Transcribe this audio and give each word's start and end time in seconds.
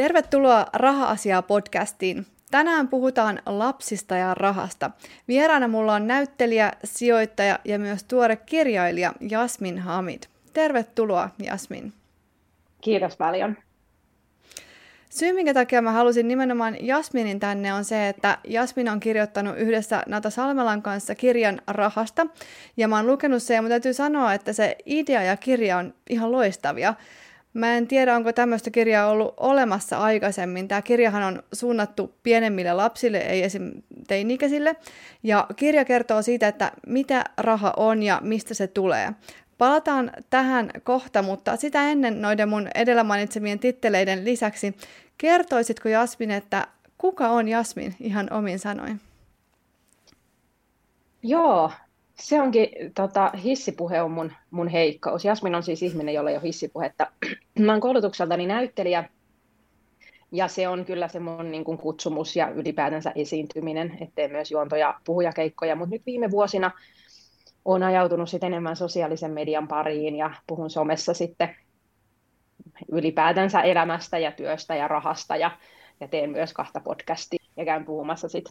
Tervetuloa 0.00 0.66
Raha-asiaa 0.72 1.42
podcastiin. 1.42 2.26
Tänään 2.50 2.88
puhutaan 2.88 3.42
lapsista 3.46 4.16
ja 4.16 4.34
rahasta. 4.34 4.90
Vieraana 5.28 5.68
mulla 5.68 5.94
on 5.94 6.06
näyttelijä, 6.06 6.72
sijoittaja 6.84 7.58
ja 7.64 7.78
myös 7.78 8.04
tuore 8.04 8.36
kirjailija 8.36 9.12
Jasmin 9.30 9.78
Hamid. 9.78 10.22
Tervetuloa 10.52 11.30
Jasmin. 11.42 11.92
Kiitos 12.80 13.16
paljon. 13.16 13.56
Syy, 15.10 15.32
minkä 15.32 15.54
takia 15.54 15.82
mä 15.82 15.92
halusin 15.92 16.28
nimenomaan 16.28 16.86
Jasminin 16.86 17.40
tänne, 17.40 17.72
on 17.72 17.84
se, 17.84 18.08
että 18.08 18.38
Jasmin 18.48 18.88
on 18.88 19.00
kirjoittanut 19.00 19.58
yhdessä 19.58 20.02
Nata 20.06 20.30
Salmelan 20.30 20.82
kanssa 20.82 21.14
kirjan 21.14 21.62
rahasta. 21.66 22.26
Ja 22.76 22.88
mä 22.88 22.96
oon 22.96 23.06
lukenut 23.06 23.42
sen 23.42 23.54
ja 23.54 23.62
mun 23.62 23.68
täytyy 23.68 23.94
sanoa, 23.94 24.34
että 24.34 24.52
se 24.52 24.76
idea 24.86 25.22
ja 25.22 25.36
kirja 25.36 25.78
on 25.78 25.94
ihan 26.10 26.32
loistavia. 26.32 26.94
Mä 27.54 27.76
en 27.76 27.86
tiedä, 27.86 28.16
onko 28.16 28.32
tämmöistä 28.32 28.70
kirjaa 28.70 29.08
ollut 29.08 29.34
olemassa 29.36 29.98
aikaisemmin. 29.98 30.68
Tämä 30.68 30.82
kirjahan 30.82 31.22
on 31.22 31.42
suunnattu 31.52 32.14
pienemmille 32.22 32.72
lapsille, 32.72 33.18
ei 33.18 33.42
esim. 33.42 33.72
teini-ikäisille. 34.08 34.76
Ja 35.22 35.46
kirja 35.56 35.84
kertoo 35.84 36.22
siitä, 36.22 36.48
että 36.48 36.72
mitä 36.86 37.24
raha 37.38 37.72
on 37.76 38.02
ja 38.02 38.20
mistä 38.22 38.54
se 38.54 38.66
tulee. 38.66 39.12
Palataan 39.58 40.12
tähän 40.30 40.70
kohta, 40.82 41.22
mutta 41.22 41.56
sitä 41.56 41.90
ennen 41.90 42.22
noiden 42.22 42.48
mun 42.48 42.68
edellä 42.74 43.04
mainitsemien 43.04 43.58
titteleiden 43.58 44.24
lisäksi, 44.24 44.76
kertoisitko 45.18 45.88
Jasmin, 45.88 46.30
että 46.30 46.66
kuka 46.98 47.28
on 47.28 47.48
Jasmin 47.48 47.94
ihan 48.00 48.32
omin 48.32 48.58
sanoin? 48.58 49.00
Joo, 51.22 51.70
se 52.20 52.40
onkin, 52.40 52.68
tota, 52.94 53.32
hissipuhe 53.44 54.02
on 54.02 54.10
mun, 54.10 54.32
mun 54.50 54.68
heikkous. 54.68 55.24
Jasmin 55.24 55.54
on 55.54 55.62
siis 55.62 55.82
ihminen, 55.82 56.14
jolla 56.14 56.30
ei 56.30 56.36
ole 56.36 56.44
hissipuhetta. 56.44 57.06
Mä 57.58 57.72
oon 57.72 57.80
koulutukseltani 57.80 58.46
näyttelijä, 58.46 59.04
ja 60.32 60.48
se 60.48 60.68
on 60.68 60.84
kyllä 60.84 61.08
se 61.08 61.20
mun 61.20 61.50
niin 61.50 61.64
kuin 61.64 61.78
kutsumus 61.78 62.36
ja 62.36 62.48
ylipäätänsä 62.48 63.12
esiintyminen, 63.14 63.98
ettei 64.00 64.28
myös 64.28 64.50
juonto- 64.50 64.76
ja 64.76 65.00
puhujakeikkoja. 65.04 65.76
Mutta 65.76 65.94
nyt 65.94 66.06
viime 66.06 66.30
vuosina 66.30 66.70
olen 67.64 67.82
ajautunut 67.82 68.28
sit 68.28 68.44
enemmän 68.44 68.76
sosiaalisen 68.76 69.30
median 69.30 69.68
pariin 69.68 70.16
ja 70.16 70.30
puhun 70.46 70.70
somessa 70.70 71.14
sitten 71.14 71.56
ylipäätänsä 72.92 73.60
elämästä 73.60 74.18
ja 74.18 74.32
työstä 74.32 74.74
ja 74.74 74.88
rahasta 74.88 75.36
ja, 75.36 75.50
ja 76.00 76.08
teen 76.08 76.30
myös 76.30 76.52
kahta 76.52 76.80
podcastia 76.80 77.44
ja 77.56 77.64
käyn 77.64 77.84
puhumassa 77.84 78.28
sit 78.28 78.44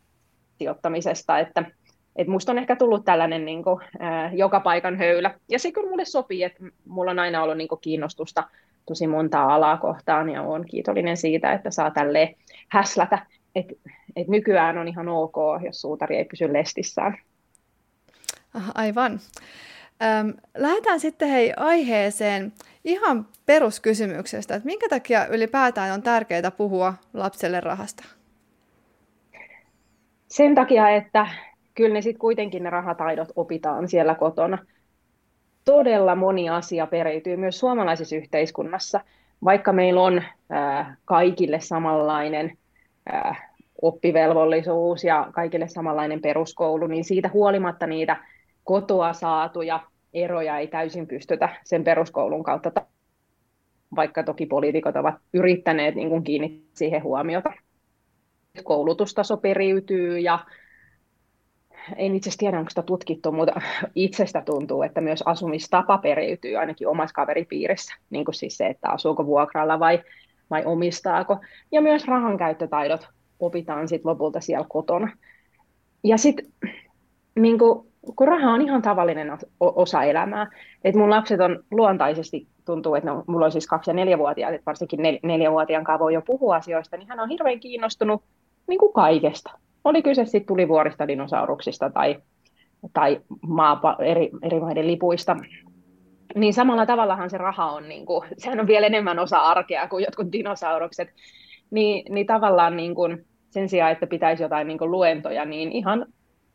sijoittamisesta, 0.57 1.39
että 1.39 1.71
et 2.15 2.27
musta 2.27 2.51
on 2.51 2.57
ehkä 2.57 2.75
tullut 2.75 3.05
tällainen 3.05 3.45
niin 3.45 3.63
kuin, 3.63 3.79
ää, 3.99 4.31
joka 4.33 4.59
paikan 4.59 4.97
höylä. 4.97 5.33
Ja 5.49 5.59
se 5.59 5.71
kyllä 5.71 5.89
mulle 5.89 6.05
sopii, 6.05 6.43
että 6.43 6.63
mulla 6.85 7.11
on 7.11 7.19
aina 7.19 7.43
ollut 7.43 7.57
niin 7.57 7.67
kuin, 7.67 7.81
kiinnostusta 7.81 8.43
tosi 8.85 9.07
montaa 9.07 9.55
alaa 9.55 9.77
kohtaan 9.77 10.29
ja 10.29 10.41
olen 10.41 10.65
kiitollinen 10.65 11.17
siitä, 11.17 11.53
että 11.53 11.71
saa 11.71 11.91
tälle 11.91 12.35
häslätä. 12.67 13.25
Että 13.55 13.73
et 14.15 14.27
nykyään 14.27 14.77
on 14.77 14.87
ihan 14.87 15.07
ok, 15.07 15.35
jos 15.65 15.81
suutari 15.81 16.17
ei 16.17 16.25
pysy 16.25 16.53
lestissään. 16.53 17.17
Aivan. 18.75 19.19
Öm, 20.19 20.33
lähdetään 20.57 20.99
sitten 20.99 21.29
hei 21.29 21.53
aiheeseen 21.57 22.53
ihan 22.83 23.27
peruskysymyksestä, 23.45 24.55
että 24.55 24.65
minkä 24.65 24.89
takia 24.89 25.27
ylipäätään 25.27 25.93
on 25.93 26.01
tärkeää 26.01 26.51
puhua 26.57 26.93
lapselle 27.13 27.59
rahasta? 27.59 28.03
Sen 30.27 30.55
takia, 30.55 30.89
että 30.89 31.27
kyllä 31.79 31.93
ne 31.93 32.01
sitten 32.01 32.19
kuitenkin 32.19 32.63
ne 32.63 32.69
rahataidot 32.69 33.27
opitaan 33.35 33.87
siellä 33.87 34.15
kotona. 34.15 34.57
Todella 35.65 36.15
moni 36.15 36.49
asia 36.49 36.87
periytyy 36.87 37.37
myös 37.37 37.59
suomalaisessa 37.59 38.15
yhteiskunnassa, 38.15 38.99
vaikka 39.43 39.73
meillä 39.73 40.01
on 40.01 40.23
ää, 40.49 40.95
kaikille 41.05 41.59
samanlainen 41.59 42.57
ää, 43.11 43.35
oppivelvollisuus 43.81 45.03
ja 45.03 45.27
kaikille 45.33 45.67
samanlainen 45.67 46.21
peruskoulu, 46.21 46.87
niin 46.87 47.03
siitä 47.03 47.29
huolimatta 47.33 47.87
niitä 47.87 48.17
kotoa 48.63 49.13
saatuja 49.13 49.79
eroja 50.13 50.57
ei 50.57 50.67
täysin 50.67 51.07
pystytä 51.07 51.49
sen 51.63 51.83
peruskoulun 51.83 52.43
kautta, 52.43 52.71
vaikka 53.95 54.23
toki 54.23 54.45
poliitikot 54.45 54.95
ovat 54.95 55.15
yrittäneet 55.33 55.95
niin 55.95 56.09
kuin 56.09 56.23
kiinnittää 56.23 56.69
siihen 56.73 57.03
huomiota. 57.03 57.53
Koulutustaso 58.63 59.37
periytyy 59.37 60.19
ja 60.19 60.39
en 61.95 62.15
itse 62.15 62.29
tiedä, 62.37 62.59
onko 62.59 62.69
sitä 62.69 62.81
tutkittu, 62.81 63.31
mutta 63.31 63.61
itsestä 63.95 64.41
tuntuu, 64.41 64.83
että 64.83 65.01
myös 65.01 65.23
asumistapa 65.25 65.97
periytyy 65.97 66.55
ainakin 66.55 66.87
omassa 66.87 67.13
kaveripiirissä, 67.13 67.95
niin 68.09 68.25
kuin 68.25 68.35
siis 68.35 68.57
se, 68.57 68.67
että 68.67 68.89
asuuko 68.89 69.25
vuokralla 69.25 69.79
vai, 69.79 70.03
vai 70.49 70.65
omistaako. 70.65 71.37
Ja 71.71 71.81
myös 71.81 72.07
rahankäyttötaidot 72.07 73.07
opitaan 73.39 73.87
sitten 73.87 74.09
lopulta 74.09 74.39
siellä 74.39 74.65
kotona. 74.69 75.11
Ja 76.03 76.17
sitten 76.17 76.45
niin 77.35 77.57
kun 78.15 78.27
raha 78.27 78.51
on 78.51 78.61
ihan 78.61 78.81
tavallinen 78.81 79.37
osa 79.59 80.03
elämää, 80.03 80.47
että 80.83 80.99
mun 80.99 81.09
lapset 81.09 81.39
on 81.39 81.63
luontaisesti, 81.71 82.47
tuntuu, 82.65 82.95
että 82.95 83.09
no, 83.09 83.23
mulla 83.27 83.45
on 83.45 83.51
siis 83.51 83.67
kaksi- 83.67 83.89
ja 83.89 83.93
neljävuotiaat, 83.93 84.53
että 84.53 84.65
varsinkin 84.65 84.99
nel- 84.99 85.19
neljävuotiaan 85.23 85.83
kanssa 85.83 86.03
voi 86.03 86.13
jo 86.13 86.21
puhua 86.21 86.55
asioista, 86.55 86.97
niin 86.97 87.07
hän 87.07 87.19
on 87.19 87.29
hirveän 87.29 87.59
kiinnostunut 87.59 88.23
niin 88.67 88.79
kuin 88.79 88.93
kaikesta 88.93 89.51
oli 89.89 90.01
kyse 90.01 90.25
sitten 90.25 90.47
tulivuorista, 90.47 91.07
dinosauruksista 91.07 91.89
tai, 91.89 92.17
tai 92.93 93.21
maapa, 93.47 93.97
eri, 93.99 94.29
eri 94.41 94.59
maiden 94.59 94.87
lipuista, 94.87 95.37
niin 96.35 96.53
samalla 96.53 96.85
tavallahan 96.85 97.29
se 97.29 97.37
raha 97.37 97.71
on, 97.71 97.89
niin 97.89 98.05
kuin, 98.05 98.27
sehän 98.37 98.59
on 98.59 98.67
vielä 98.67 98.87
enemmän 98.87 99.19
osa 99.19 99.37
arkea 99.37 99.87
kuin 99.87 100.03
jotkut 100.03 100.31
dinosaurukset, 100.31 101.09
niin, 101.71 102.13
niin 102.13 102.27
tavallaan 102.27 102.77
niin 102.77 102.95
kuin, 102.95 103.25
sen 103.49 103.69
sijaan, 103.69 103.91
että 103.91 104.07
pitäisi 104.07 104.43
jotain 104.43 104.67
niin 104.67 104.77
kuin 104.77 104.91
luentoja, 104.91 105.45
niin 105.45 105.71
ihan 105.71 106.05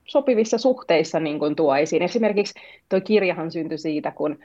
sopivissa 0.08 0.58
suhteissa 0.58 1.20
niin 1.20 1.38
kuin 1.38 1.56
tuo 1.56 1.76
esiin. 1.76 2.02
Esimerkiksi 2.02 2.60
tuo 2.88 3.00
kirjahan 3.00 3.50
syntyi 3.50 3.78
siitä, 3.78 4.10
kun, 4.10 4.38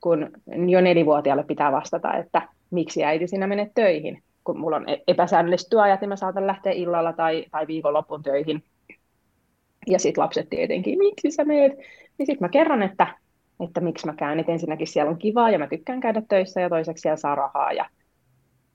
kun 0.00 0.30
jo 0.68 0.80
nelivuotiaalle 0.80 1.44
pitää 1.44 1.72
vastata, 1.72 2.16
että 2.16 2.42
miksi 2.70 3.04
äiti 3.04 3.26
sinä 3.26 3.46
menet 3.46 3.68
töihin 3.74 4.22
kun 4.44 4.58
mulla 4.58 4.76
on 4.76 4.88
e- 4.88 5.02
epäsäännölliset 5.08 5.70
työajat, 5.70 6.00
niin 6.00 6.08
mä 6.08 6.16
saatan 6.16 6.46
lähteä 6.46 6.72
illalla 6.72 7.12
tai, 7.12 7.44
tai 7.50 7.66
viikonlopun 7.66 8.22
töihin. 8.22 8.64
Ja 9.86 9.98
sitten 9.98 10.22
lapset 10.22 10.50
tietenkin, 10.50 10.98
miksi 10.98 11.30
sä 11.30 11.44
meet? 11.44 11.72
Niin 12.18 12.26
sitten 12.26 12.40
mä 12.40 12.48
kerron, 12.48 12.82
että, 12.82 13.06
että 13.64 13.80
miksi 13.80 14.06
mä 14.06 14.14
käyn. 14.14 14.40
Että 14.40 14.52
ensinnäkin 14.52 14.86
siellä 14.86 15.10
on 15.10 15.18
kivaa 15.18 15.50
ja 15.50 15.58
mä 15.58 15.66
tykkään 15.66 16.00
käydä 16.00 16.22
töissä 16.28 16.60
ja 16.60 16.68
toiseksi 16.68 17.02
siellä 17.02 17.16
saa 17.16 17.34
rahaa. 17.34 17.72
Ja, 17.72 17.86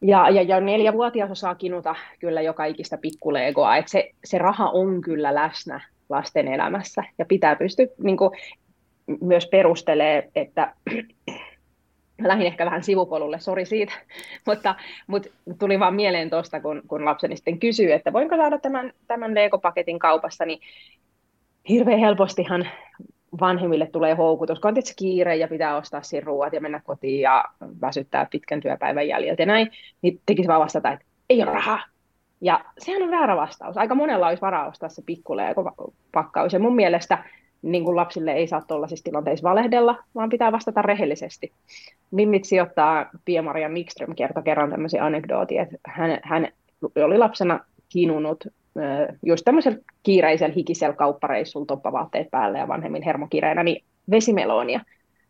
ja, 0.02 0.30
ja, 0.30 0.42
ja 0.42 0.62
neljävuotias 0.62 1.32
osaa 1.32 1.56
kinuta 1.56 1.96
kyllä 2.20 2.42
joka 2.42 2.66
ikistä 2.66 2.98
pikkulegoa. 2.98 3.78
Että 3.78 3.92
se, 3.92 4.10
se 4.26 4.38
raha 4.38 4.70
on 4.70 5.02
kyllä 5.02 5.36
läsnä 5.36 5.82
lasten 6.10 6.48
elämässä 6.48 7.04
ja 7.18 7.26
pitää 7.26 7.56
pystyä 7.56 7.86
niin 8.04 8.18
kuin, 8.18 8.32
myös 9.22 9.48
perustelee, 9.52 10.30
että 10.36 10.76
lähdin 12.22 12.48
ehkä 12.48 12.66
vähän 12.66 12.84
sivupolulle, 12.84 13.40
sori 13.40 13.66
siitä, 13.66 13.94
mutta, 14.48 14.76
mutta 15.08 15.30
tuli 15.60 15.80
vaan 15.80 15.96
mieleen 15.96 16.30
tuosta, 16.30 16.62
kun, 16.62 16.82
kun 16.88 17.06
lapseni 17.06 17.36
sitten 17.36 17.60
kysyy, 17.60 17.92
että 17.92 18.14
voinko 18.14 18.36
saada 18.36 18.58
tämän, 18.58 18.94
tämän 19.08 19.36
Lego-paketin 19.36 20.00
kaupassa, 20.00 20.46
niin 20.46 20.60
hirveän 21.70 22.00
helpostihan 22.00 22.68
vanhemmille 23.40 23.88
tulee 23.88 24.14
houkutus, 24.14 24.60
kun 24.60 24.70
on 24.70 24.76
kiire 24.96 25.36
ja 25.36 25.48
pitää 25.48 25.78
ostaa 25.78 26.02
siinä 26.02 26.26
ruoat 26.26 26.54
ja 26.54 26.62
mennä 26.62 26.82
kotiin 26.84 27.22
ja 27.22 27.46
väsyttää 27.82 28.28
pitkän 28.32 28.62
työpäivän 28.62 29.08
jäljiltä 29.08 29.42
ja 29.42 29.46
näin, 29.46 29.72
niin 30.02 30.22
tekisi 30.26 30.48
vaan 30.48 30.62
vastata, 30.62 30.92
että 30.92 31.06
ei 31.30 31.44
ole 31.44 31.52
rahaa. 31.52 31.84
Ja 32.42 32.66
sehän 32.78 33.04
on 33.04 33.12
väärä 33.12 33.36
vastaus. 33.36 33.78
Aika 33.78 33.96
monella 33.96 34.28
olisi 34.28 34.42
varaa 34.42 34.68
ostaa 34.68 34.90
se 34.90 35.02
pikku 35.06 35.34
pakkaus. 36.12 36.54
Ja 36.54 36.60
mun 36.60 36.76
mielestä 36.76 37.24
niin 37.62 37.84
kuin 37.84 37.96
lapsille 37.96 38.32
ei 38.32 38.48
saa 38.48 38.62
tuollaisissa 38.62 39.04
tilanteissa 39.04 39.50
valehdella, 39.50 40.04
vaan 40.16 40.30
pitää 40.30 40.52
vastata 40.52 40.82
rehellisesti. 40.82 41.52
Mimmit 42.12 42.46
sijoittaa 42.46 43.10
Pia-Maria 43.26 43.70
Mikström 43.70 44.16
kertoi 44.16 44.44
kerran 44.44 44.70
tämmöisen 44.70 45.04
anekdootin, 45.04 45.60
että 45.62 45.78
hän, 45.86 46.20
hän 46.24 46.48
oli 47.04 47.18
lapsena 47.18 47.60
kinunut 47.90 48.48
just 49.24 49.46
tämmöisellä 49.46 49.78
kiireisellä 50.04 50.54
hikisellä 50.54 50.96
kauppareissulla 50.96 51.66
toppavaatteet 51.66 52.28
päälle 52.32 52.58
ja 52.58 52.68
vanhemmin 52.68 53.04
hermokireenä, 53.04 53.64
niin 53.64 53.84
vesimelonia. 54.12 54.80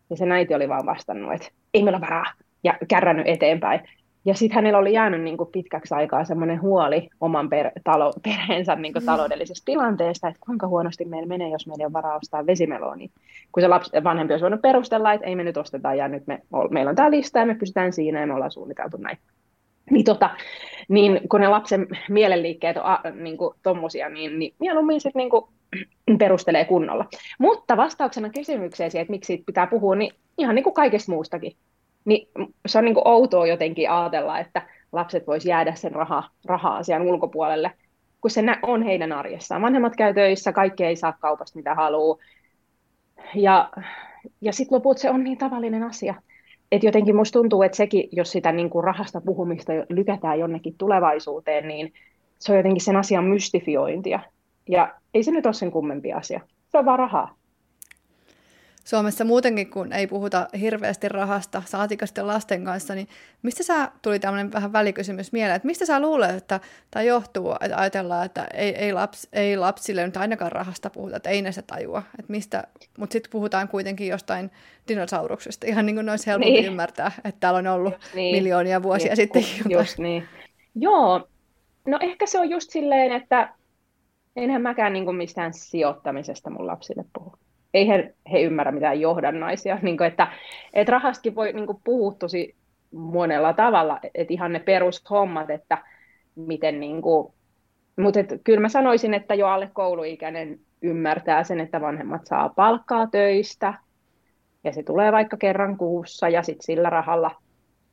Ja 0.09 0.15
se 0.15 0.25
näiti 0.25 0.55
oli 0.55 0.69
vaan 0.69 0.85
vastannut, 0.85 1.33
että 1.33 1.47
ei 1.73 1.83
meillä 1.83 2.01
varaa, 2.01 2.25
ja 2.63 2.77
kärrännyt 2.87 3.27
eteenpäin. 3.27 3.79
Ja 4.27 4.33
sitten 4.33 4.55
hänellä 4.55 4.79
oli 4.79 4.93
jäänyt 4.93 5.21
niin 5.21 5.37
kuin 5.37 5.49
pitkäksi 5.51 5.93
aikaa 5.93 6.25
semmoinen 6.25 6.61
huoli 6.61 7.09
oman 7.21 7.49
per, 7.49 7.71
talo, 7.83 8.13
perheensä 8.23 8.75
niin 8.75 8.93
kuin 8.93 9.03
mm. 9.03 9.05
taloudellisesta 9.05 9.65
tilanteesta, 9.65 10.27
että 10.27 10.39
kuinka 10.45 10.67
huonosti 10.67 11.05
meillä 11.05 11.27
menee, 11.27 11.49
jos 11.49 11.67
meillä 11.67 11.85
on 11.85 11.93
varaa 11.93 12.17
ostaa 12.17 12.45
vesimeloa. 12.45 12.95
Niin 12.95 13.11
kun 13.51 13.63
se 13.63 13.67
lapsi, 13.67 13.91
vanhempi 14.03 14.33
olisi 14.33 14.43
voinut 14.43 14.61
perustella, 14.61 15.13
että 15.13 15.27
ei 15.27 15.35
me 15.35 15.43
nyt 15.43 15.57
osteta 15.57 15.93
ja 15.93 16.07
nyt 16.07 16.27
me, 16.27 16.41
meillä 16.69 16.89
on 16.89 16.95
tämä 16.95 17.11
lista 17.11 17.39
ja 17.39 17.45
me 17.45 17.55
pysytään 17.55 17.93
siinä 17.93 18.19
ja 18.19 18.27
me 18.27 18.33
ollaan 18.33 18.51
suunniteltu 18.51 18.97
näin. 18.97 19.17
Niin, 19.91 20.05
tota, 20.05 20.29
niin 20.87 21.29
kun 21.29 21.41
ne 21.41 21.47
lapsen 21.47 21.87
mielenliikkeet 22.09 22.77
on 22.77 22.85
a, 22.85 23.01
niin 23.15 23.37
kuin 23.37 23.55
tommosia, 23.63 24.09
niin, 24.09 24.39
niin 24.39 24.53
mieluummin 24.59 25.01
sitten 25.01 25.19
niin 25.19 25.29
kuin, 25.29 25.45
perustelee 26.19 26.65
kunnolla. 26.65 27.05
Mutta 27.39 27.77
vastauksena 27.77 28.29
kysymykseen, 28.29 28.91
että 28.93 29.11
miksi 29.11 29.27
siitä 29.27 29.43
pitää 29.45 29.67
puhua, 29.67 29.95
niin 29.95 30.13
ihan 30.37 30.55
niin 30.55 30.63
kuin 30.63 30.73
kaikesta 30.73 31.11
muustakin 31.11 31.51
niin 32.07 32.29
se 32.65 32.77
on 32.77 32.85
niin 32.85 32.93
kuin 32.93 33.07
outoa 33.07 33.47
jotenkin 33.47 33.91
ajatella, 33.91 34.39
että 34.39 34.61
lapset 34.91 35.27
vois 35.27 35.45
jäädä 35.45 35.75
sen 35.75 35.91
raha, 35.91 36.29
raha-asian 36.45 37.01
ulkopuolelle, 37.01 37.71
kun 38.21 38.31
se 38.31 38.43
on 38.61 38.83
heidän 38.83 39.11
arjessaan. 39.11 39.61
Vanhemmat 39.61 39.95
käy 39.95 40.13
töissä, 40.13 40.51
kaikki 40.51 40.83
ei 40.83 40.95
saa 40.95 41.13
kaupasta 41.13 41.59
mitä 41.59 41.75
haluaa. 41.75 42.17
Ja, 43.35 43.71
ja 44.41 44.53
sitten 44.53 44.75
loput 44.75 44.97
se 44.97 45.09
on 45.09 45.23
niin 45.23 45.37
tavallinen 45.37 45.83
asia. 45.83 46.15
Et 46.71 46.83
jotenkin 46.83 47.15
musta 47.15 47.39
tuntuu, 47.39 47.61
että 47.61 47.77
sekin, 47.77 48.09
jos 48.11 48.31
sitä 48.31 48.51
niin 48.51 48.69
kuin 48.69 48.83
rahasta 48.83 49.21
puhumista 49.21 49.73
lykätään 49.89 50.39
jonnekin 50.39 50.75
tulevaisuuteen, 50.77 51.67
niin 51.67 51.93
se 52.39 52.51
on 52.51 52.57
jotenkin 52.57 52.83
sen 52.83 52.95
asian 52.95 53.23
mystifiointia. 53.23 54.19
Ja 54.69 54.95
ei 55.13 55.23
se 55.23 55.31
nyt 55.31 55.45
ole 55.45 55.53
sen 55.53 55.71
kummempi 55.71 56.13
asia. 56.13 56.39
Se 56.67 56.77
on 56.77 56.85
vaan 56.85 56.99
rahaa. 56.99 57.36
Suomessa 58.87 59.23
muutenkin, 59.23 59.69
kun 59.69 59.93
ei 59.93 60.07
puhuta 60.07 60.47
hirveästi 60.59 61.09
rahasta, 61.09 61.63
saatika 61.65 62.05
sitten 62.05 62.27
lasten 62.27 62.65
kanssa, 62.65 62.95
niin 62.95 63.07
mistä 63.41 63.63
sä 63.63 63.91
tuli 64.01 64.19
tämmöinen 64.19 64.53
vähän 64.53 64.73
välikysymys 64.73 65.31
mieleen, 65.31 65.55
että 65.55 65.65
mistä 65.65 65.85
sä 65.85 65.99
luulet, 65.99 66.35
että 66.35 66.59
tämä 66.91 67.03
johtuu, 67.03 67.51
että 67.61 67.77
ajatellaan, 67.77 68.25
että 68.25 68.47
ei, 68.53 68.75
ei, 68.75 68.93
laps, 68.93 69.27
ei 69.33 69.57
lapsille 69.57 70.05
nyt 70.05 70.17
ainakaan 70.17 70.51
rahasta 70.51 70.89
puhuta, 70.89 71.15
että 71.15 71.29
ei 71.29 71.41
ne 71.41 71.51
se 71.51 71.61
tajua, 71.61 72.03
että 72.19 72.31
mistä, 72.31 72.63
mutta 72.97 73.13
sitten 73.13 73.31
puhutaan 73.31 73.67
kuitenkin 73.67 74.07
jostain 74.07 74.51
dinosauruksesta, 74.87 75.67
ihan 75.67 75.85
niin 75.85 75.95
kuin 75.95 76.09
olisi 76.09 76.27
helpompi 76.27 76.51
niin. 76.51 76.65
ymmärtää, 76.65 77.11
että 77.17 77.39
täällä 77.39 77.57
on 77.57 77.67
ollut 77.67 77.93
niin. 78.15 78.35
miljoonia 78.35 78.83
vuosia 78.83 79.07
niin, 79.07 79.15
sitten. 79.15 79.43
Just 79.69 79.97
niin. 79.97 80.23
Joo, 80.75 81.27
no 81.87 81.99
ehkä 82.01 82.25
se 82.25 82.39
on 82.39 82.49
just 82.49 82.71
silleen, 82.71 83.11
että 83.11 83.53
enhän 84.35 84.61
mäkään 84.61 84.93
niin 84.93 85.05
kuin 85.05 85.17
mistään 85.17 85.53
sijoittamisesta 85.53 86.49
mun 86.49 86.67
lapsille 86.67 87.05
puhu 87.13 87.33
eihän 87.73 88.13
he 88.31 88.41
ymmärrä 88.41 88.71
mitään 88.71 89.01
johdannaisia. 89.01 89.79
Niin 89.81 89.97
kuin, 89.97 90.07
että, 90.07 90.27
että 90.73 90.91
rahastakin 90.91 91.35
voi 91.35 91.53
niin 91.53 91.65
kuin, 91.65 91.81
puhua 91.83 92.13
tosi 92.19 92.55
monella 92.91 93.53
tavalla, 93.53 93.99
että 94.15 94.33
ihan 94.33 94.53
ne 94.53 94.59
perushommat, 94.59 95.49
että 95.49 95.77
miten 96.35 96.79
niin 96.79 97.01
kuin, 97.01 97.33
mutta 97.99 98.19
et, 98.19 98.33
kyllä 98.43 98.59
mä 98.59 98.69
sanoisin, 98.69 99.13
että 99.13 99.35
jo 99.35 99.47
alle 99.47 99.69
kouluikäinen 99.73 100.59
ymmärtää 100.81 101.43
sen, 101.43 101.59
että 101.59 101.81
vanhemmat 101.81 102.21
saa 102.25 102.49
palkkaa 102.49 103.07
töistä, 103.07 103.73
ja 104.63 104.73
se 104.73 104.83
tulee 104.83 105.11
vaikka 105.11 105.37
kerran 105.37 105.77
kuussa, 105.77 106.29
ja 106.29 106.43
sitten 106.43 106.65
sillä 106.65 106.89
rahalla 106.89 107.31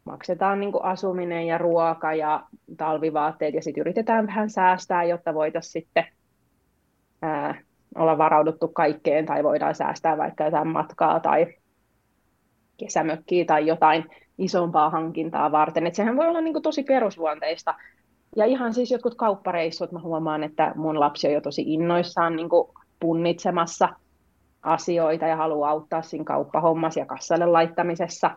maksetaan 0.04 0.60
niin 0.60 0.72
asuminen 0.82 1.46
ja 1.46 1.58
ruoka 1.58 2.14
ja 2.14 2.44
talvivaatteet, 2.76 3.54
ja 3.54 3.62
sitten 3.62 3.80
yritetään 3.80 4.26
vähän 4.26 4.50
säästää, 4.50 5.04
jotta 5.04 5.34
voitaisiin 5.34 5.72
sitten 5.72 6.04
olla 7.94 8.18
varauduttu 8.18 8.68
kaikkeen 8.68 9.26
tai 9.26 9.44
voidaan 9.44 9.74
säästää 9.74 10.18
vaikka 10.18 10.44
jotain 10.44 10.68
matkaa 10.68 11.20
tai 11.20 11.46
kesämökkiä 12.76 13.44
tai 13.44 13.66
jotain 13.66 14.04
isompaa 14.38 14.90
hankintaa 14.90 15.52
varten. 15.52 15.86
Et 15.86 15.94
sehän 15.94 16.16
voi 16.16 16.26
olla 16.26 16.40
niin 16.40 16.54
kuin 16.54 16.62
tosi 16.62 16.82
perusluonteista. 16.82 17.74
Ja 18.36 18.44
ihan 18.44 18.74
siis 18.74 18.90
jotkut 18.90 19.14
kauppareissut, 19.14 19.92
mä 19.92 20.00
huomaan, 20.00 20.44
että 20.44 20.72
mun 20.76 21.00
lapsi 21.00 21.26
on 21.26 21.32
jo 21.32 21.40
tosi 21.40 21.62
innoissaan 21.66 22.36
niin 22.36 22.48
kuin 22.48 22.68
punnitsemassa 23.00 23.88
asioita 24.62 25.26
ja 25.26 25.36
haluaa 25.36 25.70
auttaa 25.70 26.02
siinä 26.02 26.24
kauppahommassa 26.24 27.00
ja 27.00 27.06
kassalle 27.06 27.46
laittamisessa 27.46 28.30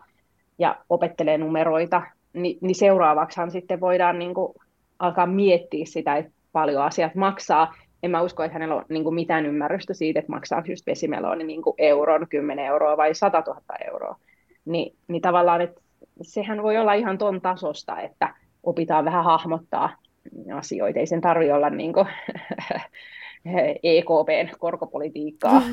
ja 0.58 0.76
opettelee 0.90 1.38
numeroita, 1.38 2.02
Ni, 2.32 2.58
niin 2.60 2.74
seuraavaksihan 2.74 3.50
sitten 3.50 3.80
voidaan 3.80 4.18
niin 4.18 4.34
kuin 4.34 4.54
alkaa 4.98 5.26
miettiä 5.26 5.84
sitä, 5.86 6.16
että 6.16 6.32
paljon 6.52 6.82
asiat 6.82 7.14
maksaa 7.14 7.74
en 8.02 8.10
mä 8.10 8.22
usko, 8.22 8.42
että 8.42 8.52
hänellä 8.52 8.74
on 8.74 8.84
niin 8.88 9.04
kuin 9.04 9.14
mitään 9.14 9.46
ymmärrystä 9.46 9.94
siitä, 9.94 10.20
että 10.20 10.32
maksaa 10.32 10.62
just 10.68 10.86
vesimeloni 10.86 11.44
niin 11.44 11.62
kuin 11.62 11.74
euron, 11.78 12.26
10 12.28 12.64
euroa 12.64 12.96
vai 12.96 13.14
100 13.14 13.42
000 13.46 13.60
euroa. 13.86 14.16
Ni, 14.64 14.94
niin 15.08 15.22
tavallaan, 15.22 15.60
että 15.60 15.80
sehän 16.22 16.62
voi 16.62 16.78
olla 16.78 16.92
ihan 16.92 17.18
ton 17.18 17.40
tasosta, 17.40 18.00
että 18.00 18.34
opitaan 18.62 19.04
vähän 19.04 19.24
hahmottaa 19.24 19.96
asioita. 20.54 20.98
Ei 20.98 21.06
sen 21.06 21.20
tarvitse 21.20 21.54
olla 21.54 21.70
niin 21.80 21.92
kuin 21.92 22.06
EKPn 23.82 24.58
korkopolitiikkaa. 24.58 25.62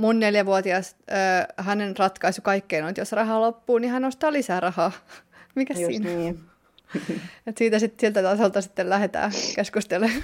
Mun 0.00 0.20
neljävuotias, 0.20 0.96
äh, 1.12 1.46
hänen 1.66 1.96
ratkaisu 1.98 2.42
kaikkeen 2.42 2.84
on, 2.84 2.90
että 2.90 3.00
jos 3.00 3.12
raha 3.12 3.40
loppuu, 3.40 3.78
niin 3.78 3.90
hän 3.90 4.04
ostaa 4.04 4.32
lisää 4.32 4.60
rahaa. 4.60 4.92
Mikä 5.54 5.74
siinä? 5.74 6.10
Niin. 6.10 6.40
Et 7.46 7.56
siitä 7.56 7.78
sit, 7.78 8.00
siltä 8.00 8.22
tasolta 8.22 8.60
sitten 8.60 8.90
lähdetään 8.90 9.32
keskustelemaan. 9.56 10.22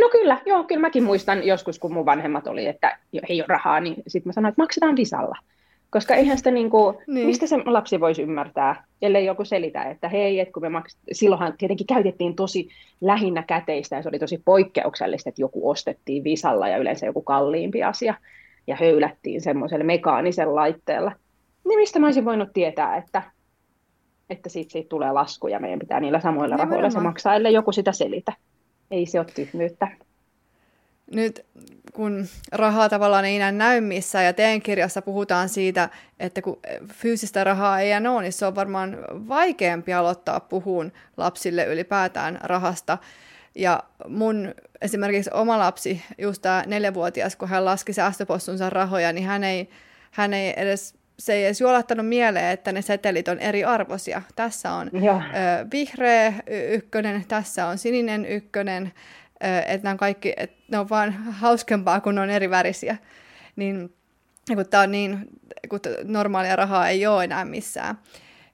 No 0.00 0.08
kyllä, 0.08 0.40
joo, 0.46 0.64
kyllä 0.64 0.80
mäkin 0.80 1.04
muistan 1.04 1.46
joskus, 1.46 1.78
kun 1.78 1.92
mun 1.92 2.06
vanhemmat 2.06 2.46
oli, 2.46 2.66
että 2.66 2.98
ei 3.28 3.40
ole 3.40 3.46
rahaa, 3.48 3.80
niin 3.80 4.02
sitten 4.06 4.28
mä 4.28 4.32
sanoin, 4.32 4.50
että 4.50 4.62
maksetaan 4.62 4.96
visalla. 4.96 5.36
Koska 5.90 6.14
eihän 6.14 6.38
sitä 6.38 6.50
niin 6.50 6.70
kuin, 6.70 6.96
niin. 7.06 7.26
mistä 7.26 7.46
se 7.46 7.56
lapsi 7.66 8.00
voisi 8.00 8.22
ymmärtää, 8.22 8.84
ellei 9.02 9.26
joku 9.26 9.44
selitä, 9.44 9.84
että 9.84 10.08
hei, 10.08 10.40
että 10.40 10.52
kun 10.52 10.62
me 10.62 10.68
maks... 10.68 10.98
silloinhan 11.12 11.54
tietenkin 11.58 11.86
käytettiin 11.86 12.36
tosi 12.36 12.68
lähinnä 13.00 13.42
käteistä 13.42 13.96
ja 13.96 14.02
se 14.02 14.08
oli 14.08 14.18
tosi 14.18 14.42
poikkeuksellista, 14.44 15.28
että 15.28 15.42
joku 15.42 15.70
ostettiin 15.70 16.24
visalla 16.24 16.68
ja 16.68 16.76
yleensä 16.76 17.06
joku 17.06 17.22
kalliimpi 17.22 17.82
asia 17.82 18.14
ja 18.66 18.76
höylättiin 18.76 19.40
semmoisella 19.40 19.84
mekaanisella 19.84 20.54
laitteella. 20.54 21.12
Niin 21.68 21.78
mistä 21.78 21.98
mä 21.98 22.06
olisin 22.06 22.24
voinut 22.24 22.48
tietää, 22.52 22.96
että, 22.96 23.22
että 24.30 24.48
siitä, 24.48 24.72
siitä 24.72 24.88
tulee 24.88 25.12
lasku 25.12 25.48
ja 25.48 25.60
meidän 25.60 25.78
pitää 25.78 26.00
niillä 26.00 26.20
samoilla 26.20 26.56
rahoilla 26.56 26.90
se 26.90 27.00
maksaa, 27.00 27.34
ellei 27.34 27.52
joku 27.52 27.72
sitä 27.72 27.92
selitä 27.92 28.32
ei 28.90 29.06
se 29.06 29.18
ole 29.18 29.26
tyhmyyttä. 29.34 29.88
Nyt 31.12 31.46
kun 31.92 32.26
rahaa 32.52 32.88
tavallaan 32.88 33.24
ei 33.24 33.36
enää 33.36 33.52
näy 33.52 33.80
missään 33.80 34.24
ja 34.24 34.32
teidän 34.32 34.62
kirjassa 34.62 35.02
puhutaan 35.02 35.48
siitä, 35.48 35.88
että 36.20 36.42
kun 36.42 36.60
fyysistä 36.92 37.44
rahaa 37.44 37.80
ei 37.80 37.92
enää 37.92 38.12
ole, 38.12 38.22
niin 38.22 38.32
se 38.32 38.46
on 38.46 38.54
varmaan 38.54 38.98
vaikeampi 39.28 39.92
aloittaa 39.92 40.40
puhuun 40.40 40.92
lapsille 41.16 41.64
ylipäätään 41.64 42.38
rahasta. 42.42 42.98
Ja 43.54 43.82
mun 44.08 44.54
esimerkiksi 44.82 45.30
oma 45.32 45.58
lapsi, 45.58 46.02
just 46.18 46.42
tämä 46.42 46.64
neljävuotias, 46.66 47.36
kun 47.36 47.48
hän 47.48 47.64
laski 47.64 47.92
säästöpossunsa 47.92 48.70
rahoja, 48.70 49.12
niin 49.12 49.26
hän 49.26 49.44
ei, 49.44 49.70
hän 50.10 50.34
ei 50.34 50.54
edes 50.56 50.94
se 51.20 51.32
ei 51.32 51.44
edes 51.44 51.60
juolahtanut 51.60 52.08
mieleen, 52.08 52.50
että 52.50 52.72
ne 52.72 52.82
setelit 52.82 53.28
on 53.28 53.38
eri 53.38 53.64
arvoisia. 53.64 54.22
Tässä 54.36 54.72
on 54.72 54.88
ö, 54.88 54.90
vihreä 55.72 56.34
ykkönen, 56.70 57.24
tässä 57.28 57.66
on 57.66 57.78
sininen 57.78 58.26
ykkönen, 58.26 58.92
ö, 59.44 59.58
että 59.58 59.84
nämä 59.84 59.92
on 59.92 59.98
kaikki, 59.98 60.32
että 60.36 60.56
ne 60.68 60.78
on 60.78 60.88
vaan 60.88 61.12
hauskempaa, 61.12 62.00
kun 62.00 62.14
ne 62.14 62.20
on 62.20 62.30
eri 62.30 62.50
värisiä. 62.50 62.96
Niin 63.56 63.94
kun 64.54 64.66
tämä 64.70 64.82
on 64.82 64.90
niin, 64.90 65.28
kun 65.68 65.80
normaalia 66.04 66.56
rahaa 66.56 66.88
ei 66.88 67.06
ole 67.06 67.24
enää 67.24 67.44
missään. 67.44 67.98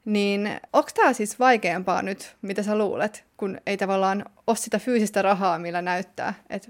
Niin 0.05 0.51
onko 0.73 0.91
tämä 0.95 1.13
siis 1.13 1.39
vaikeampaa 1.39 2.03
nyt, 2.03 2.37
mitä 2.43 2.63
sä 2.63 2.79
luulet, 2.79 3.25
kun 3.37 3.61
ei 3.67 3.77
tavallaan 3.77 4.25
ole 4.47 4.57
sitä 4.57 4.79
fyysistä 4.79 5.23
rahaa, 5.23 5.59
millä 5.59 5.83
näyttää, 5.83 6.35
että 6.51 6.69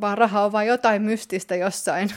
vaan 0.00 0.18
raha 0.18 0.44
on 0.44 0.52
vain 0.52 0.68
jotain 0.68 1.02
mystistä 1.02 1.56
jossain? 1.56 2.10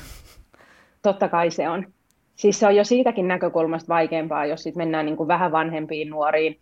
Totta 1.01 1.29
kai 1.29 1.51
se 1.51 1.69
on 1.69 1.93
siis 2.35 2.59
se 2.59 2.67
on 2.67 2.75
jo 2.75 2.83
siitäkin 2.83 3.27
näkökulmasta 3.27 3.93
vaikeampaa, 3.93 4.45
jos 4.45 4.63
sit 4.63 4.75
mennään 4.75 5.05
niin 5.05 5.17
kuin 5.17 5.27
vähän 5.27 5.51
vanhempiin 5.51 6.09
nuoriin, 6.09 6.59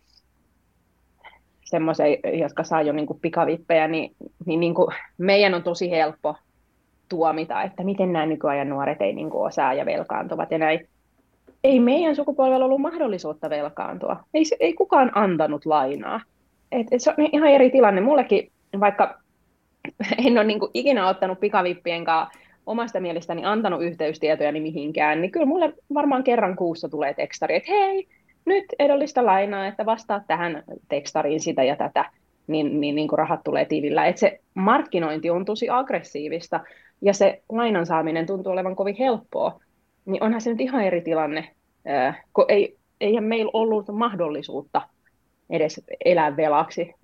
semmoisia, 1.64 2.06
jotka 2.32 2.64
saa 2.64 2.82
jo 2.82 2.92
niin 2.92 3.06
kuin 3.06 3.20
pikavippejä, 3.20 3.88
niin, 3.88 4.14
niin, 4.46 4.60
niin 4.60 4.74
kuin 4.74 4.88
meidän 5.18 5.54
on 5.54 5.62
tosi 5.62 5.90
helppo 5.90 6.36
tuomita, 7.08 7.62
että 7.62 7.84
miten 7.84 8.12
nämä 8.12 8.26
nykyajan 8.26 8.68
nuoret 8.68 9.02
ei 9.02 9.12
niin 9.12 9.30
kuin 9.30 9.46
osaa 9.46 9.74
ja 9.74 9.86
velkaantuvat 9.86 10.50
ja 10.50 10.58
näin. 10.58 10.88
Ei 11.64 11.80
meidän 11.80 12.16
sukupolvella 12.16 12.64
ollut 12.64 12.80
mahdollisuutta 12.80 13.50
velkaantua. 13.50 14.16
Ei, 14.34 14.44
ei 14.60 14.72
kukaan 14.72 15.12
antanut 15.14 15.66
lainaa. 15.66 16.20
Et, 16.72 16.86
et 16.90 17.02
se 17.02 17.10
on 17.10 17.28
ihan 17.32 17.48
eri 17.48 17.70
tilanne. 17.70 18.00
Mullekin, 18.00 18.50
vaikka 18.80 19.20
en 20.26 20.32
ole 20.32 20.44
niin 20.44 20.58
kuin 20.58 20.70
ikinä 20.74 21.08
ottanut 21.08 21.40
pikavippien 21.40 22.04
kanssa 22.04 22.43
omasta 22.66 23.00
mielestäni 23.00 23.44
antanut 23.44 23.82
yhteystietojani 23.82 24.60
mihinkään, 24.60 25.20
niin 25.20 25.30
kyllä 25.30 25.46
mulle 25.46 25.72
varmaan 25.94 26.24
kerran 26.24 26.56
kuussa 26.56 26.88
tulee 26.88 27.14
tekstari, 27.14 27.56
että 27.56 27.72
hei, 27.72 28.08
nyt 28.44 28.64
edullista 28.78 29.26
lainaa, 29.26 29.66
että 29.66 29.86
vastaa 29.86 30.20
tähän 30.26 30.62
tekstariin 30.88 31.40
sitä 31.40 31.62
ja 31.62 31.76
tätä, 31.76 32.04
niin, 32.46 32.80
niin, 32.80 32.94
niin 32.94 33.08
kuin 33.08 33.18
rahat 33.18 33.40
tulee 33.44 33.64
tilillä. 33.64 34.06
Että 34.06 34.20
se 34.20 34.40
markkinointi 34.54 35.30
on 35.30 35.44
tosi 35.44 35.70
aggressiivista 35.70 36.60
ja 37.02 37.12
se 37.12 37.42
lainan 37.48 37.86
saaminen 37.86 38.26
tuntuu 38.26 38.52
olevan 38.52 38.76
kovin 38.76 38.96
helppoa, 38.98 39.60
niin 40.04 40.22
onhan 40.22 40.40
se 40.40 40.50
nyt 40.50 40.60
ihan 40.60 40.84
eri 40.84 41.00
tilanne, 41.00 41.50
kun 42.32 42.44
ei, 42.48 42.76
eihän 43.00 43.24
meillä 43.24 43.50
ollut 43.52 43.88
mahdollisuutta 43.92 44.82
edes 45.50 45.84
elää 46.04 46.36
velaksi. 46.36 46.94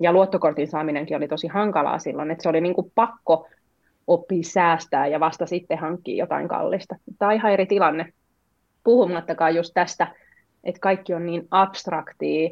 Ja 0.00 0.12
luottokortin 0.12 0.68
saaminenkin 0.68 1.16
oli 1.16 1.28
tosi 1.28 1.48
hankalaa 1.48 1.98
silloin, 1.98 2.30
että 2.30 2.42
se 2.42 2.48
oli 2.48 2.60
niin 2.60 2.74
kuin 2.74 2.92
pakko 2.94 3.48
oppii 4.10 4.42
säästää 4.42 5.06
ja 5.06 5.20
vasta 5.20 5.46
sitten 5.46 5.78
hankkii 5.78 6.16
jotain 6.16 6.48
kallista. 6.48 6.96
Tämä 7.18 7.28
on 7.28 7.34
ihan 7.34 7.52
eri 7.52 7.66
tilanne. 7.66 8.12
Puhumattakaan 8.84 9.54
just 9.54 9.70
tästä, 9.74 10.06
että 10.64 10.80
kaikki 10.80 11.14
on 11.14 11.26
niin 11.26 11.48
abstraktia. 11.50 12.50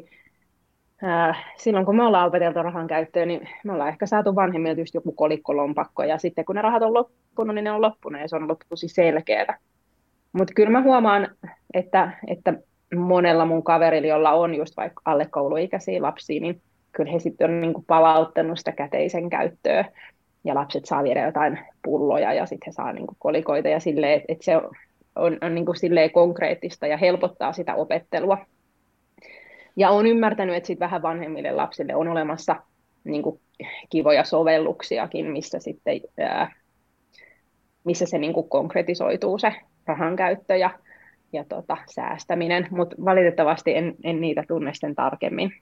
Silloin 1.57 1.85
kun 1.85 1.95
me 1.95 2.03
ollaan 2.03 2.27
opeteltu 2.27 2.63
rahan 2.63 2.87
käyttöön, 2.87 3.27
niin 3.27 3.49
me 3.63 3.73
ollaan 3.73 3.89
ehkä 3.89 4.05
saatu 4.05 4.35
vanhemmilta 4.35 4.81
just 4.81 4.93
joku 4.93 5.11
kolikkolompakko, 5.11 6.03
ja 6.03 6.17
sitten 6.17 6.45
kun 6.45 6.55
ne 6.55 6.61
rahat 6.61 6.83
on 6.83 6.93
loppunut, 6.93 7.55
niin 7.55 7.63
ne 7.63 7.71
on 7.71 7.81
loppunut, 7.81 8.21
ja 8.21 8.27
se 8.27 8.35
on 8.35 8.43
ollut 8.43 8.63
tosi 8.69 8.87
selkeää. 8.87 9.57
Mutta 10.33 10.53
kyllä 10.55 10.69
mä 10.69 10.81
huomaan, 10.81 11.27
että, 11.73 12.11
että 12.27 12.53
monella 12.95 13.45
mun 13.45 13.63
kaverilla, 13.63 14.07
jolla 14.07 14.31
on 14.31 14.55
just 14.55 14.77
vaikka 14.77 15.01
alle 15.05 15.25
kouluikäisiä 15.25 16.01
lapsia, 16.01 16.41
niin 16.41 16.61
kyllä 16.91 17.11
he 17.11 17.19
sitten 17.19 17.49
on 17.49 17.61
niin 17.61 17.73
kuin 17.73 17.85
palauttanut 17.85 18.57
sitä 18.57 18.71
käteisen 18.71 19.29
käyttöä 19.29 19.85
ja 20.43 20.55
lapset 20.55 20.85
saa 20.85 21.03
viedä 21.03 21.25
jotain 21.25 21.59
pulloja 21.83 22.33
ja 22.33 22.45
sitten 22.45 22.65
he 22.67 22.71
saa 22.71 22.93
niin 22.93 23.07
kuin 23.07 23.17
kolikoita 23.19 23.69
ja 23.69 23.79
silleen, 23.79 24.13
että 24.13 24.33
et 24.33 24.41
se 24.41 24.57
on, 24.57 24.69
on, 25.15 25.37
on 25.41 25.55
niin 25.55 25.65
kuin 25.65 25.75
silleen 25.75 26.11
konkreettista 26.11 26.87
ja 26.87 26.97
helpottaa 26.97 27.53
sitä 27.53 27.75
opettelua. 27.75 28.37
Ja 29.75 29.89
olen 29.89 30.05
ymmärtänyt, 30.05 30.55
että 30.55 30.67
sit 30.67 30.79
vähän 30.79 31.01
vanhemmille 31.01 31.51
lapsille 31.51 31.95
on 31.95 32.07
olemassa 32.07 32.55
niin 33.03 33.23
kuin 33.23 33.39
kivoja 33.89 34.23
sovelluksiakin, 34.23 35.25
missä 35.31 35.59
sitten 35.59 36.01
ää, 36.19 36.51
missä 37.83 38.05
se 38.05 38.17
niin 38.17 38.33
kuin 38.33 38.49
konkretisoituu 38.49 39.37
se 39.37 39.53
rahan 39.85 40.15
käyttö 40.15 40.55
ja, 40.55 40.69
ja 41.33 41.43
tota, 41.43 41.77
säästäminen, 41.89 42.67
mutta 42.71 42.95
valitettavasti 43.05 43.75
en, 43.75 43.95
en 44.03 44.21
niitä 44.21 44.43
tunne 44.47 44.71
sen 44.73 44.95
tarkemmin. 44.95 45.53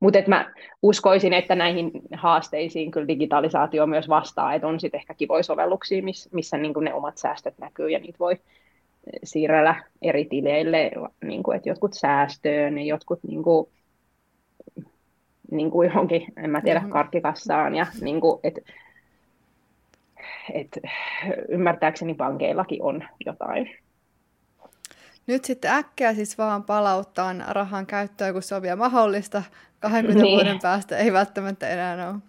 Mutta 0.00 0.18
mä 0.26 0.52
uskoisin, 0.82 1.32
että 1.32 1.54
näihin 1.54 1.90
haasteisiin 2.16 2.90
kyllä 2.90 3.08
digitalisaatio 3.08 3.86
myös 3.86 4.08
vastaa, 4.08 4.54
että 4.54 4.68
on 4.68 4.80
sitten 4.80 4.98
ehkä 5.00 5.14
kivoja 5.14 5.42
sovelluksia, 5.42 6.02
miss, 6.02 6.32
missä 6.32 6.56
niin 6.56 6.74
ne 6.80 6.94
omat 6.94 7.18
säästöt 7.18 7.58
näkyy 7.58 7.90
ja 7.90 7.98
niitä 7.98 8.18
voi 8.18 8.36
siirrellä 9.24 9.84
eri 10.02 10.24
tileille, 10.24 10.90
niin 11.24 11.42
kuin, 11.42 11.56
että 11.56 11.68
jotkut 11.68 11.94
säästöön 11.94 12.78
ja 12.78 12.84
jotkut 12.84 13.18
niin 13.28 13.42
kuin, 13.42 13.68
niin 15.50 15.70
kuin 15.70 15.88
johonkin, 15.88 16.26
en 16.36 16.50
mä 16.50 16.60
tiedä, 16.60 16.82
karkkikassaan 16.88 17.74
ja 17.74 17.86
niin 18.00 18.20
kuin, 18.20 18.40
että 18.44 18.60
et, 20.52 20.78
ymmärtääkseni 21.48 22.14
pankeillakin 22.14 22.82
on 22.82 23.04
jotain. 23.26 23.70
Nyt 25.26 25.44
sitten 25.44 25.70
äkkiä 25.70 26.14
siis 26.14 26.38
vaan 26.38 26.64
palauttaa 26.64 27.34
rahan 27.48 27.86
käyttöön, 27.86 28.32
kun 28.32 28.42
se 28.42 28.54
on 28.54 28.62
vielä 28.62 28.76
mahdollista. 28.76 29.42
20 29.80 30.22
niin. 30.22 30.36
vuoden 30.36 30.58
päästä 30.62 30.96
ei 30.96 31.12
välttämättä 31.12 31.68
enää 31.68 32.08
ole. 32.08 32.12
Mut 32.12 32.22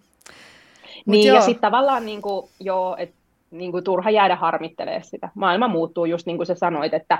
niin, 1.06 1.26
joo. 1.26 1.36
ja 1.36 1.42
sitten 1.42 1.60
tavallaan 1.60 2.06
niin 2.06 2.22
kuin, 2.22 2.48
joo, 2.60 2.96
et, 2.98 3.12
niin 3.50 3.72
kuin, 3.72 3.84
turha 3.84 4.10
jäädä 4.10 4.36
harmittelee 4.36 5.02
sitä. 5.02 5.28
Maailma 5.34 5.68
muuttuu 5.68 6.04
just 6.04 6.26
niin 6.26 6.36
kuin 6.36 6.46
sä 6.46 6.54
sanoit, 6.54 6.94
että 6.94 7.18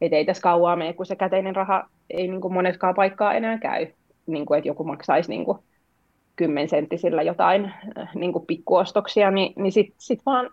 et 0.00 0.12
ei 0.12 0.24
tässä 0.24 0.42
kauaa 0.42 0.76
mene, 0.76 0.92
kun 0.92 1.06
se 1.06 1.16
käteinen 1.16 1.56
raha 1.56 1.88
ei 2.10 2.28
niin 2.28 2.40
kuin 2.40 2.54
monetkaan 2.54 2.94
paikkaa 2.94 3.34
enää 3.34 3.58
käy. 3.58 3.86
Niin 4.26 4.46
kuin, 4.46 4.58
että 4.58 4.68
joku 4.68 4.84
maksaisi 4.84 5.30
niin 5.30 5.44
kuin, 5.44 5.58
kymmensenttisillä 6.36 7.22
jotain 7.22 7.64
äh, 7.98 8.08
niin 8.14 8.32
kuin 8.32 8.46
pikkuostoksia, 8.46 9.30
niin, 9.30 9.52
niin 9.56 9.72
sitten 9.72 9.94
sit 9.98 10.20
vaan, 10.26 10.50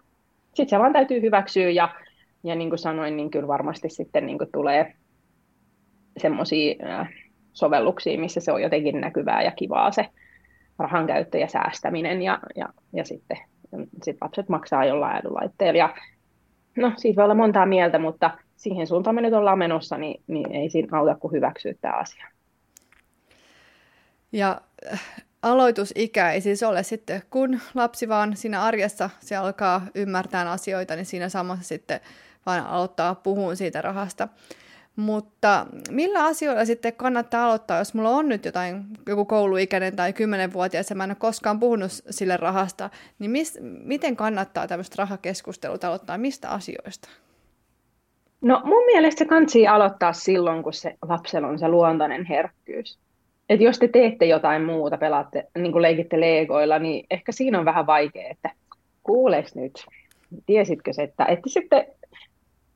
sit 0.53 0.69
se 0.69 0.79
vaan 0.79 0.93
täytyy 0.93 1.21
hyväksyä 1.21 1.69
ja, 1.69 1.89
ja 2.47 2.55
niin 2.55 2.69
kuin 2.69 2.79
sanoin, 2.79 3.17
niin 3.17 3.31
kyllä 3.31 3.47
varmasti 3.47 3.89
sitten 3.89 4.25
niin 4.25 4.37
kuin 4.37 4.51
tulee 4.51 4.93
semmoisia 6.17 6.75
äh, 6.89 7.09
sovelluksia, 7.53 8.19
missä 8.19 8.39
se 8.39 8.51
on 8.51 8.61
jotenkin 8.61 9.01
näkyvää 9.01 9.43
ja 9.43 9.51
kivaa 9.51 9.91
se 9.91 10.05
rahan 10.79 11.07
käyttö 11.07 11.37
ja 11.37 11.47
säästäminen 11.47 12.21
ja, 12.21 12.39
ja, 12.55 12.69
ja 12.93 13.05
sitten 13.05 13.37
sit 14.03 14.17
lapset 14.21 14.49
maksaa 14.49 14.85
jollain 14.85 15.15
älylaitteella. 15.15 15.77
Ja, 15.77 15.95
no, 16.77 16.91
siitä 16.97 17.15
voi 17.15 17.23
olla 17.23 17.35
montaa 17.35 17.65
mieltä, 17.65 17.99
mutta 17.99 18.37
siihen 18.55 18.87
suuntaan 18.87 19.15
me 19.15 19.21
nyt 19.21 19.33
ollaan 19.33 19.57
menossa, 19.57 19.97
niin, 19.97 20.23
niin 20.27 20.51
ei 20.51 20.69
siinä 20.69 20.99
auta 20.99 21.15
kuin 21.15 21.31
hyväksyä 21.31 21.73
tämä 21.81 21.93
asia. 21.93 22.27
Ja 24.31 24.61
äh, 24.93 25.01
aloitusikä 25.41 26.31
ei 26.31 26.41
siis 26.41 26.63
ole 26.63 26.83
sitten, 26.83 27.21
kun 27.29 27.59
lapsi 27.75 28.09
vaan 28.09 28.37
siinä 28.37 28.61
arjessa 28.61 29.09
se 29.19 29.35
alkaa 29.35 29.81
ymmärtää 29.95 30.51
asioita, 30.51 30.95
niin 30.95 31.05
siinä 31.05 31.29
samassa 31.29 31.63
sitten 31.63 31.99
vaan 32.47 32.67
aloittaa 32.67 33.15
puhua 33.15 33.55
siitä 33.55 33.81
rahasta. 33.81 34.27
Mutta 34.95 35.65
millä 35.91 36.23
asioilla 36.23 36.65
sitten 36.65 36.93
kannattaa 36.93 37.45
aloittaa, 37.45 37.77
jos 37.77 37.93
mulla 37.93 38.09
on 38.09 38.29
nyt 38.29 38.45
jotain, 38.45 38.85
joku 39.07 39.25
kouluikäinen 39.25 39.95
tai 39.95 40.13
kymmenenvuotias 40.13 40.89
ja 40.89 40.95
mä 40.95 41.03
en 41.03 41.09
ole 41.09 41.17
koskaan 41.19 41.59
puhunut 41.59 41.91
sille 42.09 42.37
rahasta, 42.37 42.89
niin 43.19 43.31
mis, 43.31 43.59
miten 43.61 44.15
kannattaa 44.15 44.67
tämmöistä 44.67 44.95
rahakeskustelua 44.97 45.77
aloittaa, 45.83 46.17
mistä 46.17 46.49
asioista? 46.49 47.09
No 48.41 48.61
mun 48.65 48.85
mielestä 48.85 49.19
se 49.19 49.25
kansi 49.25 49.67
aloittaa 49.67 50.13
silloin, 50.13 50.63
kun 50.63 50.73
se 50.73 50.95
lapsella 51.07 51.47
on 51.47 51.59
se 51.59 51.67
luontainen 51.67 52.25
herkkyys 52.25 52.99
että 53.49 53.63
jos 53.63 53.79
te 53.79 53.87
teette 53.87 54.25
jotain 54.25 54.63
muuta, 54.63 54.97
pelaatte, 54.97 55.47
niin 55.57 55.71
kuin 55.71 55.81
leikitte 55.81 56.19
legoilla, 56.19 56.79
niin 56.79 57.05
ehkä 57.11 57.31
siinä 57.31 57.59
on 57.59 57.65
vähän 57.65 57.87
vaikea, 57.87 58.27
että 58.29 58.51
kuules 59.03 59.55
nyt, 59.55 59.85
tiesitkö 60.45 60.93
se, 60.93 61.03
että, 61.03 61.25
että 61.25 61.49
sitten 61.49 61.85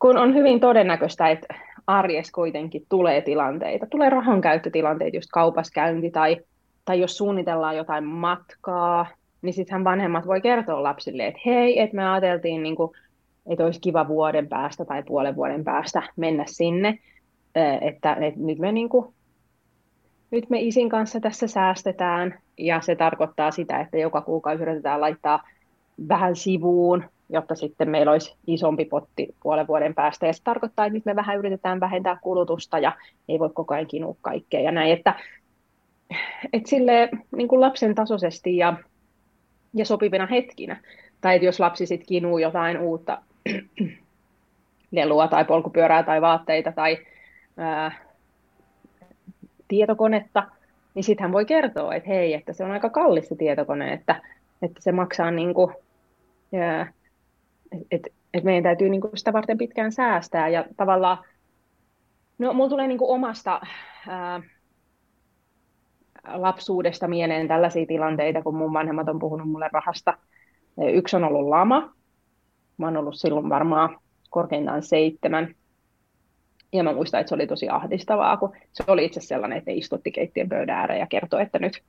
kun 0.02 0.18
on 0.18 0.34
hyvin 0.34 0.60
todennäköistä, 0.60 1.30
että 1.30 1.56
arjes 1.88 2.32
kuitenkin 2.32 2.86
tulee 2.90 3.22
tilanteita, 3.22 3.86
tulee 3.86 4.10
rahankäyttötilanteita, 4.10 5.18
just 5.18 5.30
kaupaskäynti 5.34 6.12
tai, 6.12 6.38
tai 6.86 7.00
jos 7.00 7.18
suunnitellaan 7.18 7.78
jotain 7.78 8.04
matkaa, 8.04 9.08
niin 9.42 9.54
sittenhän 9.54 9.84
vanhemmat 9.84 10.28
voi 10.28 10.42
kertoa 10.42 10.84
lapsille, 10.84 11.28
että 11.28 11.42
hei, 11.46 11.80
että 11.80 11.96
me 11.96 12.08
ajateltiin, 12.10 12.64
niin 12.64 12.76
kuin, 12.76 12.92
että 13.50 13.66
olisi 13.66 13.82
kiva 13.82 14.08
vuoden 14.08 14.48
päästä 14.48 14.86
tai 14.86 15.04
puolen 15.04 15.36
vuoden 15.36 15.64
päästä 15.64 16.04
mennä 16.16 16.44
sinne, 16.48 17.00
että, 17.82 18.14
että 18.14 18.36
nyt 18.36 18.60
me 18.60 18.72
niin 18.72 18.90
kuin 18.90 19.14
nyt 20.32 20.50
me 20.50 20.62
isin 20.62 20.90
kanssa 20.90 21.20
tässä 21.20 21.48
säästetään, 21.48 22.40
ja 22.58 22.82
se 22.82 22.96
tarkoittaa 22.96 23.52
sitä, 23.52 23.80
että 23.80 23.98
joka 23.98 24.22
kuukausi 24.22 24.64
yritetään 24.64 25.02
laittaa 25.02 25.44
vähän 26.10 26.36
sivuun, 26.36 27.04
jotta 27.32 27.56
sitten 27.56 27.90
meillä 27.90 28.12
olisi 28.12 28.36
isompi 28.48 28.86
potti 28.86 29.36
puolen 29.44 29.68
vuoden 29.68 29.96
päästä. 29.96 30.28
Ja 30.28 30.34
se 30.34 30.44
tarkoittaa, 30.44 30.86
että 30.86 30.94
nyt 30.94 31.06
me 31.06 31.16
vähän 31.16 31.38
yritetään 31.38 31.80
vähentää 31.80 32.18
kulutusta 32.22 32.80
ja 32.80 32.92
ei 33.30 33.40
voi 33.40 33.50
koko 33.54 33.74
ajan 33.74 33.88
kinua 33.88 34.16
kaikkea 34.22 34.62
ja 34.62 34.72
näin. 34.72 34.92
Että, 34.92 35.16
että 36.54 36.70
sille 36.70 37.10
niin 37.36 37.48
kuin 37.48 37.62
lapsen 37.62 37.96
tasoisesti 37.96 38.58
ja, 38.58 38.74
ja 39.74 39.86
sopivina 39.86 40.26
hetkinä. 40.26 40.82
Tai 41.22 41.36
että 41.36 41.46
jos 41.46 41.60
lapsi 41.60 41.86
sitten 41.86 42.08
kinuu 42.08 42.38
jotain 42.38 42.80
uutta 42.80 43.22
lelua 44.92 45.28
tai 45.28 45.46
polkupyörää 45.46 46.04
tai 46.04 46.22
vaatteita 46.22 46.72
tai 46.72 46.98
ää, 47.58 47.92
tietokonetta, 49.68 50.44
niin 50.96 51.04
sitten 51.04 51.24
hän 51.24 51.32
voi 51.32 51.46
kertoa, 51.46 51.96
että 51.96 52.10
hei, 52.10 52.34
että 52.34 52.54
se 52.54 52.64
on 52.64 52.72
aika 52.72 52.90
kallis 52.90 53.30
se 53.30 53.36
tietokone, 53.36 53.94
että, 53.94 54.22
että 54.62 54.82
se 54.82 54.92
maksaa 54.92 55.32
niin 55.32 55.54
kuin, 55.54 55.76
että 56.54 57.01
et 58.34 58.44
meidän 58.44 58.64
täytyy 58.64 58.90
niin 58.90 59.02
kuin 59.02 59.18
sitä 59.18 59.34
varten 59.34 59.58
pitkään 59.58 59.92
säästää 59.92 60.50
ja 60.50 60.66
tavallaan, 60.78 61.18
no 62.38 62.54
mulla 62.54 62.70
tulee 62.70 62.88
niin 62.88 62.98
kuin 62.98 63.12
omasta 63.12 63.62
ää, 64.08 64.42
lapsuudesta 66.34 67.08
mieleen 67.08 67.48
tällaisia 67.48 67.86
tilanteita, 67.86 68.42
kun 68.42 68.56
mun 68.56 68.74
vanhemmat 68.74 69.10
on 69.10 69.20
puhunut 69.20 69.50
mulle 69.50 69.70
rahasta. 69.74 70.18
Yksi 70.94 71.16
on 71.16 71.24
ollut 71.24 71.50
lama. 71.50 71.94
Mä 72.78 72.86
oon 72.86 72.98
ollut 72.98 73.16
silloin 73.16 73.50
varmaan 73.50 74.00
korkeintaan 74.30 74.84
seitsemän. 74.84 75.56
Ja 76.74 76.84
mä 76.84 76.94
muistan, 76.94 77.20
että 77.20 77.30
se 77.30 77.36
oli 77.36 77.48
tosi 77.48 77.70
ahdistavaa, 77.70 78.38
kun 78.38 78.54
se 78.72 78.84
oli 78.88 79.06
itse 79.06 79.22
sellainen, 79.22 79.58
että 79.58 79.72
ne 79.72 79.78
istutti 79.78 80.12
keittiön 80.12 80.50
pöydän 80.50 80.78
ääreen 80.78 81.00
ja 81.00 81.08
kertoi, 81.08 81.42
että 81.42 81.60
nyt, 81.60 81.84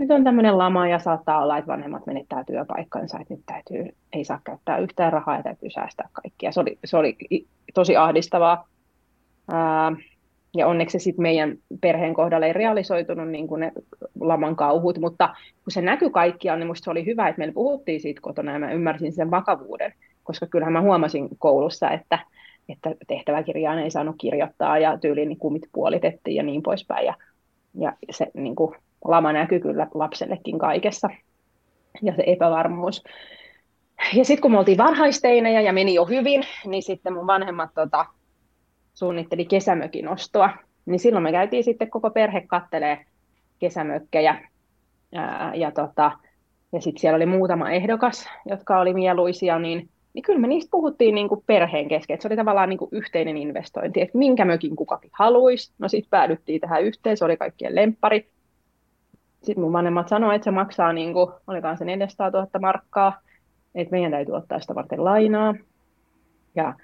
nyt 0.00 0.10
on 0.10 0.24
tämmöinen 0.24 0.58
lama 0.58 0.88
ja 0.88 0.98
saattaa 0.98 1.42
olla, 1.42 1.58
että 1.58 1.72
vanhemmat 1.72 2.06
menettää 2.06 2.44
työpaikkansa, 2.44 3.18
että 3.20 3.34
nyt 3.34 3.42
täytyy, 3.46 3.96
ei 4.12 4.24
saa 4.24 4.40
käyttää 4.44 4.78
yhtään 4.78 5.12
rahaa 5.12 5.36
ja 5.36 5.42
täytyy 5.42 5.70
säästää 5.70 6.08
kaikkia. 6.12 6.52
Se 6.52 6.60
oli, 6.60 6.78
se 6.84 6.96
oli 6.96 7.16
tosi 7.74 7.96
ahdistavaa. 7.96 8.68
Ää, 9.52 9.92
ja 10.56 10.66
onneksi 10.66 10.98
se 10.98 11.02
sitten 11.02 11.22
meidän 11.22 11.58
perheen 11.80 12.14
kohdalla 12.14 12.46
ei 12.46 12.52
realisoitunut 12.52 13.28
niin 13.28 13.48
kuin 13.48 13.60
ne 13.60 13.72
laman 14.20 14.56
kauhut, 14.56 14.98
mutta 14.98 15.28
kun 15.64 15.72
se 15.72 15.82
näkyi 15.82 16.10
kaikkiaan, 16.10 16.58
niin 16.58 16.66
minusta 16.66 16.84
se 16.84 16.90
oli 16.90 17.06
hyvä, 17.06 17.28
että 17.28 17.38
meillä 17.38 17.54
puhuttiin 17.54 18.00
siitä 18.00 18.20
kotona 18.20 18.52
ja 18.52 18.58
mä 18.58 18.72
ymmärsin 18.72 19.12
sen 19.12 19.30
vakavuuden, 19.30 19.94
koska 20.24 20.46
kyllähän 20.46 20.72
mä 20.72 20.80
huomasin 20.80 21.28
koulussa, 21.38 21.90
että, 21.90 22.18
että 22.68 22.94
tehtäväkirjaan 23.06 23.78
ei 23.78 23.90
saanut 23.90 24.16
kirjoittaa 24.18 24.78
ja 24.78 24.98
tyyliin 24.98 25.28
niin 25.28 25.38
kumit 25.38 25.62
puolitettiin 25.72 26.36
ja 26.36 26.42
niin 26.42 26.62
poispäin. 26.62 27.06
Ja, 27.06 27.14
ja 27.78 27.92
se 28.10 28.30
niin 28.34 28.56
kuin, 28.56 28.76
lama 29.04 29.32
näkyy 29.32 29.60
kyllä 29.60 29.86
lapsellekin 29.94 30.58
kaikessa 30.58 31.10
ja 32.02 32.14
se 32.16 32.24
epävarmuus. 32.26 33.04
Ja 34.14 34.24
sitten 34.24 34.42
kun 34.42 34.50
me 34.52 34.58
oltiin 34.58 34.78
varhaisteinejä 34.78 35.60
ja 35.60 35.72
meni 35.72 35.94
jo 35.94 36.04
hyvin, 36.04 36.42
niin 36.66 36.82
sitten 36.82 37.12
mun 37.12 37.26
vanhemmat 37.26 37.70
tota, 37.74 38.06
suunnitteli 38.94 39.44
kesämökin 39.44 40.08
ostoa. 40.08 40.50
Niin 40.86 41.00
silloin 41.00 41.22
me 41.22 41.32
käytiin 41.32 41.64
sitten 41.64 41.90
koko 41.90 42.10
perhe 42.10 42.40
kattelee 42.46 43.04
kesämökkejä. 43.58 44.48
Ää, 45.14 45.54
ja 45.54 45.70
tota, 45.70 46.12
ja 46.72 46.80
sitten 46.80 47.00
siellä 47.00 47.16
oli 47.16 47.26
muutama 47.26 47.70
ehdokas, 47.70 48.28
jotka 48.46 48.80
oli 48.80 48.94
mieluisia, 48.94 49.58
niin 49.58 49.88
niin 50.14 50.22
kyllä 50.22 50.38
me 50.38 50.46
niistä 50.46 50.70
puhuttiin 50.70 51.14
niin 51.14 51.28
kuin 51.28 51.44
perheen 51.46 51.88
kesken, 51.88 52.14
että 52.14 52.22
se 52.22 52.28
oli 52.28 52.36
tavallaan 52.36 52.68
niin 52.68 52.78
kuin 52.78 52.88
yhteinen 52.92 53.36
investointi, 53.36 54.00
että 54.00 54.18
minkä 54.18 54.44
mökin 54.44 54.76
kukakin 54.76 55.10
haluaisi. 55.12 55.72
No 55.78 55.88
sitten 55.88 56.10
päädyttiin 56.10 56.60
tähän 56.60 56.82
yhteen, 56.82 57.16
se 57.16 57.24
oli 57.24 57.36
kaikkien 57.36 57.74
lemppari. 57.74 58.28
Sitten 59.42 59.64
mun 59.64 59.72
vanhemmat 59.72 60.08
sanoivat, 60.08 60.34
että 60.34 60.44
se 60.44 60.50
maksaa, 60.50 60.92
niin 60.92 61.12
kuin, 61.12 61.30
olikaan 61.46 61.78
se 61.78 61.84
400 61.84 62.30
000 62.30 62.46
markkaa, 62.60 63.20
että 63.74 63.92
meidän 63.92 64.10
täytyy 64.10 64.34
ottaa 64.34 64.60
sitä 64.60 64.74
varten 64.74 65.04
lainaa. 65.04 65.54
Ja 66.54 66.74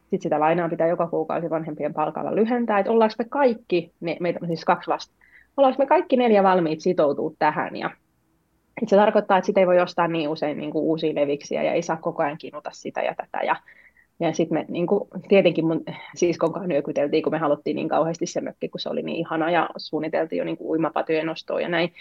sitten 0.00 0.20
sitä 0.20 0.40
lainaa 0.40 0.68
pitää 0.68 0.86
joka 0.86 1.06
kuukausi 1.06 1.50
vanhempien 1.50 1.94
palkalla 1.94 2.34
lyhentää, 2.34 2.78
että 2.78 2.92
ollaanko 2.92 3.14
me 3.18 3.24
kaikki, 3.24 3.92
ne, 4.00 4.16
meitä 4.20 4.38
on 4.42 4.48
siis 4.48 4.64
kaksi 4.64 4.90
lasta, 4.90 5.14
ollaanko 5.56 5.82
me 5.82 5.86
kaikki 5.86 6.16
neljä 6.16 6.42
valmiit 6.42 6.80
sitoutua 6.80 7.32
tähän 7.38 7.76
ja 7.76 7.90
se 8.86 8.96
tarkoittaa, 8.96 9.38
että 9.38 9.46
sitä 9.46 9.60
ei 9.60 9.66
voi 9.66 9.80
ostaa 9.80 10.08
niin 10.08 10.28
usein 10.28 10.58
niin 10.58 10.70
kuin 10.70 10.84
uusia 10.84 11.14
leviksiä 11.14 11.62
ja 11.62 11.72
ei 11.72 11.82
saa 11.82 11.96
koko 11.96 12.22
ajan 12.22 12.38
kinuta 12.38 12.70
sitä 12.72 13.02
ja 13.02 13.14
tätä. 13.14 13.44
Ja, 13.44 13.56
ja 14.20 14.32
sitten 14.32 14.58
me 14.58 14.64
niin 14.68 14.86
kuin, 14.86 15.00
tietenkin 15.28 15.66
mun 15.66 15.84
siskon 16.14 16.52
kanssa 16.52 16.68
nyökyteltiin, 16.68 17.22
kun 17.22 17.32
me 17.32 17.38
haluttiin 17.38 17.76
niin 17.76 17.88
kauheasti 17.88 18.26
se 18.26 18.40
mökki, 18.40 18.68
kun 18.68 18.80
se 18.80 18.88
oli 18.88 19.02
niin 19.02 19.16
ihana 19.16 19.50
ja 19.50 19.70
suunniteltiin 19.76 20.38
jo 20.38 20.44
niin 20.44 20.56
kuin 20.56 20.68
uimapatojen 20.68 21.26
nostoa 21.26 21.60
ja 21.60 21.68
näin. 21.68 21.92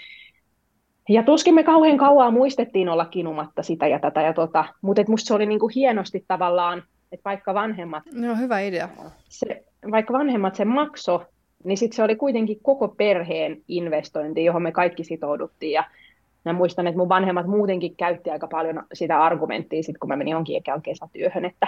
Ja 1.09 1.23
tuskin 1.23 1.55
me 1.55 1.63
kauhean 1.63 1.97
kauan 1.97 2.33
muistettiin 2.33 2.89
olla 2.89 3.05
kinumatta 3.05 3.63
sitä 3.63 3.87
ja 3.87 3.99
tätä 3.99 4.21
ja 4.21 4.33
tota, 4.33 4.65
mutta 4.81 5.03
musta 5.07 5.27
se 5.27 5.33
oli 5.33 5.45
niin 5.45 5.59
kuin 5.59 5.71
hienosti 5.75 6.25
tavallaan, 6.27 6.83
että 7.11 7.29
vaikka 7.29 7.53
vanhemmat... 7.53 8.03
No 8.13 8.35
hyvä 8.35 8.59
idea. 8.59 8.89
Se, 9.29 9.63
vaikka 9.91 10.13
vanhemmat 10.13 10.55
se 10.55 10.65
makso, 10.65 11.23
niin 11.63 11.77
sitten 11.77 11.95
se 11.95 12.03
oli 12.03 12.15
kuitenkin 12.15 12.59
koko 12.61 12.87
perheen 12.87 13.61
investointi, 13.67 14.45
johon 14.45 14.61
me 14.61 14.71
kaikki 14.71 15.03
sitouduttiin. 15.03 15.71
Ja 15.71 15.83
mä 16.45 16.53
muistan, 16.53 16.87
että 16.87 16.97
mun 16.97 17.09
vanhemmat 17.09 17.47
muutenkin 17.47 17.95
käytti 17.95 18.29
aika 18.29 18.47
paljon 18.47 18.83
sitä 18.93 19.21
argumenttia, 19.21 19.83
sit 19.83 19.97
kun 19.97 20.07
mä 20.07 20.15
menin 20.15 20.31
jonkin 20.31 20.63
kesätyöhön, 20.83 21.45
että, 21.45 21.67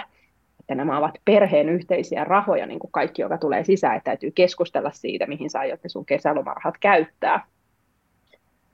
että 0.68 0.74
nämä 0.74 0.98
ovat 0.98 1.18
perheen 1.24 1.68
yhteisiä 1.68 2.24
rahoja, 2.24 2.66
niin 2.66 2.78
kuin 2.78 2.92
kaikki, 2.92 3.22
joka 3.22 3.38
tulee 3.38 3.64
sisään, 3.64 3.96
että 3.96 4.10
täytyy 4.10 4.30
keskustella 4.30 4.90
siitä, 4.90 5.26
mihin 5.26 5.50
sä 5.50 5.58
aiot 5.58 5.82
ne 5.82 5.88
sun 5.88 6.06
kesälomarahat 6.06 6.74
käyttää. 6.80 7.46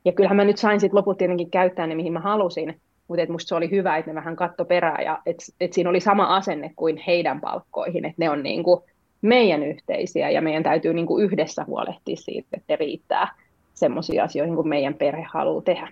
Ja 0.04 0.12
kyllähän 0.12 0.36
mä 0.36 0.44
nyt 0.44 0.58
sain 0.58 0.80
sitten 0.80 0.96
loput 0.96 1.18
tietenkin 1.18 1.50
käyttää 1.50 1.86
ne, 1.86 1.94
mihin 1.94 2.12
mä 2.12 2.20
halusin, 2.20 2.80
mutta 3.08 3.22
et 3.22 3.28
musta 3.28 3.48
se 3.48 3.54
oli 3.54 3.70
hyvä, 3.70 3.96
että 3.96 4.10
ne 4.10 4.14
vähän 4.14 4.36
katto 4.36 4.64
perää 4.64 5.02
ja 5.02 5.18
että 5.26 5.44
et 5.60 5.72
siinä 5.72 5.90
oli 5.90 6.00
sama 6.00 6.36
asenne 6.36 6.72
kuin 6.76 6.96
heidän 7.06 7.40
palkkoihin, 7.40 8.04
että 8.04 8.16
ne 8.18 8.30
on 8.30 8.42
niinku 8.42 8.84
meidän 9.22 9.62
yhteisiä 9.62 10.30
ja 10.30 10.42
meidän 10.42 10.62
täytyy 10.62 10.94
niinku 10.94 11.18
yhdessä 11.18 11.64
huolehtia 11.64 12.16
siitä, 12.16 12.48
että 12.52 12.72
ne 12.72 12.76
riittää 12.76 13.28
semmoisiin 13.74 14.22
asioihin, 14.22 14.54
kuin 14.54 14.68
meidän 14.68 14.94
perhe 14.94 15.26
haluaa 15.32 15.62
tehdä. 15.62 15.88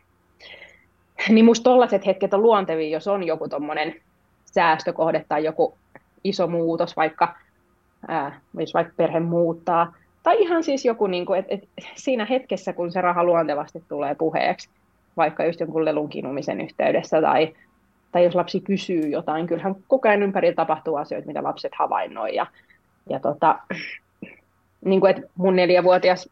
Niin 1.29 1.45
musta 1.45 1.65
tollaiset 1.65 2.07
hetket 2.07 2.35
on 2.35 2.43
luontevia, 2.43 2.89
jos 2.89 3.09
on 3.09 3.25
joku 3.25 3.49
tuommoinen 3.49 3.95
säästökohde 4.55 5.25
tai 5.29 5.45
joku 5.45 5.75
iso 6.25 6.47
muutos, 6.47 6.97
vaikka, 6.97 7.35
ää, 8.09 8.41
jos 8.59 8.75
vaikka 8.75 8.93
perhe 8.97 9.21
muuttaa, 9.21 9.95
tai 10.23 10.43
ihan 10.43 10.63
siis 10.63 10.85
joku, 10.85 11.07
niin 11.07 11.27
kuin, 11.27 11.39
että, 11.39 11.55
että 11.55 11.67
siinä 11.95 12.25
hetkessä, 12.25 12.73
kun 12.73 12.93
se 12.93 13.01
raha 13.01 13.25
luontevasti 13.25 13.85
tulee 13.89 14.15
puheeksi, 14.15 14.69
vaikka 15.17 15.45
just 15.45 15.61
jonkun 15.61 15.85
lelun 15.85 16.09
kinumisen 16.09 16.61
yhteydessä, 16.61 17.21
tai, 17.21 17.55
tai 18.13 18.25
jos 18.25 18.35
lapsi 18.35 18.61
kysyy 18.61 19.09
jotain, 19.09 19.47
kyllähän 19.47 19.77
koko 19.89 20.09
ajan 20.09 20.23
ympärillä 20.23 20.55
tapahtuu 20.55 20.97
asioita, 20.97 21.27
mitä 21.27 21.43
lapset 21.43 21.73
havainnoi. 21.79 22.35
Ja, 22.35 22.47
ja 23.11 23.21
tota, 23.21 23.59
niin 24.85 25.01
kuin, 25.01 25.11
että 25.11 25.29
mun 25.37 25.57
neljävuotias 25.57 26.29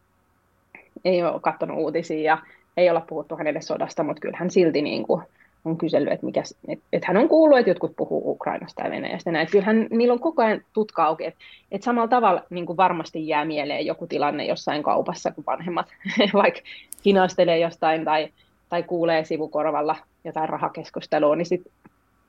ei 1.05 1.23
ole 1.23 1.39
katsonut 1.39 1.77
uutisia 1.77 2.21
ja 2.21 2.37
ei 2.77 2.89
olla 2.89 3.01
puhuttu 3.01 3.37
hänelle 3.37 3.61
sodasta, 3.61 4.03
mutta 4.03 4.19
kyllä 4.19 4.37
hän 4.37 4.51
silti 4.51 4.81
niin 4.81 5.07
kuin 5.07 5.23
on 5.65 5.77
kysellyt, 5.77 6.13
että, 6.13 6.25
mikä, 6.25 6.43
että, 6.67 6.85
että 6.93 7.07
hän 7.07 7.17
on 7.17 7.29
kuullut, 7.29 7.59
että 7.59 7.69
jotkut 7.69 7.95
puhuu 7.95 8.31
Ukrainasta 8.31 8.83
ja 8.83 8.91
Venäjästä. 8.91 9.31
Näin. 9.31 9.47
Kyllähän 9.51 9.87
niillä 9.89 10.13
on 10.13 10.19
koko 10.19 10.43
ajan 10.43 10.61
tutka 10.73 11.03
auki, 11.03 11.25
että, 11.25 11.39
että 11.71 11.85
samalla 11.85 12.07
tavalla 12.07 12.43
niin 12.49 12.65
kuin 12.65 12.77
varmasti 12.77 13.27
jää 13.27 13.45
mieleen 13.45 13.85
joku 13.85 14.07
tilanne 14.07 14.45
jossain 14.45 14.83
kaupassa, 14.83 15.31
kun 15.31 15.43
vanhemmat 15.47 15.87
vaikka 16.33 16.61
hinastelee 17.05 17.59
jostain 17.59 18.05
tai, 18.05 18.29
tai 18.69 18.83
kuulee 18.83 19.23
sivukorvalla 19.23 19.95
jotain 20.23 20.49
rahakeskustelua, 20.49 21.35
niin 21.35 21.45
sitten 21.45 21.71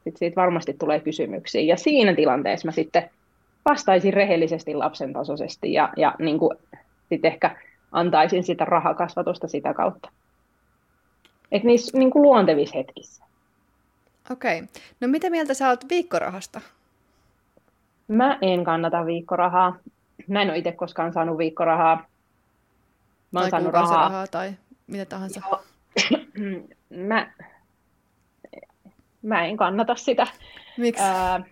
sit 0.05 0.17
siitä 0.17 0.37
varmasti 0.37 0.77
tulee 0.79 1.01
kysymyksiä. 1.01 1.61
Ja 1.61 1.77
siinä 1.77 2.15
tilanteessa 2.15 2.69
mä 2.69 2.73
sitten 2.73 3.11
vastaisin 3.71 4.13
rehellisesti 4.13 4.75
lapsen 4.75 5.13
tasoisesti 5.13 5.73
ja, 5.73 5.93
ja 5.97 6.15
niin 6.19 6.39
kuin, 6.39 6.59
sit 7.09 7.25
ehkä 7.25 7.57
antaisin 7.93 8.45
sitä 8.45 8.65
rahakasvatusta 8.65 9.49
sitä 9.49 9.75
kautta. 9.75 10.11
Että 11.53 11.67
niissä 11.67 11.99
niin 11.99 12.11
kuin 12.11 12.23
luontevissa 12.23 12.79
hetkissä. 12.79 13.25
Okei. 14.31 14.59
Okay. 14.59 14.69
No 15.01 15.09
mitä 15.09 15.31
mieltä 15.31 15.55
sä 15.55 15.69
oot 15.69 15.89
viikkorahasta? 15.89 16.61
Mä 18.09 18.39
en 18.43 18.65
kannata 18.65 19.07
viikkorahaa. 19.07 19.77
Mä 20.29 20.43
en 20.43 20.51
ole 20.51 20.59
itse 20.59 20.73
koskaan 20.73 21.13
saanut 21.13 21.39
viikkorahaa. 21.39 22.07
Mä 23.33 23.41
tai 23.41 23.51
saanut 23.51 23.73
rahaa. 23.73 24.09
rahaa. 24.09 24.27
tai 24.27 24.53
mitä 24.87 25.05
tahansa. 25.05 25.41
Joo. 25.51 25.63
mä, 27.09 27.33
mä 29.23 29.45
en 29.45 29.57
kannata 29.57 29.95
sitä. 29.95 30.27
Miksi? 30.77 31.03
Ää, 31.03 31.45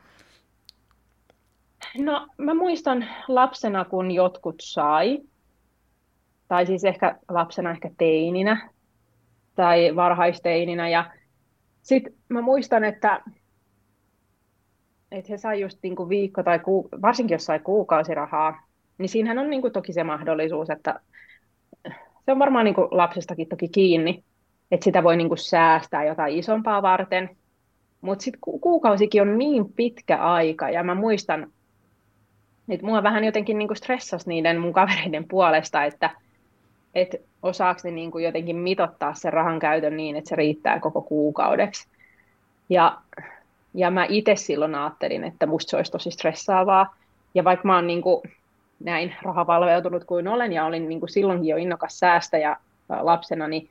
no 1.99 2.27
mä 2.37 2.55
muistan 2.55 3.09
lapsena, 3.29 3.85
kun 3.85 4.11
jotkut 4.11 4.57
sai 4.61 5.19
tai 6.49 6.67
siis 6.67 6.85
ehkä 6.85 7.19
lapsena, 7.29 7.71
ehkä 7.71 7.91
teininä 7.99 8.71
tai 9.55 9.97
varhaisteininä. 9.97 10.89
Ja 10.89 11.11
sitten 11.83 12.13
mä 12.29 12.41
muistan, 12.41 12.85
että, 12.85 13.23
että 15.11 15.33
he 15.33 15.39
sai 15.39 15.61
just 15.61 15.79
niin 15.83 15.97
kuin 15.97 16.09
viikko 16.09 16.43
tai 16.43 16.59
kuu, 16.59 16.89
varsinkin 17.03 17.35
jos 17.35 17.45
sai 17.45 17.59
kuukausirahaa, 17.59 18.67
niin 18.99 19.09
siinähän 19.09 19.39
on 19.39 19.51
niin 19.51 19.61
kuin 19.61 19.73
toki 19.73 19.93
se 19.93 20.05
mahdollisuus, 20.05 20.71
että 20.71 21.01
se 22.25 22.33
on 22.33 22.39
varmaan 22.39 22.65
niin 22.65 22.75
kuin 22.75 22.89
lapsestakin 22.91 23.49
toki 23.49 23.69
kiinni, 23.69 24.25
että 24.71 24.85
sitä 24.85 25.03
voi 25.03 25.17
niin 25.17 25.29
kuin 25.29 25.39
säästää 25.39 26.05
jotain 26.05 26.39
isompaa 26.39 26.83
varten. 26.83 27.37
Mutta 28.01 28.23
sitten 28.23 28.41
kuukausikin 28.41 29.23
on 29.23 29.39
niin 29.39 29.73
pitkä 29.73 30.17
aika, 30.17 30.71
ja 30.71 30.83
mä 30.83 30.95
muistan, 30.95 31.53
että 32.69 32.87
mua 32.87 33.03
vähän 33.03 33.25
jotenkin 33.25 33.59
niin 33.59 33.69
kuin 33.69 33.77
stressasi 33.77 34.29
niiden 34.29 34.61
mun 34.61 34.73
kavereiden 34.73 35.29
puolesta, 35.29 35.85
että 35.85 36.11
että 36.95 37.17
osaako 37.43 37.81
ne 37.85 37.91
niin 37.91 38.11
kuin 38.11 38.25
jotenkin 38.25 38.57
mitottaa 38.57 39.15
sen 39.15 39.33
rahan 39.33 39.59
käytön 39.59 39.97
niin, 39.97 40.17
että 40.17 40.29
se 40.29 40.37
riittää 40.37 40.81
koko 40.81 41.03
kuukaudeksi. 41.03 41.89
Ja, 42.69 42.99
ja 43.75 43.91
mä 43.91 44.07
itse 44.09 44.37
silloin 44.37 44.75
ajattelin, 44.75 45.25
että 45.25 45.47
musta 45.47 45.71
se 45.71 45.77
olisi 45.77 45.93
tosi 45.93 46.11
stressaavaa. 46.11 46.97
Ja 47.35 47.45
vaikka 47.45 47.69
mä 47.69 47.75
oon 47.75 47.87
niin 47.87 48.03
kuin 48.03 48.23
näin 48.81 49.15
rahavalveutunut 49.23 50.05
kuin 50.05 50.29
olen 50.29 50.53
ja 50.53 50.65
olin 50.65 50.89
niin 50.89 51.01
kuin 51.01 51.11
silloinkin 51.11 51.49
jo 51.49 51.57
innokas 51.57 51.99
säästäjä 51.99 52.57
lapsena, 52.89 53.49
niin, 53.49 53.69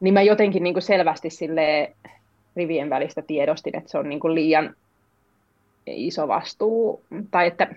niin 0.00 0.14
mä 0.14 0.22
jotenkin 0.22 0.62
niin 0.62 0.74
kuin 0.74 0.82
selvästi 0.82 1.30
sille 1.30 1.92
rivien 2.56 2.90
välistä 2.90 3.22
tiedostin, 3.22 3.76
että 3.76 3.90
se 3.90 3.98
on 3.98 4.08
niin 4.08 4.20
kuin 4.20 4.34
liian 4.34 4.74
iso 5.86 6.28
vastuu. 6.28 7.02
Tai 7.30 7.46
että 7.46 7.74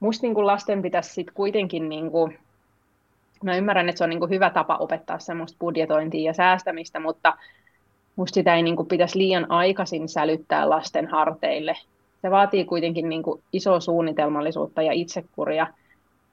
musta 0.00 0.26
niin 0.26 0.34
kuin 0.34 0.46
lasten 0.46 0.82
pitäisi 0.82 1.12
sit 1.12 1.30
kuitenkin 1.30 1.88
niin 1.88 2.10
kuin 2.10 2.38
mä 3.44 3.56
ymmärrän, 3.56 3.88
että 3.88 3.98
se 3.98 4.04
on 4.04 4.10
niin 4.10 4.20
kuin 4.20 4.30
hyvä 4.30 4.50
tapa 4.50 4.76
opettaa 4.76 5.18
semmoista 5.18 5.56
budjetointia 5.60 6.30
ja 6.30 6.34
säästämistä, 6.34 7.00
mutta 7.00 7.36
musta 8.16 8.34
sitä 8.34 8.54
ei 8.54 8.62
niin 8.62 8.76
kuin 8.76 8.88
pitäisi 8.88 9.18
liian 9.18 9.50
aikaisin 9.50 10.08
sälyttää 10.08 10.70
lasten 10.70 11.06
harteille. 11.06 11.76
Se 12.22 12.30
vaatii 12.30 12.64
kuitenkin 12.64 13.08
niin 13.08 13.22
kuin 13.22 13.42
isoa 13.52 13.80
suunnitelmallisuutta 13.80 14.82
ja 14.82 14.92
itsekuria. 14.92 15.66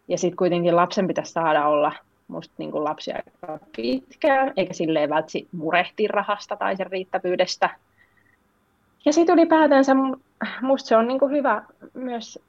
Ja 0.08 0.17
sitten 0.17 0.38
kuitenkin 0.38 0.76
lapsen 0.76 1.08
pitäisi 1.08 1.32
saada 1.32 1.67
olla 1.67 1.91
musta 2.28 2.54
niin 2.58 2.71
kuin 2.71 2.84
lapsia 2.84 3.15
aika 3.15 3.65
pitkään, 3.76 4.54
eikä 4.58 4.74
silleen 4.74 5.10
vältsi 5.10 5.47
murehti 5.52 6.08
rahasta 6.08 6.56
tai 6.56 6.76
sen 6.76 6.91
riittävyydestä. 6.91 7.69
Ja 9.06 9.13
sitten 9.13 9.34
ylipäätänsä 9.34 9.95
musta 10.62 10.88
se 10.88 10.95
on 10.95 11.08
niin 11.08 11.19
kuin 11.19 11.32
hyvä 11.32 11.63
myös, 11.93 12.39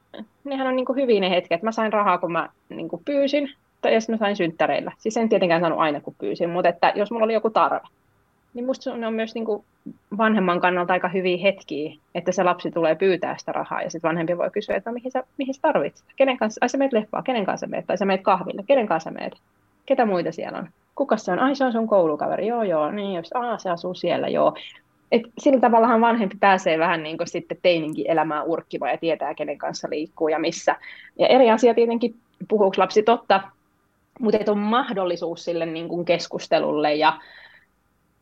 nehän 0.44 0.66
on 0.66 0.76
niin 0.76 0.86
kuin 0.86 0.96
hyviä 0.96 1.20
ne 1.20 1.30
hetket. 1.30 1.62
Mä 1.62 1.72
sain 1.72 1.92
rahaa, 1.92 2.18
kun 2.18 2.32
mä 2.32 2.48
niin 2.68 2.88
kuin 2.88 3.02
pyysin, 3.04 3.50
ja 3.88 4.00
sitten 4.00 4.14
mä 4.14 4.18
sain 4.18 4.36
synttäreillä. 4.36 4.92
Siis 4.98 5.16
en 5.16 5.28
tietenkään 5.28 5.60
saanut 5.60 5.78
aina, 5.78 6.00
kun 6.00 6.14
pyysin, 6.18 6.50
mutta 6.50 6.68
että 6.68 6.92
jos 6.94 7.10
mulla 7.10 7.24
oli 7.24 7.34
joku 7.34 7.50
tarve, 7.50 7.80
niin 8.54 8.66
musta 8.66 8.96
ne 8.96 9.06
on 9.06 9.14
myös 9.14 9.34
niin 9.34 9.44
kuin 9.44 9.64
vanhemman 10.18 10.60
kannalta 10.60 10.92
aika 10.92 11.08
hyviä 11.08 11.38
hetkiä, 11.42 11.92
että 12.14 12.32
se 12.32 12.42
lapsi 12.42 12.70
tulee 12.70 12.94
pyytää 12.94 13.36
sitä 13.38 13.52
rahaa 13.52 13.82
ja 13.82 13.90
sitten 13.90 14.08
vanhempi 14.08 14.38
voi 14.38 14.50
kysyä, 14.50 14.76
että 14.76 14.90
no, 14.90 14.94
mihin 14.94 15.12
sä, 15.12 15.24
mihin 15.38 15.54
sä 15.54 15.60
tarvitset? 15.62 16.06
Kenen 16.16 16.36
kanssa, 16.36 16.58
ai 16.62 16.68
sä 16.68 16.78
meet 16.78 16.92
leffaa, 16.92 17.22
kenen 17.22 17.44
kanssa 17.44 17.66
meet? 17.66 17.86
Tai 17.86 17.98
sä 17.98 18.04
meet 18.04 18.22
kahville, 18.22 18.62
kenen 18.66 18.86
kanssa 18.86 19.10
meet? 19.10 19.32
Ketä 19.86 20.06
muita 20.06 20.32
siellä 20.32 20.58
on? 20.58 20.68
Kuka 20.94 21.16
se 21.16 21.32
on? 21.32 21.38
Ai 21.38 21.54
se 21.54 21.64
on 21.64 21.72
sun 21.72 21.88
koulukaveri, 21.88 22.46
joo 22.46 22.62
joo, 22.62 22.90
niin 22.90 23.14
jos, 23.14 23.30
aa 23.34 23.58
se 23.58 23.70
asuu 23.70 23.94
siellä, 23.94 24.28
joo. 24.28 24.54
Et 25.12 25.22
sillä 25.38 25.60
tavallahan 25.60 26.00
vanhempi 26.00 26.36
pääsee 26.40 26.78
vähän 26.78 27.02
niin 27.02 27.16
kuin 27.16 27.28
sitten 27.28 27.58
teininkin 27.62 28.10
elämään 28.10 28.46
urkkimaan 28.46 28.92
ja 28.92 28.98
tietää, 28.98 29.34
kenen 29.34 29.58
kanssa 29.58 29.90
liikkuu 29.90 30.28
ja 30.28 30.38
missä. 30.38 30.76
Ja 31.18 31.26
eri 31.26 31.50
asia 31.50 31.74
tietenkin, 31.74 32.14
puhuuko 32.48 32.74
lapsi 32.78 33.02
totta, 33.02 33.40
mutta 34.22 34.38
että 34.38 34.52
on 34.52 34.58
mahdollisuus 34.58 35.44
sille 35.44 35.66
niin 35.66 35.88
kuin 35.88 36.04
keskustelulle 36.04 36.94
ja, 36.94 37.18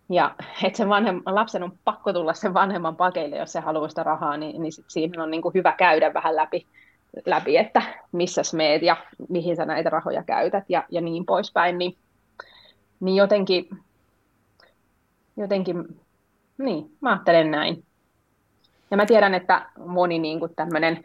ja 0.09 0.35
että 0.65 0.77
sen 0.77 0.89
vanhem, 0.89 1.23
lapsen 1.27 1.63
on 1.63 1.73
pakko 1.85 2.13
tulla 2.13 2.35
sen 2.35 2.55
vanhemman 2.55 2.97
pakeille, 2.97 3.37
jos 3.37 3.53
se 3.53 3.61
haluaa 3.61 3.89
sitä 3.89 4.03
rahaa, 4.03 4.37
niin, 4.37 4.63
niin 4.63 4.73
sit 4.73 4.85
siinä 4.89 5.23
on 5.23 5.31
niin 5.31 5.43
kuin 5.43 5.55
hyvä 5.55 5.73
käydä 5.73 6.15
vähän 6.15 6.37
läpi, 6.37 6.67
läpi 7.27 7.57
että 7.57 7.83
missä 8.13 8.43
meet 8.57 8.83
ja 8.83 8.97
mihin 9.29 9.57
sä 9.57 9.65
näitä 9.67 9.91
rahoja 9.91 10.23
käytät 10.23 10.65
ja, 10.69 10.85
ja 10.91 11.01
niin 11.01 11.27
poispäin, 11.27 11.79
niin, 11.79 11.97
niin 13.01 13.17
jotenkin, 13.17 13.69
jotenkin, 15.37 16.01
niin, 16.59 16.97
mä 17.01 17.11
ajattelen 17.11 17.51
näin. 17.51 17.85
Ja 18.91 18.97
mä 18.97 19.07
tiedän, 19.07 19.35
että 19.35 19.67
moni 19.87 20.19
niin 20.19 20.39
kuin 20.39 20.55
tämmöinen 20.57 21.05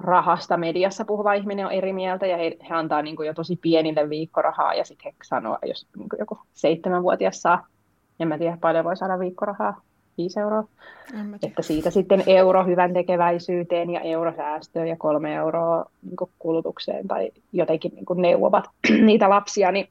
rahasta 0.00 0.56
mediassa 0.56 1.04
puhuva 1.04 1.32
ihminen 1.32 1.66
on 1.66 1.72
eri 1.72 1.92
mieltä 1.92 2.26
ja 2.26 2.36
he, 2.36 2.56
he 2.68 2.74
antaa 2.74 3.02
niin 3.02 3.16
kuin 3.16 3.26
jo 3.26 3.34
tosi 3.34 3.56
pienille 3.56 4.10
viikkorahaa 4.10 4.74
ja 4.74 4.84
sitten 4.84 5.12
he 5.12 5.16
sanoo, 5.24 5.58
jos 5.66 5.86
niin 5.96 6.08
kuin 6.08 6.18
joku 6.18 6.38
seitsemänvuotias 6.52 7.42
saa, 7.42 7.66
en 8.20 8.28
mä 8.28 8.38
tiedä 8.38 8.58
paljon 8.60 8.84
voi 8.84 8.96
saada 8.96 9.18
viikkorahaa, 9.18 9.80
5 10.18 10.40
euroa, 10.40 10.64
että 11.42 11.62
siitä 11.62 11.90
sitten 11.90 12.22
euro 12.26 12.64
hyvän 12.64 12.94
tekeväisyyteen 12.94 13.90
ja 13.90 14.00
euro 14.00 14.32
säästöön 14.36 14.88
ja 14.88 14.96
kolme 14.96 15.34
euroa 15.34 15.84
niin 16.02 16.16
kuin 16.16 16.30
kulutukseen 16.38 17.08
tai 17.08 17.30
jotenkin 17.52 17.94
niin 17.94 18.06
kuin 18.06 18.22
neuvovat 18.22 18.64
niitä 19.06 19.30
lapsia, 19.30 19.72
niin, 19.72 19.88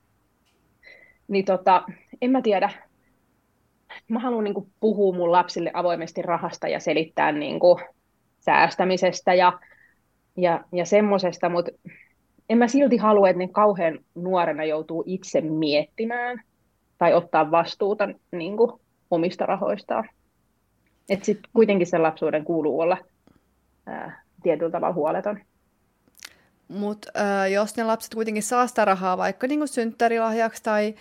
niin 1.28 1.46
tota, 1.46 1.84
en 2.22 2.32
mä 2.32 2.42
tiedä, 2.42 2.70
mä 4.08 4.20
haluan 4.20 4.44
niin 4.44 4.54
kuin 4.54 4.70
puhua 4.80 5.16
mun 5.16 5.32
lapsille 5.32 5.72
avoimesti 5.74 6.22
rahasta 6.22 6.68
ja 6.68 6.80
selittää 6.80 7.32
niin 7.32 7.60
kuin 7.60 7.84
säästämisestä 8.40 9.34
ja, 9.34 9.60
ja, 10.42 10.64
ja 10.72 10.86
semmoisesta, 10.86 11.50
mutta 11.50 11.72
en 12.50 12.58
mä 12.58 12.68
silti 12.68 12.98
halua, 12.98 13.30
että 13.30 13.38
ne 13.38 13.48
kauhean 13.48 14.00
nuorena 14.16 14.64
joutuu 14.64 15.04
itse 15.08 15.42
miettimään 15.42 16.42
tai 16.98 17.14
ottaa 17.14 17.52
vastuuta 17.52 18.10
niin 18.32 18.58
kuin, 18.58 18.72
omista 19.12 19.46
rahoistaan. 19.46 20.10
Että 21.10 21.26
sitten 21.26 21.52
kuitenkin 21.54 21.88
sen 21.88 22.04
lapsuuden 22.04 22.46
kuuluu 22.46 22.80
olla 22.80 22.98
ää, 23.86 24.24
tietyllä 24.44 24.72
tavalla 24.72 24.94
huoleton. 24.94 25.40
Mutta 26.68 27.12
äh, 27.20 27.52
jos 27.52 27.78
ne 27.78 27.84
lapset 27.84 28.16
kuitenkin 28.16 28.44
saa 28.44 28.68
sitä 28.68 28.86
rahaa 28.86 29.18
vaikka 29.18 29.48
niinku 29.48 29.68
synttärilahjaksi 29.68 30.64
tai 30.64 30.96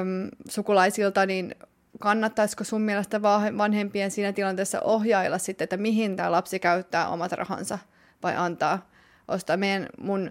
äm, 0.00 0.28
sukulaisilta, 0.48 1.26
niin 1.26 1.54
kannattaisiko 1.98 2.64
sun 2.64 2.82
mielestä 2.82 3.22
vanhempien 3.58 4.10
siinä 4.10 4.32
tilanteessa 4.32 4.80
ohjailla 4.80 5.38
sitten, 5.38 5.64
että 5.64 5.76
mihin 5.76 6.16
tämä 6.16 6.32
lapsi 6.32 6.58
käyttää 6.58 7.08
omat 7.08 7.32
rahansa 7.32 7.78
vai 8.22 8.36
antaa 8.36 8.90
ostaa. 9.28 9.56
Meidän, 9.56 9.86
mun 10.00 10.30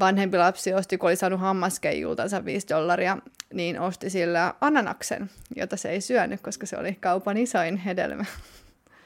vanhempi 0.00 0.38
lapsi 0.38 0.74
osti, 0.74 0.98
kun 0.98 1.08
oli 1.08 1.16
saanut 1.16 1.40
hammaskeijultansa 1.40 2.44
5 2.44 2.68
dollaria, 2.68 3.18
niin 3.54 3.80
osti 3.80 4.10
sillä 4.10 4.54
ananaksen, 4.60 5.30
jota 5.56 5.76
se 5.76 5.90
ei 5.90 6.00
syönyt, 6.00 6.40
koska 6.40 6.66
se 6.66 6.76
oli 6.78 6.96
kaupan 7.00 7.36
isoin 7.36 7.76
hedelmä. 7.76 8.24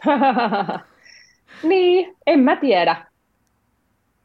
niin, 1.62 2.16
en 2.26 2.40
mä 2.40 2.56
tiedä. 2.56 2.96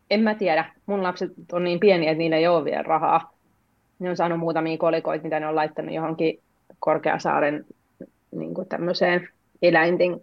En 0.10 0.20
mä 0.20 0.36
tiedä. 0.36 0.66
Mun 0.86 1.04
lapset 1.04 1.32
on 1.52 1.64
niin 1.64 1.80
pieniä, 1.80 2.12
että 2.12 2.18
niillä 2.18 2.38
ei 2.38 2.48
ole 2.48 2.66
vielä 2.66 2.84
rahaa. 2.84 3.34
Ne 4.00 4.10
on 4.10 4.18
saanut 4.18 4.40
muutamia 4.40 4.78
kolikoita, 4.78 5.24
mitä 5.24 5.40
ne 5.40 5.48
on 5.48 5.56
laittanut 5.56 5.94
johonkin 5.94 6.40
Korkeasaaren 6.80 7.66
niin 8.32 8.54
kuin 8.54 8.68
tämmöiseen 8.70 9.30
eläinten 9.62 10.22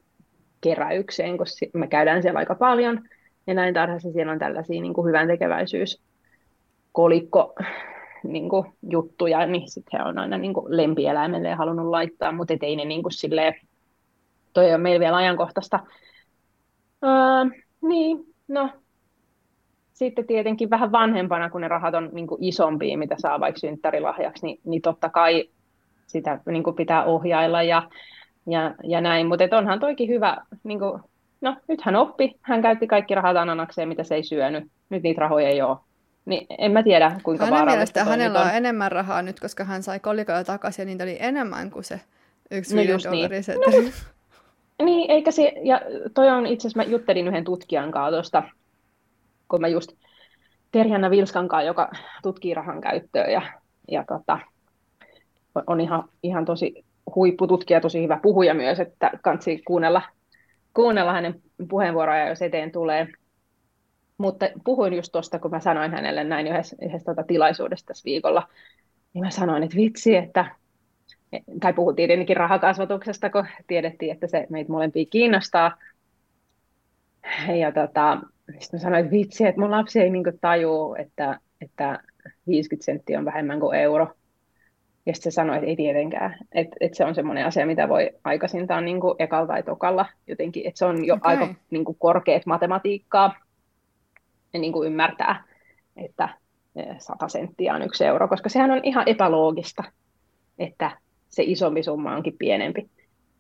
keräykseen, 0.61 1.39
koska 1.39 1.67
me 1.75 1.87
käydään 1.87 2.23
siellä 2.23 2.39
aika 2.39 2.55
paljon 2.55 3.01
eläintarhassa. 3.47 4.13
Siellä 4.13 4.33
on 4.33 4.39
tällaisia 4.39 4.83
niin 4.83 4.95
kuin 4.95 5.09
hyvän 5.09 5.27
tekeväisyys 5.27 6.03
kolikko 6.93 7.55
niin 8.25 8.49
kuin, 8.49 8.67
juttuja, 8.91 9.47
niin 9.47 9.71
sitten 9.71 10.01
he 10.01 10.09
on 10.09 10.19
aina 10.19 10.39
niin 10.39 10.55
kuin, 10.55 10.67
lempieläimelle 10.77 11.55
halunnut 11.55 11.87
laittaa, 11.87 12.33
mutta 12.33 12.55
ei 12.61 12.77
ne 12.77 12.85
niin 12.85 13.03
kuin, 13.03 13.13
silleen, 13.13 13.55
toi 14.53 14.75
on 14.75 14.81
meillä 14.81 15.01
vielä 15.01 15.17
ajankohtaista. 15.17 15.81
Öö, 17.05 17.61
niin, 17.83 18.19
no, 18.49 18.71
sitten 19.93 20.27
tietenkin 20.27 20.71
vähän 20.71 20.93
vanhempana, 20.93 21.51
kun 21.51 21.61
ne 21.61 21.69
rahat 21.69 21.95
on 21.95 22.11
niin 22.13 22.27
kuin, 22.27 22.45
isompia, 22.45 22.99
mitä 22.99 23.15
saa 23.19 23.41
vaikka 23.41 23.59
synttärilahjaksi, 23.59 24.47
niin, 24.47 24.61
niin 24.65 24.83
totta 24.83 25.09
kai 25.09 25.49
sitä 26.07 26.41
niin 26.47 26.63
kuin, 26.63 26.77
pitää 26.77 27.05
ohjailla 27.05 27.63
ja, 27.63 27.89
ja, 28.47 28.75
ja 28.85 29.01
näin, 29.01 29.27
mutta 29.27 29.59
onhan 29.59 29.81
toikin 29.81 30.09
hyvä, 30.09 30.37
niin 30.65 30.79
kuin, 30.79 31.03
no 31.43 31.57
nyt 31.69 31.83
hän 31.83 31.97
oppi, 31.97 32.35
hän 32.43 32.63
käytti 32.63 32.87
kaikki 32.87 33.15
rahat 33.15 33.37
ananakseen, 33.37 33.89
mitä 33.89 34.05
se 34.05 34.15
ei 34.15 34.23
syönyt, 34.23 34.65
nyt 34.91 35.03
niitä 35.03 35.21
rahoja 35.21 35.49
ei 35.49 35.63
ole, 35.63 35.77
niin 36.25 36.47
en 36.59 36.73
mä 36.73 36.83
tiedä, 36.83 37.21
kuinka 37.23 37.45
Hänen 37.45 37.65
mielestä 37.65 38.05
hänellä 38.05 38.41
on. 38.41 38.47
on 38.47 38.55
enemmän 38.55 38.93
rahaa 38.93 39.23
nyt, 39.23 39.41
koska 39.41 39.65
hän 39.65 39.83
sai 39.83 40.01
kolikoja 40.01 40.45
takaisin 40.45 40.83
ja 40.83 40.87
niitä 40.87 41.05
oli 41.05 41.17
enemmän 41.21 41.71
kuin 41.71 41.85
se 41.85 42.01
yksi 42.51 42.77
no 42.77 42.83
dollari. 42.83 43.37
Niin. 43.47 43.91
No, 44.79 44.85
niin, 44.87 45.11
eikä 45.11 45.31
se, 45.31 45.53
ja 45.63 45.81
toi 46.15 46.31
on 46.31 46.47
itse 46.47 46.69
asiassa, 46.69 46.79
mä 46.79 46.91
juttelin 46.91 47.29
yhden 47.29 47.45
tutkijan 47.45 47.91
kanssa 47.91 48.11
tuosta, 48.11 48.43
kun 49.49 49.61
mä 49.61 49.69
just 49.69 49.93
Terjanna 50.73 51.11
Vilskan 51.11 51.49
kanssa, 51.49 51.67
joka 51.67 51.91
tutkii 52.23 52.55
rahan 52.55 52.81
käyttöä 52.81 53.25
ja, 53.25 53.43
ja 53.91 54.05
tota, 54.09 54.39
on 55.67 55.81
ihan, 55.81 56.05
ihan 56.23 56.45
tosi 56.45 56.85
huippututkija, 57.15 57.81
tosi 57.81 58.03
hyvä 58.03 58.19
puhuja 58.23 58.55
myös, 58.55 58.81
että 58.81 59.11
kansi 59.23 59.63
kuunnella, 59.67 60.03
kuunnella 60.75 61.13
hänen 61.13 61.43
puheenvuoroja, 61.69 62.29
jos 62.29 62.43
eteen 62.43 62.73
tulee. 62.73 63.09
Mutta 64.19 64.47
puhuin 64.65 64.93
just 64.93 65.13
tuosta, 65.13 65.39
kun 65.39 65.51
mä 65.51 65.61
sanoin 65.61 65.91
hänelle 65.91 66.25
näin 66.25 66.47
yhdessä, 66.47 66.77
yhdessä 66.83 67.05
tuota 67.05 67.23
tilaisuudessa 67.23 67.87
tässä 67.87 68.05
viikolla, 68.05 68.49
niin 69.15 69.25
mä 69.25 69.31
sanoin, 69.31 69.63
että 69.63 69.77
vitsi, 69.77 70.17
että 70.17 70.45
tai 71.61 71.73
puhuttiin 71.73 72.09
tietenkin 72.09 72.37
rahakasvatuksesta, 72.37 73.31
kun 73.31 73.47
tiedettiin, 73.67 74.13
että 74.13 74.27
se 74.27 74.47
meitä 74.51 74.73
molempia 74.73 75.05
kiinnostaa. 75.11 75.77
Ja 77.61 77.73
tota, 77.73 78.19
sitten 78.59 78.81
mä 78.81 78.83
sanoin, 78.83 79.05
että 79.05 79.17
vitsi, 79.17 79.47
että 79.47 79.61
mun 79.61 79.71
lapsi 79.71 80.01
ei 80.01 80.11
niin 80.11 80.25
tajuu, 80.41 80.95
että, 80.95 81.41
että 81.61 81.99
50 82.47 82.85
senttiä 82.85 83.19
on 83.19 83.25
vähemmän 83.25 83.61
kuin 83.61 83.79
euro. 83.79 84.15
Ja 85.07 85.15
sitten 85.15 85.33
se 85.33 85.35
sanoi, 85.35 85.57
että 85.57 85.69
ei 85.69 85.77
tietenkään. 85.77 86.39
Että, 86.53 86.77
että 86.81 86.97
se 86.97 87.05
on 87.05 87.15
semmoinen 87.15 87.47
asia, 87.47 87.67
mitä 87.67 87.89
voi 87.89 88.11
aikaisintaan 88.25 88.85
niin 88.85 89.01
kuin 89.01 89.15
ekalla 89.19 89.47
tai 89.47 89.63
tokalla 89.63 90.07
jotenkin. 90.27 90.67
Että 90.67 90.79
se 90.79 90.85
on 90.85 91.05
jo 91.05 91.15
okay. 91.15 91.31
aika 91.31 91.55
niin 91.71 91.85
kuin 91.85 91.97
korkeat 91.99 92.47
matematiikkaa 92.47 93.35
niin 94.53 94.73
kuin 94.73 94.87
ymmärtää, 94.87 95.45
että 95.97 96.29
100 96.99 97.29
senttiä 97.29 97.75
on 97.75 97.83
yksi 97.83 98.05
euro, 98.05 98.29
koska 98.29 98.49
sehän 98.49 98.71
on 98.71 98.81
ihan 98.83 99.09
epäloogista, 99.09 99.85
että 100.59 100.91
se 101.29 101.43
isompi 101.47 101.83
summa 101.83 102.17
onkin 102.17 102.39
pienempi. 102.39 102.91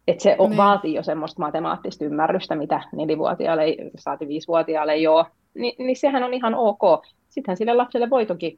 Että 0.08 0.22
se 0.22 0.36
niin. 0.38 0.56
vaatii 0.56 0.94
jo 0.94 1.02
semmoista 1.02 1.42
matemaattista 1.42 2.04
ymmärrystä, 2.04 2.54
mitä 2.54 2.82
nelivuotiaalle, 2.92 3.64
saati 3.96 4.28
viisivuotiaalle 4.28 4.92
ei 4.92 5.06
ole, 5.06 5.26
Ni, 5.54 5.74
niin 5.78 5.96
sehän 5.96 6.22
on 6.22 6.34
ihan 6.34 6.54
ok. 6.54 7.06
Sittenhän 7.28 7.56
sille 7.56 7.74
lapselle 7.74 8.10
voi 8.10 8.26
toki 8.26 8.56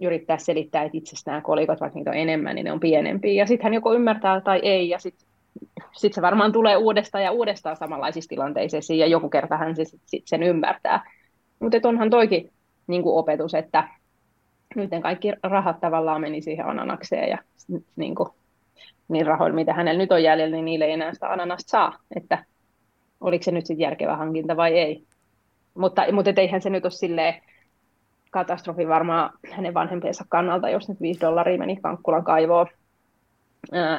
yrittää 0.00 0.38
selittää, 0.38 0.82
että 0.82 0.98
itse 0.98 1.16
nämä 1.26 1.40
kolikot, 1.40 1.80
vaikka 1.80 1.98
niitä 1.98 2.10
on 2.10 2.16
enemmän, 2.16 2.54
niin 2.54 2.64
ne 2.64 2.72
on 2.72 2.80
pienempiä. 2.80 3.32
Ja 3.32 3.46
sitten 3.46 3.64
hän 3.64 3.74
joko 3.74 3.94
ymmärtää 3.94 4.40
tai 4.40 4.60
ei, 4.62 4.88
ja 4.88 4.98
sitten 4.98 5.28
sit 5.92 6.12
se 6.12 6.22
varmaan 6.22 6.52
tulee 6.52 6.76
uudestaan 6.76 7.24
ja 7.24 7.32
uudestaan 7.32 7.76
samanlaisissa 7.76 8.28
tilanteissa, 8.28 8.94
ja 8.94 9.06
joku 9.06 9.28
kerta 9.28 9.56
hän 9.56 9.76
se 9.76 9.84
sit, 9.84 10.22
sen 10.26 10.42
ymmärtää. 10.42 11.10
Mutta 11.58 11.88
onhan 11.88 12.10
toikin 12.10 12.52
niin 12.86 13.02
kuin 13.02 13.16
opetus, 13.16 13.54
että 13.54 13.88
nyt 14.76 14.90
kaikki 15.02 15.32
rahat 15.42 15.80
tavallaan 15.80 16.20
meni 16.20 16.42
siihen 16.42 16.66
ananakseen 16.66 17.28
ja 17.28 17.38
niin, 17.96 18.14
kuin, 18.14 18.28
niin 19.08 19.26
rahoilla, 19.26 19.54
mitä 19.54 19.72
hänellä 19.72 19.98
nyt 19.98 20.12
on 20.12 20.22
jäljellä, 20.22 20.56
niin 20.56 20.64
niille 20.64 20.84
ei 20.84 20.92
enää 20.92 21.14
sitä 21.14 21.32
ananasta 21.32 21.70
saa. 21.70 21.98
Että 22.16 22.44
oliko 23.20 23.42
se 23.42 23.50
nyt 23.50 23.66
sitten 23.66 23.84
järkevä 23.84 24.16
hankinta 24.16 24.56
vai 24.56 24.78
ei. 24.78 25.04
Mutta, 25.74 26.12
mutta 26.12 26.30
eihän 26.36 26.62
se 26.62 26.70
nyt 26.70 26.84
ole 26.84 26.90
silleen 26.90 27.34
katastrofi 28.36 28.88
varmaan 28.88 29.30
hänen 29.50 29.74
vanhempiensa 29.74 30.24
kannalta, 30.28 30.70
jos 30.70 30.88
nyt 30.88 31.00
5 31.00 31.20
dollaria 31.20 31.58
meni 31.58 31.76
Kankkulan 31.76 32.24
kaivoon. 32.24 32.66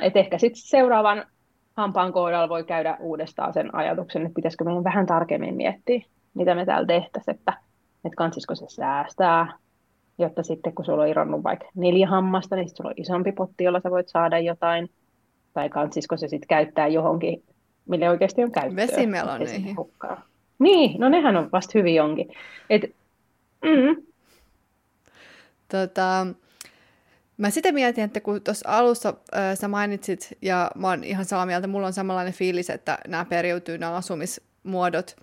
Et 0.02 0.18
ehkä 0.18 0.38
sitten 0.38 0.62
seuraavan 0.62 1.26
hampaan 1.74 2.14
kohdalla 2.14 2.50
voi 2.50 2.64
käydä 2.64 2.98
uudestaan 3.00 3.54
sen 3.54 3.76
ajatuksen, 3.76 4.22
että 4.22 4.36
pitäisikö 4.36 4.64
meidän 4.64 4.84
vähän 4.84 5.06
tarkemmin 5.06 5.56
miettiä, 5.56 6.02
mitä 6.34 6.56
me 6.56 6.66
täällä 6.66 6.88
tehtäisiin, 6.88 7.36
että, 7.36 7.54
että 8.06 8.16
kansisiko 8.16 8.56
se 8.56 8.66
säästää, 8.70 9.54
jotta 10.18 10.44
sitten 10.44 10.76
kun 10.76 10.86
sulla 10.86 11.04
on 11.04 11.10
irronnut 11.10 11.44
vaikka 11.44 11.66
neljä 11.76 12.08
hammasta, 12.08 12.56
niin 12.56 12.70
sulla 12.70 12.90
on 12.90 12.94
isompi 12.98 13.32
potti, 13.32 13.64
jolla 13.64 13.80
sä 13.80 13.92
voit 13.92 14.10
saada 14.10 14.40
jotain, 14.40 14.90
tai 15.54 15.70
kansisiko 15.70 16.18
se 16.18 16.28
sitten 16.28 16.48
käyttää 16.48 16.88
johonkin, 16.88 17.44
mille 17.86 18.10
oikeasti 18.10 18.44
on 18.44 18.52
käyttöä. 18.52 18.76
Vesimeloneihin. 18.76 19.76
Niin, 20.60 21.00
no 21.00 21.10
nehän 21.10 21.38
on 21.38 21.50
vasta 21.52 21.72
hyvin 21.76 21.96
jonkin. 21.96 22.28
Et, 22.70 22.82
mm. 23.64 24.07
Tota, 25.68 26.28
mä 27.38 27.50
sitten 27.50 27.74
mietin, 27.74 28.04
että 28.04 28.20
kun 28.20 28.42
tuossa 28.42 28.70
alussa 28.70 29.14
äh, 29.36 29.58
sä 29.58 29.68
mainitsit, 29.68 30.38
ja 30.42 30.72
mä 30.76 30.88
oon 30.88 31.04
ihan 31.04 31.26
samaa 31.26 31.46
mieltä, 31.46 31.68
mulla 31.68 31.88
on 31.88 31.94
samanlainen 31.94 32.34
fiilis, 32.34 32.70
että 32.70 32.98
nämä 33.08 33.26
periytyy, 33.26 33.78
nämä 33.78 33.96
asumismuodot, 33.96 35.16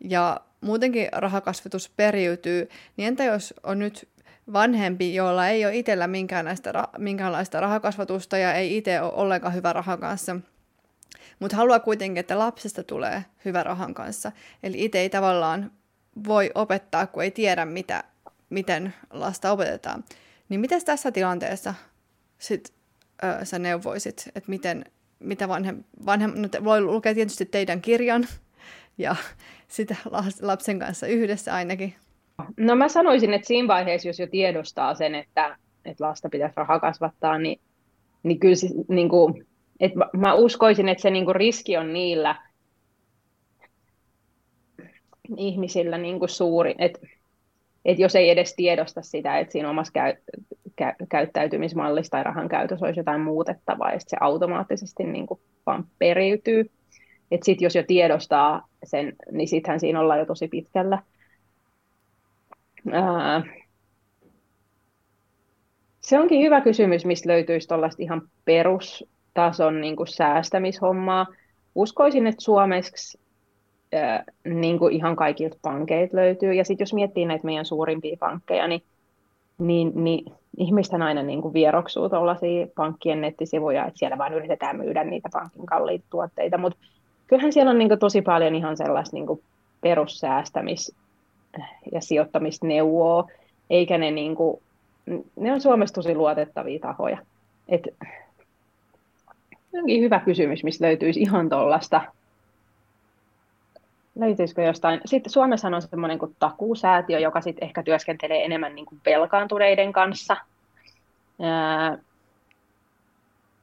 ja 0.00 0.40
muutenkin 0.60 1.08
rahakasvatus 1.12 1.90
periytyy, 1.96 2.68
niin 2.96 3.08
entä 3.08 3.24
jos 3.24 3.54
on 3.62 3.78
nyt 3.78 4.08
vanhempi, 4.52 5.14
jolla 5.14 5.48
ei 5.48 5.64
ole 5.64 5.76
itsellä 5.76 6.06
minkäänlaista, 6.06 6.88
minkäänlaista 6.98 7.60
rahakasvatusta 7.60 8.38
ja 8.38 8.54
ei 8.54 8.76
itse 8.76 9.00
ole 9.00 9.12
ollenkaan 9.12 9.54
hyvä 9.54 9.72
rahan 9.72 9.98
kanssa, 9.98 10.36
mutta 11.38 11.56
haluaa 11.56 11.80
kuitenkin, 11.80 12.20
että 12.20 12.38
lapsesta 12.38 12.82
tulee 12.82 13.24
hyvä 13.44 13.62
rahan 13.62 13.94
kanssa. 13.94 14.32
Eli 14.62 14.84
itse 14.84 14.98
ei 14.98 15.10
tavallaan 15.10 15.70
voi 16.26 16.50
opettaa, 16.54 17.06
kun 17.06 17.22
ei 17.22 17.30
tiedä, 17.30 17.64
mitä, 17.64 18.04
miten 18.50 18.94
lasta 19.10 19.52
opetetaan. 19.52 20.04
Niin 20.48 20.60
miten 20.60 20.84
tässä 20.84 21.12
tilanteessa 21.12 21.74
sit, 22.38 22.74
ö, 23.24 23.44
sä 23.44 23.58
neuvoisit, 23.58 24.28
että 24.34 24.50
miten, 24.50 24.84
mitä 25.18 25.48
vanhem, 25.48 25.84
vanhem, 26.06 26.32
no 26.36 26.64
voi 26.64 26.80
lukea 26.80 27.14
tietysti 27.14 27.46
teidän 27.46 27.82
kirjan, 27.82 28.26
ja 28.98 29.16
sitä 29.68 29.96
lapsen 30.42 30.78
kanssa 30.78 31.06
yhdessä 31.06 31.54
ainakin. 31.54 31.94
No 32.56 32.76
mä 32.76 32.88
sanoisin, 32.88 33.34
että 33.34 33.46
siinä 33.46 33.68
vaiheessa, 33.68 34.08
jos 34.08 34.18
jo 34.18 34.26
tiedostaa 34.26 34.94
sen, 34.94 35.14
että, 35.14 35.56
että 35.84 36.04
lasta 36.04 36.28
pitäisi 36.28 36.56
rahaa 36.56 36.80
kasvattaa, 36.80 37.38
niin, 37.38 37.60
niin 38.22 38.40
kyllä 38.40 38.54
siis, 38.54 38.74
niin 38.88 39.08
kuin, 39.08 39.46
että 39.80 39.98
mä 40.16 40.34
uskoisin, 40.34 40.88
että 40.88 41.02
se 41.02 41.10
niin 41.10 41.24
kuin 41.24 41.36
riski 41.36 41.76
on 41.76 41.92
niillä 41.92 42.36
ihmisillä 45.36 45.98
niin 45.98 46.18
kuin 46.18 46.28
suuri, 46.28 46.74
että, 46.78 47.00
että 47.84 48.02
jos 48.02 48.16
ei 48.16 48.30
edes 48.30 48.54
tiedosta 48.56 49.02
sitä, 49.02 49.38
että 49.38 49.52
siinä 49.52 49.70
omassa 49.70 49.92
käy, 49.92 50.14
kä, 50.76 50.94
käyttäytymismallissa 51.08 52.10
tai 52.10 52.22
rahan 52.24 52.48
käytössä 52.48 52.86
olisi 52.86 53.00
jotain 53.00 53.20
muutettavaa, 53.20 53.92
ja 53.92 53.98
se 54.00 54.16
automaattisesti 54.20 55.04
niin 55.04 55.26
kuin 55.26 55.40
vaan 55.66 55.84
periytyy. 55.98 56.70
Että 57.30 57.44
sitten 57.44 57.66
jos 57.66 57.74
jo 57.74 57.82
tiedostaa 57.86 58.68
sen, 58.84 59.12
niin 59.30 59.48
sittenhän 59.48 59.80
siinä 59.80 60.00
ollaan 60.00 60.18
jo 60.18 60.26
tosi 60.26 60.48
pitkällä. 60.48 61.02
Ää, 62.92 63.42
se 66.00 66.18
onkin 66.18 66.42
hyvä 66.42 66.60
kysymys, 66.60 67.04
mistä 67.04 67.28
löytyisi 67.28 67.68
tuollaista 67.68 68.02
ihan 68.02 68.22
perustason 68.44 69.80
niin 69.80 69.96
kuin 69.96 70.06
säästämishommaa. 70.06 71.26
Uskoisin, 71.74 72.26
että 72.26 72.44
suomeksi 72.44 73.20
niin 74.44 74.78
kuin 74.78 74.94
ihan 74.94 75.16
kaikilta 75.16 75.56
pankeilta 75.62 76.16
löytyy. 76.16 76.52
Ja 76.52 76.64
sitten 76.64 76.82
jos 76.84 76.94
miettii 76.94 77.26
näitä 77.26 77.44
meidän 77.44 77.64
suurimpia 77.64 78.16
pankkeja, 78.20 78.68
niin, 78.68 78.82
niin, 79.58 79.92
niin 79.94 80.32
ihmisten 80.56 81.02
aina 81.02 81.22
niin 81.22 81.42
kuin 81.42 81.54
vieroksuu 81.54 82.08
tuollaisia 82.08 82.66
pankkien 82.74 83.20
nettisivuja, 83.20 83.86
että 83.86 83.98
siellä 83.98 84.18
vain 84.18 84.32
yritetään 84.32 84.76
myydä 84.76 85.04
niitä 85.04 85.28
pankin 85.32 85.66
kalliita 85.66 86.04
tuotteita, 86.10 86.58
mutta 86.58 86.78
kyllähän 87.26 87.52
siellä 87.52 87.70
on 87.70 87.78
niin 87.78 87.88
kuin 87.88 88.00
tosi 88.00 88.22
paljon 88.22 88.54
ihan 88.54 88.76
sellaista 88.76 89.16
niin 89.16 89.26
kuin 89.26 89.42
perussäästämis- 89.80 90.94
ja 91.92 92.00
sijoittamisneuvoa, 92.00 93.28
eikä 93.70 93.98
ne, 93.98 94.10
niin 94.10 94.36
kuin, 94.36 94.62
ne 95.36 95.52
on 95.52 95.60
Suomessa 95.60 95.94
tosi 95.94 96.14
luotettavia 96.14 96.78
tahoja. 96.78 97.18
Et, 97.68 97.82
hyvä 100.00 100.20
kysymys, 100.20 100.64
mistä 100.64 100.86
löytyisi 100.86 101.20
ihan 101.20 101.48
tuollaista. 101.48 102.00
Löytyisikö 104.18 104.62
jostain? 104.62 105.00
Sitten 105.04 105.32
Suomessa 105.32 105.68
on 105.68 105.82
semmoinen 105.82 106.18
kuin 106.18 106.36
takuusäätiö, 106.38 107.18
joka 107.18 107.40
sitten 107.40 107.64
ehkä 107.64 107.82
työskentelee 107.82 108.44
enemmän 108.44 108.74
niin 108.74 108.86
kuin 108.86 109.00
velkaantuneiden 109.06 109.92
kanssa. 109.92 110.36
Ää, 111.42 111.98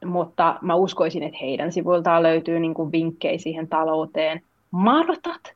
mutta 0.04 0.58
mä 0.60 0.74
uskoisin, 0.74 1.22
että 1.22 1.38
heidän 1.40 1.72
sivuiltaan 1.72 2.22
löytyy 2.22 2.60
niin 2.60 2.74
kuin 2.74 2.92
vinkkejä 2.92 3.38
siihen 3.38 3.68
talouteen. 3.68 4.42
Martat? 4.70 5.54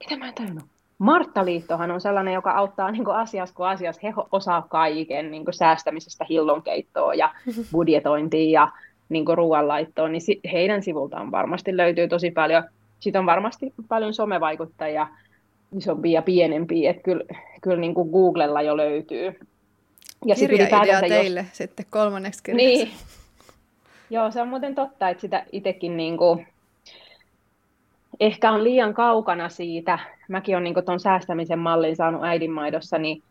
Mitä 0.00 0.16
mä 0.16 0.28
en 0.28 0.34
tajunnut? 0.34 0.64
Marttaliittohan 0.98 1.90
on 1.90 2.00
sellainen, 2.00 2.34
joka 2.34 2.50
auttaa 2.50 2.90
niin 2.90 3.04
kuin 3.04 3.16
asiassa 3.16 3.54
kuin 3.54 3.68
asiassa. 3.68 4.00
He 4.04 4.12
osaa 4.32 4.62
kaiken 4.68 5.30
niin 5.30 5.44
kuin 5.44 5.54
säästämisestä 5.54 6.26
hillonkeittoon 6.28 7.18
ja 7.18 7.30
budjetointiin 7.72 8.50
ja 8.50 8.68
niin 9.08 9.24
kuin 9.24 9.38
ruoanlaittoon. 9.38 10.12
Niin 10.12 10.40
heidän 10.52 10.82
sivultaan 10.82 11.30
varmasti 11.30 11.76
löytyy 11.76 12.08
tosi 12.08 12.30
paljon. 12.30 12.62
Sitten 13.00 13.20
on 13.20 13.26
varmasti 13.26 13.74
paljon 13.88 14.14
somevaikuttajia, 14.14 15.08
isompia 15.76 16.18
ja 16.18 16.22
pienempiä. 16.22 16.90
Että 16.90 17.02
kyllä, 17.02 17.24
kyllä 17.60 17.80
niin 17.80 17.94
kuin 17.94 18.10
Googlella 18.10 18.62
jo 18.62 18.76
löytyy. 18.76 19.38
Ja 20.26 20.34
Kirjaidea 20.34 21.00
teille 21.00 21.40
jos... 21.40 21.56
sitten 21.56 21.86
kolmanneksi 21.90 22.42
kirjaksi. 22.42 22.66
Niin. 22.66 22.90
Joo, 24.10 24.30
se 24.30 24.42
on 24.42 24.48
muuten 24.48 24.74
totta, 24.74 25.08
että 25.08 25.20
sitä 25.20 25.44
itsekin 25.52 25.96
niin 25.96 26.16
kuin, 26.16 26.46
ehkä 28.20 28.50
on 28.50 28.64
liian 28.64 28.94
kaukana 28.94 29.48
siitä. 29.48 29.98
Mäkin 30.28 30.56
olen 30.56 30.64
niin 30.64 30.84
tuon 30.84 31.00
säästämisen 31.00 31.58
mallin 31.58 31.96
saanut 31.96 32.24
äidinmaidossa, 32.24 32.98
niin 32.98 33.22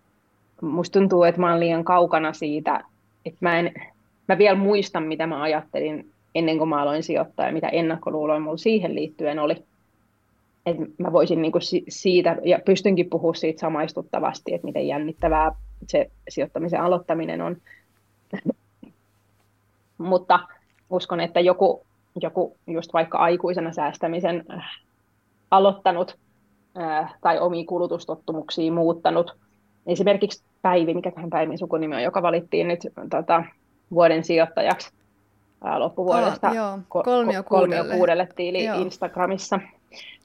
musta 0.62 1.00
tuntuu, 1.00 1.24
että 1.24 1.42
mä 1.42 1.48
olen 1.48 1.60
liian 1.60 1.84
kaukana 1.84 2.34
siitä, 2.34 2.84
että 3.26 3.38
mä, 3.42 3.60
en, 3.60 3.74
mä 4.28 4.38
vielä 4.38 4.58
muistan, 4.58 5.04
mitä 5.04 5.28
mä 5.28 5.42
ajattelin 5.42 6.12
ennen 6.36 6.58
kuin 6.58 6.70
mä 6.70 6.82
aloin 6.82 7.04
sijoittaa 7.04 7.46
ja 7.46 7.54
mitä 7.54 7.68
ennakkoluuloja 7.68 8.40
mulla 8.40 8.58
siihen 8.58 8.96
liittyen 8.96 9.40
oli. 9.40 9.64
Että 10.66 10.84
mä 10.98 11.12
voisin 11.12 11.42
niin 11.42 11.52
siitä, 11.90 12.38
ja 12.44 12.60
pystynkin 12.66 13.10
puhumaan 13.10 13.36
siitä 13.36 13.60
samaistuttavasti, 13.60 14.54
että 14.54 14.66
miten 14.66 14.88
jännittävää 14.88 15.52
se 15.88 16.12
sijoittamisen 16.30 16.82
aloittaminen 16.82 17.42
on. 17.42 17.58
Mutta 19.98 20.40
uskon, 20.90 21.20
että 21.20 21.40
joku, 21.40 21.86
joku 22.22 22.58
just 22.68 22.94
vaikka 22.94 23.18
aikuisena 23.18 23.72
säästämisen 23.74 24.46
äh, 24.52 24.64
aloittanut 25.52 26.18
äh, 26.82 27.16
tai 27.22 27.40
omia 27.40 27.66
kulutustottumuksia 27.66 28.72
muuttanut, 28.72 29.38
esimerkiksi 29.88 30.44
Päivi, 30.62 30.94
mikä 30.94 31.12
tähän 31.12 31.30
Päivin 31.30 31.58
sukunimi 31.58 31.96
on, 31.96 32.04
joka 32.04 32.22
valittiin 32.22 32.68
nyt 32.68 32.80
tota, 33.10 33.44
vuoden 33.92 34.24
sijoittajaksi 34.24 34.92
loppuvuodesta 35.78 36.48
ah, 36.48 36.56
joo. 36.56 36.80
kolmio, 36.88 37.44
kolmio 37.44 37.84
kuudelle 37.92 38.28
tiili 38.36 38.66
joo. 38.66 38.82
Instagramissa, 38.82 39.60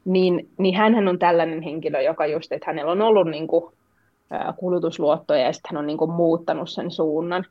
niin, 0.05 0.49
niin 0.59 0.77
hän 0.77 1.09
on 1.09 1.19
tällainen 1.19 1.63
henkilö, 1.63 2.01
joka 2.01 2.27
just, 2.27 2.53
että 2.53 2.67
hänellä 2.67 2.93
on 2.93 3.03
ollut 3.03 3.27
niin 3.27 3.47
kuin, 3.47 3.65
kulutusluottoja 4.57 5.41
ja 5.41 5.53
sitten 5.53 5.69
hän 5.73 5.79
on 5.79 5.87
niin 5.87 5.99
kuin, 5.99 6.11
muuttanut 6.11 6.71
sen 6.71 6.91
suunnan, 6.91 7.45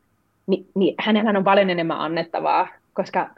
Ni, 0.47 0.65
niin 0.75 0.95
hänellä 0.99 1.37
on 1.37 1.43
paljon 1.43 1.69
enemmän 1.69 1.99
annettavaa 1.99 2.67
koska 2.93 3.29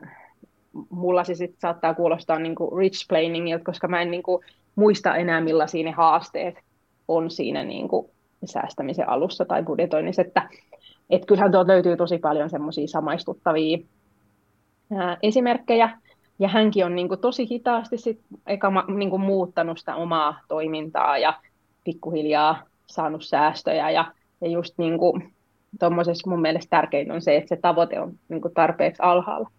mulla 0.89 1.23
se 1.23 1.35
sit 1.35 1.55
saattaa 1.59 1.93
kuulostaa 1.93 2.39
niin 2.39 2.55
kuin 2.55 2.77
rich 2.77 3.07
planingilta, 3.09 3.63
koska 3.63 3.87
mä 3.87 4.01
en 4.01 4.11
niin 4.11 4.23
kuin 4.23 4.45
muista 4.75 5.15
enää 5.15 5.41
millaisia 5.41 5.83
ne 5.83 5.91
haasteet 5.91 6.55
on 7.07 7.31
siinä 7.31 7.63
niin 7.63 7.87
kuin 7.87 8.07
säästämisen 8.45 9.09
alussa 9.09 9.45
tai 9.45 9.63
budjetoinnissa, 9.63 10.21
että 10.21 10.49
et 11.09 11.25
kyllähän 11.25 11.51
tuolta 11.51 11.71
löytyy 11.71 11.97
tosi 11.97 12.17
paljon 12.17 12.49
semmoisia 12.49 12.87
samaistuttavia 12.87 13.77
ää, 14.93 15.17
esimerkkejä, 15.23 15.97
ja 16.39 16.47
hänkin 16.47 16.85
on 16.85 16.95
niin 16.95 17.07
kuin 17.07 17.19
tosi 17.19 17.49
hitaasti 17.49 17.97
sit 17.97 18.19
eka 18.47 18.71
niin 18.87 19.09
kuin 19.09 19.21
muuttanut 19.21 19.77
sitä 19.77 19.95
omaa 19.95 20.39
toimintaa 20.47 21.17
ja 21.17 21.33
pikkuhiljaa 21.83 22.63
saanut 22.87 23.25
säästöjä 23.25 23.89
ja, 23.89 24.11
ja 24.41 24.47
just 24.49 24.77
niin 24.77 24.97
kuin 24.97 25.33
tuommoisessa 25.79 26.29
mun 26.29 26.41
mielestä 26.41 26.69
tärkeintä 26.69 27.13
on 27.13 27.21
se, 27.21 27.35
että 27.35 27.49
se 27.49 27.55
tavoite 27.55 27.99
on 27.99 28.13
niin 28.29 28.41
kuin 28.41 28.53
tarpeeksi 28.53 29.01
alhaalla. 29.01 29.49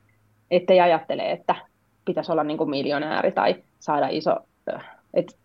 Ettei 0.51 0.81
ajattele, 0.81 1.33
että 1.33 1.55
pitäisi 2.05 2.33
olla 2.33 2.45
niin 2.45 2.59
kuin 2.59 2.71
miljonääri 2.71 3.33
tai 3.33 3.63
saada 3.79 4.09
iso 4.09 4.37
et, 5.15 5.37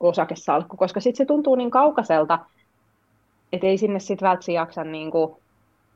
osakesalkku, 0.00 0.76
koska 0.76 1.00
sitten 1.00 1.16
se 1.16 1.24
tuntuu 1.24 1.54
niin 1.54 1.70
kaukaiselta, 1.70 2.38
että 3.52 3.66
ei 3.66 3.78
sinne 3.78 3.98
sitten 3.98 4.26
välttämättä 4.26 4.52
jaksa 4.52 4.84
niin 4.84 5.10
kuin 5.10 5.36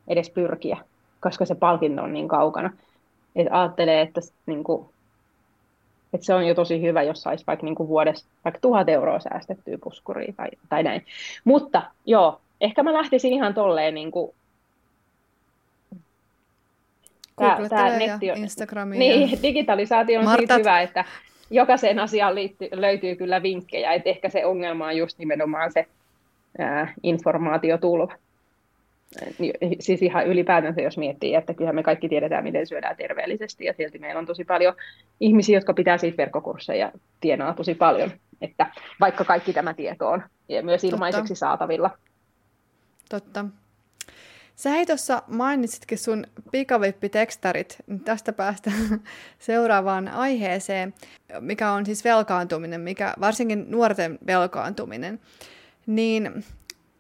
edes 0.08 0.30
pyrkiä, 0.30 0.76
koska 1.20 1.44
se 1.44 1.54
palkinto 1.54 2.02
on 2.02 2.12
niin 2.12 2.28
kaukana. 2.28 2.70
Että 3.36 3.60
ajattelee, 3.60 4.00
että, 4.00 4.20
niin 4.46 4.64
kuin, 4.64 4.88
että 6.12 6.26
se 6.26 6.34
on 6.34 6.46
jo 6.46 6.54
tosi 6.54 6.82
hyvä, 6.82 7.02
jos 7.02 7.22
saisi 7.22 7.44
vaikka 7.46 7.64
niin 7.64 7.74
kuin 7.74 7.88
vuodessa 7.88 8.26
vaikka 8.44 8.60
tuhat 8.60 8.88
euroa 8.88 9.20
säästettyä 9.20 9.78
puskuriin 9.84 10.34
tai, 10.34 10.48
tai 10.68 10.82
näin. 10.82 11.06
Mutta 11.44 11.82
joo, 12.06 12.40
ehkä 12.60 12.82
mä 12.82 12.92
lähtisin 12.92 13.32
ihan 13.32 13.54
tolleen 13.54 13.94
niin 13.94 14.10
kuin, 14.10 14.34
Tää, 17.36 17.68
tää 17.68 17.98
netti 17.98 18.30
on, 18.30 18.36
Instagramiin. 18.36 18.98
Niin, 18.98 19.30
ja... 19.30 19.38
digitalisaatio 19.42 20.18
on 20.18 20.24
Martat. 20.24 20.40
siitä 20.40 20.58
hyvä, 20.58 20.80
että 20.80 21.04
jokaiseen 21.50 21.98
asiaan 21.98 22.34
liitty, 22.34 22.68
löytyy 22.72 23.16
kyllä 23.16 23.42
vinkkejä, 23.42 23.92
että 23.92 24.10
ehkä 24.10 24.28
se 24.28 24.46
ongelma 24.46 24.86
on 24.86 24.96
just 24.96 25.18
nimenomaan 25.18 25.72
se 25.72 25.86
ää, 26.58 26.94
informaatiotulva. 27.02 28.12
Siis 29.80 30.02
ihan 30.02 30.26
ylipäätänsä, 30.26 30.80
jos 30.80 30.98
miettii, 30.98 31.34
että 31.34 31.54
kyllä 31.54 31.72
me 31.72 31.82
kaikki 31.82 32.08
tiedetään, 32.08 32.44
miten 32.44 32.66
syödään 32.66 32.96
terveellisesti, 32.96 33.64
ja 33.64 33.72
silti 33.72 33.98
meillä 33.98 34.18
on 34.18 34.26
tosi 34.26 34.44
paljon 34.44 34.74
ihmisiä, 35.20 35.56
jotka 35.56 35.74
pitää 35.74 35.98
siitä 35.98 36.16
verkkokursseja 36.16 36.86
ja 36.86 36.92
tienaa 37.20 37.54
tosi 37.54 37.74
paljon, 37.74 38.10
että 38.40 38.66
vaikka 39.00 39.24
kaikki 39.24 39.52
tämä 39.52 39.74
tieto 39.74 40.08
on 40.08 40.22
ja 40.48 40.62
myös 40.62 40.84
ilmaiseksi 40.84 41.22
Totta. 41.22 41.38
saatavilla. 41.38 41.90
Totta. 43.08 43.44
Sä 44.56 44.70
hei 44.70 44.86
tuossa 44.86 45.22
mainitsitkin 45.28 45.98
sun 45.98 46.26
pikavippitekstarit, 46.52 47.76
niin 47.86 48.00
tästä 48.00 48.32
päästä 48.32 48.70
seuraavaan 49.38 50.08
aiheeseen, 50.08 50.94
mikä 51.40 51.72
on 51.72 51.86
siis 51.86 52.04
velkaantuminen, 52.04 52.80
mikä 52.80 53.14
varsinkin 53.20 53.70
nuorten 53.70 54.18
velkaantuminen. 54.26 55.20
Niin 55.86 56.44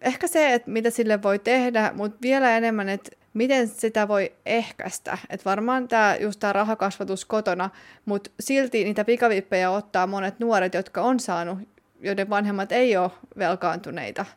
ehkä 0.04 0.26
se, 0.26 0.54
että 0.54 0.70
mitä 0.70 0.90
sille 0.90 1.22
voi 1.22 1.38
tehdä, 1.38 1.92
mutta 1.94 2.18
vielä 2.22 2.56
enemmän, 2.56 2.88
että 2.88 3.10
miten 3.34 3.68
sitä 3.68 4.08
voi 4.08 4.32
ehkäistä. 4.46 5.18
Että 5.30 5.44
varmaan 5.44 5.88
tämä 5.88 6.16
just 6.20 6.40
tämä 6.40 6.52
rahakasvatus 6.52 7.24
kotona, 7.24 7.70
mutta 8.04 8.30
silti 8.40 8.84
niitä 8.84 9.04
pikavippejä 9.04 9.70
ottaa 9.70 10.06
monet 10.06 10.38
nuoret, 10.38 10.74
jotka 10.74 11.02
on 11.02 11.20
saanut, 11.20 11.58
joiden 12.00 12.30
vanhemmat 12.30 12.72
ei 12.72 12.96
ole 12.96 13.10
velkaantuneita– 13.38 14.26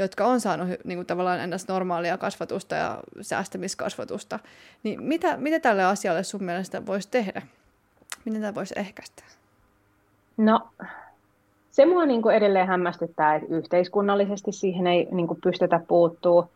jotka 0.00 0.26
on 0.26 0.40
saanut 0.40 0.68
niin 0.84 0.98
kuin 0.98 1.06
tavallaan 1.06 1.40
ennäs 1.40 1.68
normaalia 1.68 2.18
kasvatusta 2.18 2.74
ja 2.74 3.00
säästämiskasvatusta, 3.20 4.38
niin 4.82 5.02
mitä, 5.02 5.36
mitä 5.36 5.60
tälle 5.60 5.84
asialle 5.84 6.24
sun 6.24 6.44
mielestä 6.44 6.86
voisi 6.86 7.08
tehdä? 7.10 7.42
Miten 8.24 8.40
tämä 8.40 8.54
voisi 8.54 8.74
ehkäistä? 8.76 9.22
No, 10.36 10.68
se 11.80 11.86
mua 11.86 12.06
niin 12.06 12.22
kuin 12.22 12.36
edelleen 12.36 12.66
hämmästyttää, 12.66 13.34
että 13.34 13.54
yhteiskunnallisesti 13.54 14.52
siihen 14.52 14.86
ei 14.86 15.08
niin 15.10 15.26
kuin 15.26 15.40
pystytä 15.40 15.80
puuttuu. 15.88 16.50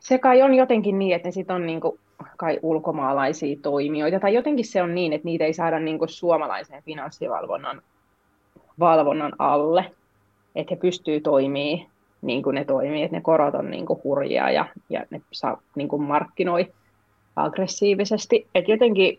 Se 0.00 0.18
kai 0.18 0.42
on 0.42 0.54
jotenkin 0.54 0.98
niin, 0.98 1.16
että 1.16 1.28
ne 1.28 1.32
sit 1.32 1.50
on 1.50 1.66
niin 1.66 1.80
kuin 1.80 1.98
kai 2.36 2.58
ulkomaalaisia 2.62 3.56
toimijoita, 3.62 4.20
tai 4.20 4.34
jotenkin 4.34 4.64
se 4.64 4.82
on 4.82 4.94
niin, 4.94 5.12
että 5.12 5.24
niitä 5.24 5.44
ei 5.44 5.52
saada 5.52 5.78
niin 5.78 5.98
kuin 5.98 6.08
suomalaisen 6.08 6.82
finanssivalvonnan 6.82 7.82
valvonnan 8.78 9.32
alle, 9.38 9.92
että 10.54 10.74
he 10.74 10.80
pystyy 10.80 11.20
toimii 11.20 11.86
niin 12.22 12.42
kuin 12.42 12.54
ne 12.54 12.64
toimii, 12.64 13.02
että 13.02 13.16
ne 13.16 13.22
korot 13.22 13.54
on 13.54 13.70
niin 13.70 13.86
kuin 13.86 14.00
hurjia 14.04 14.50
ja, 14.50 14.66
ja 14.90 15.04
ne 15.10 15.20
saa, 15.32 15.60
niin 15.74 15.88
kuin 15.88 16.02
markkinoi 16.02 16.72
aggressiivisesti. 17.36 18.46
Että 18.54 18.70
jotenkin 18.70 19.18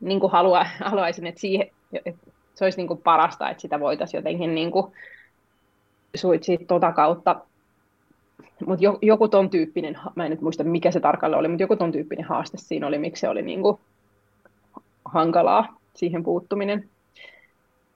niin 0.00 0.20
kuin 0.20 0.32
halua, 0.32 0.66
haluaisin, 0.84 1.26
että, 1.26 1.40
siihen, 1.40 1.66
että 1.92 2.33
se 2.54 2.64
olisi 2.64 2.78
niin 2.78 2.88
kuin 2.88 3.02
parasta, 3.02 3.50
että 3.50 3.60
sitä 3.60 3.80
voitaisiin 3.80 4.18
jotenkin 4.18 4.54
niin 4.54 4.70
kuin 4.70 4.92
suitsia 6.14 6.58
tota 6.66 6.92
kautta. 6.92 7.40
Mutta 8.66 8.84
joku 9.02 9.28
ton 9.28 9.50
tyyppinen, 9.50 9.98
mä 10.14 10.24
en 10.24 10.30
nyt 10.30 10.40
muista 10.40 10.64
mikä 10.64 10.90
se 10.90 11.00
tarkalleen 11.00 11.38
oli, 11.38 11.48
mutta 11.48 11.62
joku 11.62 11.76
ton 11.76 11.92
tyyppinen 11.92 12.24
haaste 12.24 12.56
siinä 12.56 12.86
oli, 12.86 12.98
miksi 12.98 13.20
se 13.20 13.28
oli 13.28 13.42
niin 13.42 13.62
kuin 13.62 13.78
hankalaa 15.04 15.76
siihen 15.94 16.22
puuttuminen. 16.22 16.88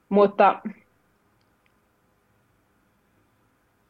Mutta 0.09 0.61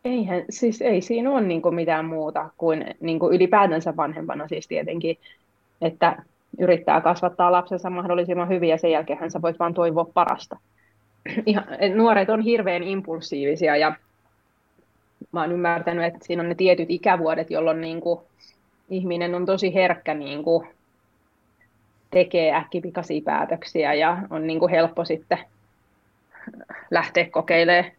eihän, 0.05 0.45
siis 0.51 0.83
ei 0.83 1.01
siinä 1.01 1.31
ole 1.31 1.41
niin 1.41 1.63
kuin 1.63 1.75
mitään 1.75 2.05
muuta 2.05 2.51
kuin, 2.59 2.95
niin 3.01 3.19
kuin 3.19 3.35
ylipäätänsä 3.35 3.97
vanhempana 3.97 4.49
siis 4.49 4.69
tietenkin, 4.69 5.19
että 5.81 6.23
yrittää 6.59 7.01
kasvattaa 7.01 7.53
lapsensa 7.53 7.91
mahdollisimman 7.91 8.49
hyvin 8.49 8.69
ja 8.69 8.79
sen 8.79 8.91
jälkeen 8.91 9.31
sä 9.31 9.43
voit 9.43 9.59
vaan 9.59 9.75
toivoa 9.75 10.07
parasta. 10.15 10.57
Ihan, 11.47 11.65
nuoret 11.95 12.31
on 12.31 12.41
hirveän 12.41 12.83
impulsiivisia 12.83 13.77
ja 13.77 13.93
mä 15.33 15.41
oon 15.41 15.53
ymmärtänyt, 15.53 16.05
että 16.05 16.19
siinä 16.23 16.43
on 16.43 16.49
ne 16.49 16.55
tietyt 16.55 16.91
ikävuodet, 16.91 17.51
jolloin 17.51 17.81
niin 17.81 18.01
kuin 18.01 18.21
ihminen 18.91 19.35
on 19.35 19.47
tosi 19.47 19.75
herkkä 19.75 20.15
niin 20.15 20.45
kuin 20.45 20.69
tekee 22.11 22.55
äkkipikaisia 22.55 23.23
päätöksiä 23.25 23.95
ja 23.95 24.19
on 24.31 24.47
niin 24.47 24.59
kuin 24.59 24.71
helppo 24.71 25.05
sitten 25.05 25.39
lähteä 26.91 27.27
kokeilemaan 27.31 27.93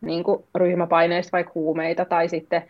niin 0.00 0.24
kuin 0.24 0.44
ryhmäpaineista 0.54 1.32
vaikka 1.32 1.52
huumeita 1.54 2.04
tai 2.04 2.28
sitten 2.28 2.62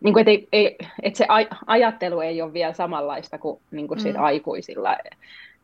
niin 0.00 0.14
kuin, 0.14 0.28
että, 0.28 0.46
ei, 0.52 0.78
että 1.02 1.18
se 1.18 1.26
ajattelu 1.66 2.20
ei 2.20 2.42
ole 2.42 2.52
vielä 2.52 2.72
samanlaista 2.72 3.38
kuin, 3.38 3.60
niin 3.70 3.88
kuin 3.88 4.00
mm. 4.04 4.22
aikuisilla 4.22 4.96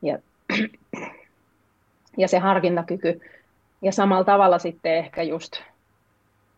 ja, 0.02 0.18
ja 2.16 2.28
se 2.28 2.38
harkintakyky. 2.38 3.20
Ja 3.82 3.92
samalla 3.92 4.24
tavalla 4.24 4.58
sitten 4.58 4.96
ehkä 4.96 5.22
just, 5.22 5.52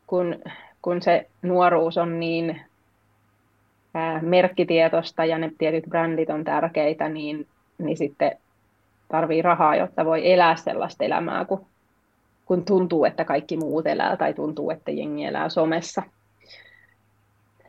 kun, 0.07 0.39
kun 0.83 1.03
se 1.03 1.27
nuoruus 1.43 1.99
on 1.99 2.21
niin 2.21 2.61
ää, 3.95 4.21
merkkitietosta 4.23 5.25
ja 5.25 5.39
ne 5.39 5.53
tietyt 5.59 5.85
brändit 5.89 6.31
on 6.31 6.45
tärkeitä, 6.45 7.09
niin, 7.09 7.47
niin 7.79 7.97
sitten 7.97 8.39
tarvii 9.09 9.43
rahaa, 9.43 9.77
jotta 9.77 10.05
voi 10.05 10.33
elää 10.33 10.57
sellaista 10.57 11.05
elämää, 11.05 11.45
kun, 11.45 11.67
kun 12.47 12.65
tuntuu, 12.65 13.05
että 13.05 13.25
kaikki 13.25 13.57
muut 13.57 13.87
elää 13.87 14.17
tai 14.17 14.35
tuntuu, 14.35 14.71
että 14.71 14.91
jengi 14.91 15.25
elää 15.25 15.49
somessa 15.49 16.03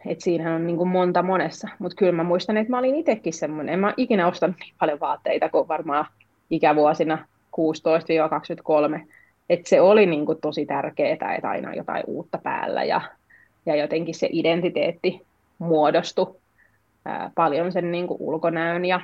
että 0.10 0.24
siinähän 0.24 0.54
on 0.54 0.67
niin 0.67 0.78
kuin 0.78 0.89
monta 0.89 1.24
monessa. 1.24 1.67
Mutta 1.80 1.95
kyllä 1.95 2.12
mä 2.12 2.24
muistan, 2.24 2.58
että 2.58 2.72
mä 2.72 2.80
olin 2.80 2.95
itsekin 2.95 3.34
semmoinen, 3.34 3.74
en 3.74 3.80
mä 3.80 3.93
ikinä 3.98 4.28
ostanut 4.28 4.56
niin 4.60 4.74
paljon 4.80 5.00
vaatteita 5.00 5.50
kuin 5.50 5.67
varmaan 5.67 6.06
ikävuosina 6.50 7.26
16-23. 9.00 9.08
Että 9.50 9.69
se 9.69 9.82
oli 9.82 10.06
niin 10.06 10.26
kuin 10.26 10.41
tosi 10.41 10.65
tärkeää, 10.65 11.13
että 11.13 11.50
aina 11.50 11.76
jotain 11.76 12.04
uutta 12.08 12.38
päällä 12.38 12.84
ja, 12.84 13.02
ja 13.65 13.76
jotenkin 13.76 14.15
se 14.15 14.30
identiteetti 14.32 15.22
muodostui 15.60 16.36
ää, 17.06 17.32
paljon 17.36 17.72
sen 17.72 17.91
niin 17.91 18.08
kuin 18.08 18.22
ulkonäön 18.22 18.86
ja, 18.86 19.02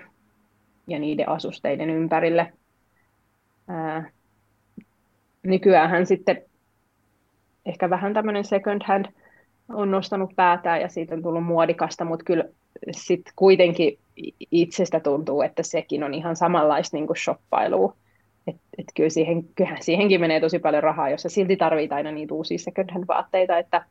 ja 0.88 1.00
niiden 1.00 1.30
asusteiden 1.30 1.90
ympärille. 1.90 2.54
Ää, 3.68 4.10
nykyäänhän 5.44 6.06
sitten 6.06 6.42
ehkä 7.66 7.90
vähän 7.90 8.14
tämmöinen 8.14 8.44
second 8.44 8.82
hand 8.88 9.06
on 9.70 9.92
nostanut 9.92 10.32
päätään 10.36 10.82
ja 10.82 10.90
siitä 10.90 11.16
on 11.16 11.24
tullut 11.24 11.46
muodikasta, 11.46 12.06
mutta 12.06 12.26
kyllä 12.26 12.44
sitten 12.92 13.34
kuitenkin 13.36 13.98
itsestä 14.52 15.00
tuntuu, 15.00 15.42
että 15.42 15.64
sekin 15.64 16.04
on 16.04 16.14
ihan 16.14 16.36
samanlaista 16.36 16.98
niin 16.98 17.08
shoppailua. 17.24 17.96
Et, 18.48 18.56
et 18.78 18.86
kyllä 18.96 19.10
siihen, 19.10 19.44
kyllähän 19.56 19.84
siihenkin 19.84 20.22
menee 20.22 20.40
tosi 20.40 20.60
paljon 20.60 20.84
rahaa, 20.84 21.10
jos 21.10 21.24
silti 21.28 21.58
tarvitsee 21.58 21.96
aina 21.96 22.12
niitä 22.12 22.34
uusia 22.34 22.58
second 22.58 22.90
vaatteita, 23.08 23.58
että, 23.58 23.86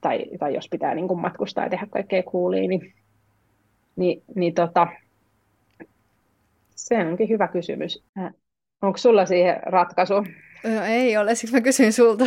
tai, 0.00 0.24
tai 0.38 0.54
jos 0.54 0.68
pitää 0.68 0.94
niin 0.94 1.08
kuin 1.08 1.20
matkustaa 1.20 1.64
ja 1.64 1.70
tehdä 1.70 1.86
kaikkea 1.90 2.22
coolia, 2.22 2.68
niin, 2.68 2.94
niin, 3.96 4.22
niin 4.34 4.54
tota, 4.54 4.86
se 6.74 6.98
onkin 6.98 7.28
hyvä 7.28 7.48
kysymys. 7.48 8.04
Onko 8.82 8.98
sulla 8.98 9.26
siihen 9.26 9.60
ratkaisu? 9.62 10.14
No, 10.64 10.84
ei 10.88 11.16
ole, 11.16 11.34
siksi 11.34 11.54
mä 11.54 11.60
kysyin 11.60 11.92
sulta. 11.92 12.24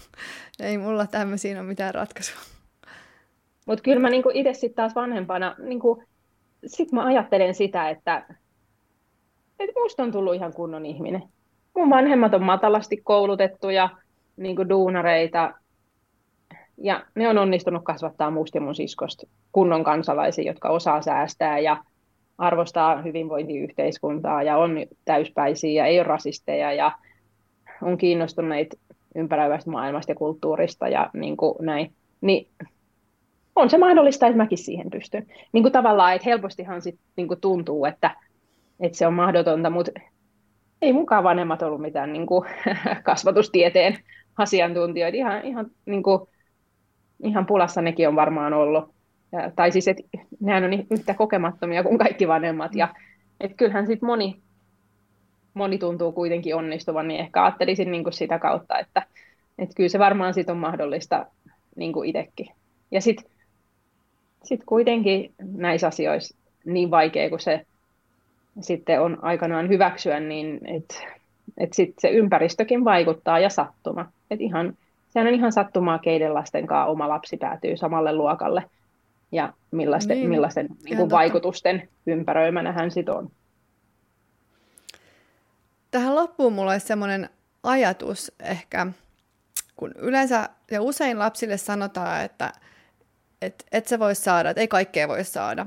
Ei 0.60 0.78
mulla 0.78 1.06
tämmöisiin 1.06 1.58
ole 1.58 1.66
mitään 1.66 1.94
ratkaisua. 1.94 2.40
Mutta 3.66 3.82
kyllä 3.82 4.00
mä 4.00 4.10
niinku 4.10 4.30
itse 4.34 4.54
sitten 4.54 4.76
taas 4.76 4.94
vanhempana, 4.94 5.54
niinku, 5.58 6.02
sit 6.66 6.92
mä 6.92 7.04
ajattelen 7.04 7.54
sitä, 7.54 7.90
että, 7.90 8.26
että 9.58 9.80
musta 9.80 10.02
on 10.02 10.12
tullut 10.12 10.34
ihan 10.34 10.52
kunnon 10.52 10.86
ihminen. 10.86 11.22
Mun 11.76 11.90
vanhemmat 11.90 12.34
on 12.34 12.42
matalasti 12.42 12.96
koulutettuja 12.96 13.88
niinku 14.36 14.68
duunareita, 14.68 15.54
ja 16.78 17.06
ne 17.14 17.28
on 17.28 17.38
onnistunut 17.38 17.84
kasvattaa 17.84 18.30
musta 18.30 18.56
ja 18.56 18.62
mun 18.62 18.74
siskosta 18.74 19.26
kunnon 19.52 19.84
kansalaisia, 19.84 20.44
jotka 20.44 20.68
osaa 20.68 21.02
säästää 21.02 21.58
ja 21.58 21.84
arvostaa 22.38 23.02
hyvinvointiyhteiskuntaa 23.02 24.42
ja 24.42 24.56
on 24.58 24.76
täyspäisiä 25.04 25.82
ja 25.82 25.86
ei 25.86 25.98
ole 25.98 26.06
rasisteja 26.06 26.72
ja 26.72 26.92
on 27.82 27.98
kiinnostuneita 27.98 28.76
ympäröivästä 29.14 29.70
maailmasta 29.70 30.12
ja 30.12 30.16
kulttuurista 30.16 30.88
ja 30.88 31.10
niin 31.14 31.36
kuin 31.36 31.54
näin, 31.60 31.92
niin 32.20 32.48
on 33.56 33.70
se 33.70 33.78
mahdollista, 33.78 34.26
että 34.26 34.36
mäkin 34.36 34.58
siihen 34.58 34.90
pystyn. 34.90 35.26
Niin 35.52 35.64
kuin 35.64 35.72
tavallaan, 35.72 36.14
että 36.14 36.28
helpostihan 36.28 36.82
sit 36.82 36.98
niin 37.16 37.28
kuin 37.28 37.40
tuntuu, 37.40 37.84
että, 37.84 38.16
että 38.80 38.98
se 38.98 39.06
on 39.06 39.14
mahdotonta, 39.14 39.70
mutta 39.70 39.92
ei 40.82 40.92
mukaan 40.92 41.24
vanhemmat 41.24 41.62
ollut 41.62 41.80
mitään 41.80 42.12
niin 42.12 42.26
kuin, 42.26 42.48
kasvatustieteen 43.02 43.98
asiantuntijoita. 44.38 45.16
Ihan, 45.16 45.44
ihan, 45.44 45.66
niin 45.86 46.02
kuin, 46.02 46.20
ihan 47.24 47.46
pulassa 47.46 47.82
nekin 47.82 48.08
on 48.08 48.16
varmaan 48.16 48.52
ollut. 48.52 48.95
Tai 49.56 49.72
siis, 49.72 49.88
että 49.88 50.02
nehän 50.40 50.64
on 50.64 50.72
yhtä 50.90 51.14
kokemattomia 51.14 51.82
kuin 51.82 51.98
kaikki 51.98 52.28
vanhemmat. 52.28 52.74
Ja, 52.74 52.88
että 53.40 53.56
kyllähän 53.56 53.86
sitten 53.86 54.06
moni 54.06 54.36
moni 55.56 55.78
tuntuu 55.78 56.12
kuitenkin 56.12 56.56
onnistuvan, 56.56 57.08
niin 57.08 57.20
ehkä 57.20 57.44
ajattelisin 57.44 57.90
niin 57.90 58.04
kuin 58.04 58.12
sitä 58.12 58.38
kautta, 58.38 58.78
että, 58.78 59.02
että 59.58 59.74
kyllä 59.76 59.88
se 59.88 59.98
varmaan 59.98 60.34
sit 60.34 60.50
on 60.50 60.56
mahdollista 60.56 61.26
niin 61.76 61.92
kuin 61.92 62.08
itsekin. 62.08 62.48
Ja 62.90 63.00
sitten 63.00 63.30
sit 64.42 64.60
kuitenkin 64.66 65.32
näissä 65.38 65.86
asioissa 65.86 66.36
niin 66.64 66.90
vaikea 66.90 67.28
kuin 67.28 67.40
se 67.40 67.66
sitten 68.60 69.00
on 69.00 69.18
aikanaan 69.22 69.68
hyväksyä, 69.68 70.20
niin 70.20 70.60
että 70.64 70.94
et 71.58 71.72
sit 71.72 71.94
se 71.98 72.08
ympäristökin 72.08 72.84
vaikuttaa 72.84 73.38
ja 73.38 73.48
sattuma. 73.48 74.06
Et 74.30 74.40
ihan, 74.40 74.76
sehän 75.08 75.28
on 75.28 75.34
ihan 75.34 75.52
sattumaa, 75.52 75.98
keiden 75.98 76.34
lasten 76.34 76.66
kanssa 76.66 76.90
oma 76.90 77.08
lapsi 77.08 77.36
päätyy 77.36 77.76
samalle 77.76 78.14
luokalle 78.14 78.62
ja 79.32 79.52
millaisten, 79.70 80.16
niin, 80.16 80.28
millaisten 80.28 80.68
niin 80.84 80.96
kuin 80.96 81.10
vaikutusten 81.10 81.88
ympäröimänä 82.06 82.72
hän 82.72 82.90
sitten 82.90 83.14
on. 83.14 83.30
Tähän 85.90 86.14
loppuun 86.14 86.52
mulla 86.52 86.72
olisi 86.72 86.86
semmoinen 86.86 87.30
ajatus 87.62 88.32
ehkä, 88.40 88.86
kun 89.76 89.92
yleensä 89.96 90.48
ja 90.70 90.82
usein 90.82 91.18
lapsille 91.18 91.56
sanotaan, 91.56 92.24
että 92.24 92.52
et, 93.42 93.66
et 93.72 93.86
sä 93.86 93.98
voi 93.98 94.14
saada, 94.14 94.50
että 94.50 94.60
ei 94.60 94.68
kaikkea 94.68 95.08
voi 95.08 95.24
saada, 95.24 95.66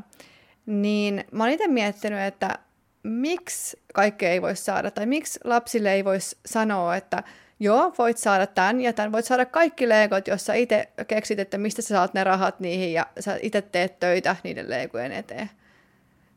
niin 0.66 1.24
mä 1.32 1.43
oon 1.43 1.51
itse 1.51 1.68
miettinyt, 1.68 2.20
että 2.20 2.60
miksi 3.03 3.82
kaikkea 3.93 4.30
ei 4.30 4.41
voi 4.41 4.55
saada, 4.55 4.91
tai 4.91 5.05
miksi 5.05 5.39
lapsille 5.43 5.93
ei 5.93 6.05
voisi 6.05 6.38
sanoa, 6.45 6.95
että 6.95 7.24
joo, 7.60 7.93
voit 7.97 8.18
saada 8.18 8.47
tämän 8.47 8.82
ja 8.82 8.93
tämän, 8.93 9.12
voit 9.12 9.26
saada 9.26 9.45
kaikki 9.45 9.89
leikot, 9.89 10.28
jos 10.28 10.45
sä 10.45 10.53
itse 10.53 10.88
keksit, 11.07 11.39
että 11.39 11.57
mistä 11.57 11.82
sä 11.82 11.88
saat 11.88 12.14
ne 12.14 12.24
rahat 12.24 12.60
niihin 12.60 12.93
ja 12.93 13.05
sä 13.20 13.39
itse 13.41 13.62
teet 13.62 13.99
töitä 13.99 14.36
niiden 14.43 14.70
leikojen 14.70 15.12
eteen. 15.12 15.49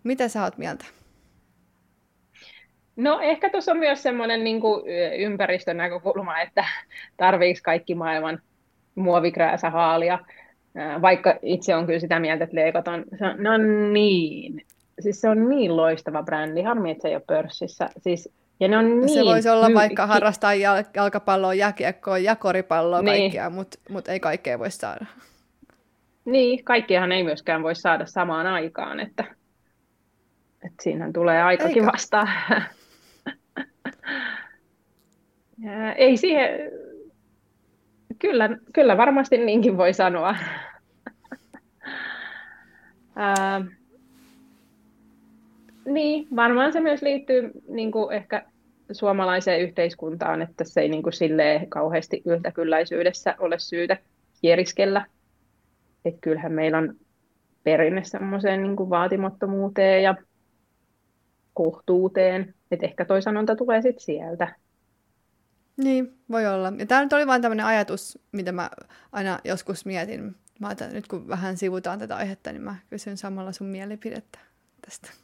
Mitä 0.05 0.29
sä 0.29 0.43
oot 0.43 0.59
mieltä? 0.59 0.85
No 2.97 3.21
ehkä 3.21 3.51
tuossa 3.51 3.73
on 3.73 3.79
myös 3.79 4.03
semmoinen 4.03 4.45
niin 4.45 4.63
ympäristön 5.19 5.77
näkökulma, 5.77 6.41
että 6.41 6.65
tarviiko 7.17 7.61
kaikki 7.63 7.95
maailman 7.95 8.43
muovikrääsä 8.95 9.71
haalia, 9.71 10.19
vaikka 11.03 11.39
itse 11.43 11.75
on 11.75 11.87
kyllä 11.87 11.99
sitä 11.99 12.19
mieltä, 12.19 12.45
että 12.45 12.57
leikot 12.57 12.89
on, 12.89 13.05
no 13.39 13.57
niin, 13.93 14.67
siis 15.01 15.21
se 15.21 15.29
on 15.29 15.49
niin 15.49 15.77
loistava 15.77 16.23
brändi, 16.23 16.63
harmi, 16.63 16.91
että 16.91 17.03
se 17.03 17.09
ei 17.09 17.15
ole 17.15 17.23
pörssissä, 17.27 17.89
siis, 17.99 18.29
Ja 18.63 18.69
ne 18.69 18.79
on 18.79 19.01
niin 19.01 19.09
se 19.09 19.25
voisi 19.25 19.49
olla 19.49 19.69
my- 19.69 19.75
vaikka 19.75 20.07
harrastaa 20.07 20.55
jalkapalloa, 20.95 21.55
jääkiekkoa 21.55 22.19
ja 22.19 22.37
koripalloa 22.37 23.03
niin. 23.03 23.23
kaikkia, 23.23 23.51
mutta 23.51 23.79
mut 23.91 24.09
ei 24.09 24.21
kaikkea 24.21 24.59
voi 24.59 24.71
saada. 24.71 25.07
Niin, 26.25 26.65
kaikkiahan 26.65 27.13
ei 27.13 27.23
myöskään 27.23 27.63
voi 27.63 27.75
saada 27.75 28.07
samaan 28.07 28.47
aikaan, 28.47 29.01
että, 29.01 29.25
että 30.65 30.83
siinähän 30.83 31.13
tulee 31.13 31.43
aikakin 31.43 31.83
Eikö? 31.83 31.93
vastaan. 31.93 32.29
ei 35.97 36.17
siihen, 36.17 36.51
kyllä, 38.19 38.51
kyllä 38.75 38.97
varmasti 38.97 39.39
niinkin 39.39 39.77
voi 39.77 39.93
sanoa. 39.93 40.37
Ää, 43.17 43.65
niin, 45.85 46.29
varmaan 46.37 46.73
se 46.73 46.81
myös 46.81 47.03
liittyy 47.03 47.51
niin 47.69 47.93
kuin 47.93 48.13
ehkä 48.13 48.52
suomalaiseen 48.93 49.61
yhteiskuntaan, 49.61 50.43
että 50.43 50.65
se 50.65 50.81
ei 50.81 50.89
niin 50.89 51.03
kuin 51.03 51.13
silleen 51.13 51.71
kauheasti 51.71 52.23
yltäkylläisyydessä 52.25 53.35
ole 53.39 53.59
syytä 53.59 53.97
kieriskellä. 54.41 55.07
Että 56.05 56.21
kyllähän 56.21 56.53
meillä 56.53 56.79
on 56.79 56.97
perinne 57.65 58.05
semmoiseen 58.05 58.63
niin 58.63 58.77
kuin 58.77 58.91
vaatimattomuuteen 58.91 60.03
ja 60.03 60.15
kohtuuteen. 61.55 62.55
Että 62.71 62.87
ehkä 62.87 63.05
toi 63.05 63.23
sanonta 63.23 63.57
tulee 63.57 63.83
sitten 63.83 64.05
sieltä. 64.05 64.55
Niin, 65.77 66.19
voi 66.31 66.47
olla. 66.47 66.73
Ja 66.79 66.87
tämä 66.87 67.03
nyt 67.03 67.13
oli 67.13 67.27
vain 67.27 67.43
tämmöinen 67.43 67.67
ajatus, 67.67 68.19
mitä 68.33 68.53
mä 68.53 68.71
aina 69.13 69.39
joskus 69.45 69.87
mietin. 69.87 70.37
Mä 70.61 70.69
ajattelin, 70.69 70.95
nyt 70.95 71.09
kun 71.09 71.29
vähän 71.29 71.57
sivutaan 71.57 71.99
tätä 71.99 72.17
aihetta, 72.17 72.53
niin 72.53 72.63
mä 72.63 72.77
kysyn 72.91 73.17
samalla 73.17 73.53
sun 73.53 73.67
mielipidettä 73.67 74.39
tästä. 74.87 75.22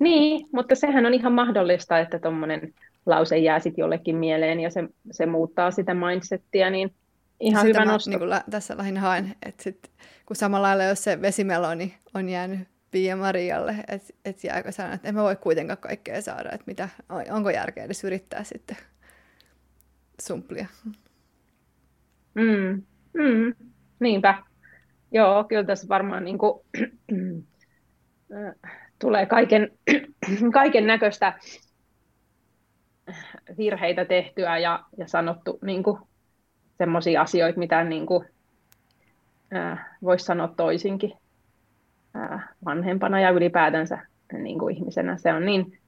Niin, 0.00 0.48
mutta 0.52 0.74
sehän 0.74 1.06
on 1.06 1.14
ihan 1.14 1.32
mahdollista, 1.32 1.98
että 1.98 2.18
tuommoinen 2.18 2.74
lause 3.06 3.38
jää 3.38 3.60
sitten 3.60 3.82
jollekin 3.82 4.16
mieleen 4.16 4.60
ja 4.60 4.70
se, 4.70 4.84
se 5.10 5.26
muuttaa 5.26 5.70
sitä 5.70 5.94
mindsettiä, 5.94 6.70
niin 6.70 6.94
ihan 7.40 7.66
sitä 7.66 7.78
hyvä 7.78 7.86
mä, 7.86 7.92
nosto. 7.92 8.10
Niin 8.10 8.18
kuin 8.18 8.30
tässä 8.50 8.76
lähinnä 8.76 9.00
haen, 9.00 9.34
että 9.46 9.62
sit, 9.62 9.90
kun 10.26 10.36
samalla 10.36 10.66
lailla 10.66 10.84
jos 10.84 11.04
se 11.04 11.22
vesimeloni 11.22 11.94
on 12.14 12.28
jäänyt 12.28 12.60
Pia 12.90 13.16
Marialle, 13.16 13.76
että 13.88 14.14
et 14.24 14.44
jääkö 14.44 14.72
sanoa, 14.72 14.92
että 14.92 15.08
emme 15.08 15.22
voi 15.22 15.36
kuitenkaan 15.36 15.78
kaikkea 15.78 16.22
saada, 16.22 16.50
että 16.52 16.64
mitä, 16.66 16.88
onko 17.30 17.50
järkeä 17.50 17.84
edes 17.84 18.04
yrittää 18.04 18.44
sitten 18.44 18.76
sumplia. 20.22 20.66
Mm, 22.34 22.82
mm, 23.12 23.54
niinpä. 24.00 24.42
Joo, 25.12 25.44
kyllä 25.44 25.64
tässä 25.64 25.88
varmaan 25.88 26.24
niin 26.24 26.38
kuin, 26.38 26.60
tulee 29.00 29.26
kaiken, 29.26 29.70
kaiken 30.52 30.86
näköistä 30.86 31.32
virheitä 33.58 34.04
tehtyä 34.04 34.58
ja, 34.58 34.84
ja 34.96 35.08
sanottu 35.08 35.58
niin 35.62 35.82
semmoisia 36.78 37.22
asioita, 37.22 37.58
mitä 37.58 37.84
niin 37.84 38.06
kuin, 38.06 38.26
äh, 39.56 39.86
voisi 40.02 40.24
sanoa 40.24 40.48
toisinkin 40.48 41.12
äh, 42.16 42.48
vanhempana 42.64 43.20
ja 43.20 43.30
ylipäätänsä 43.30 43.98
niin 44.32 44.58
kuin 44.58 44.76
ihmisenä. 44.76 45.16
Se 45.16 45.32
on 45.32 45.44
niin 45.44 45.78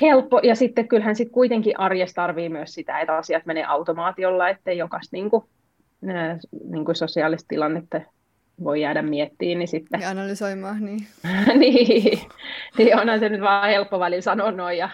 helppo. 0.00 0.40
Ja 0.42 0.54
sitten 0.54 0.88
kyllähän 0.88 1.16
sit 1.16 1.30
kuitenkin 1.32 1.80
arjessa 1.80 2.14
tarvii 2.14 2.48
myös 2.48 2.74
sitä, 2.74 3.00
että 3.00 3.16
asiat 3.16 3.46
menee 3.46 3.64
automaatiolla, 3.64 4.48
ettei 4.48 4.78
jokaista 4.78 5.16
niin 5.16 5.30
äh, 6.10 6.38
niin 6.70 6.96
sosiaalista 6.96 7.48
tilannetta 7.48 8.00
voi 8.64 8.80
jäädä 8.80 9.02
miettimään, 9.02 9.58
niin 9.58 9.68
sitten... 9.68 10.00
Ja 10.00 10.10
analysoimaan, 10.10 10.84
niin. 10.84 11.06
niin, 11.58 12.20
niin 12.78 13.00
onhan 13.00 13.20
se 13.20 13.28
nyt 13.28 13.40
vaan 13.40 13.70
helppo 13.70 14.00
välillä 14.00 14.22
sanoa 14.22 14.50
noin 14.50 14.78
ja, 14.78 14.88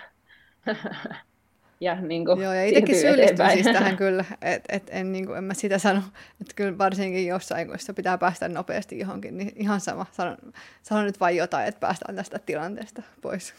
ja 1.80 2.00
niin 2.00 2.24
kuin 2.24 2.40
Joo, 2.40 2.52
ja 2.52 2.64
itsekin 2.64 2.96
syyllistyn 2.96 3.50
siis 3.50 3.66
tähän 3.66 3.96
kyllä, 3.96 4.24
että 4.42 4.76
et, 4.76 4.90
en, 4.90 5.12
niin 5.12 5.26
kuin, 5.26 5.38
en 5.38 5.44
mä 5.44 5.54
sitä 5.54 5.78
sano, 5.78 6.00
että 6.40 6.54
kyllä 6.56 6.78
varsinkin 6.78 7.26
jossain, 7.26 7.68
kun 7.68 7.76
pitää 7.96 8.18
päästä 8.18 8.48
nopeasti 8.48 8.98
johonkin, 8.98 9.38
niin 9.38 9.52
ihan 9.56 9.80
sama, 9.80 10.06
sano, 10.12 10.36
sano 10.82 11.02
nyt 11.02 11.20
vain 11.20 11.36
jotain, 11.36 11.66
että 11.66 11.80
päästään 11.80 12.16
tästä 12.16 12.38
tilanteesta 12.38 13.02
pois. 13.22 13.54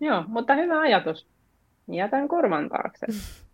Joo, 0.00 0.24
mutta 0.26 0.54
hyvä 0.54 0.80
ajatus. 0.80 1.26
Jätän 1.88 2.28
korvan 2.28 2.68
taakse. 2.68 3.06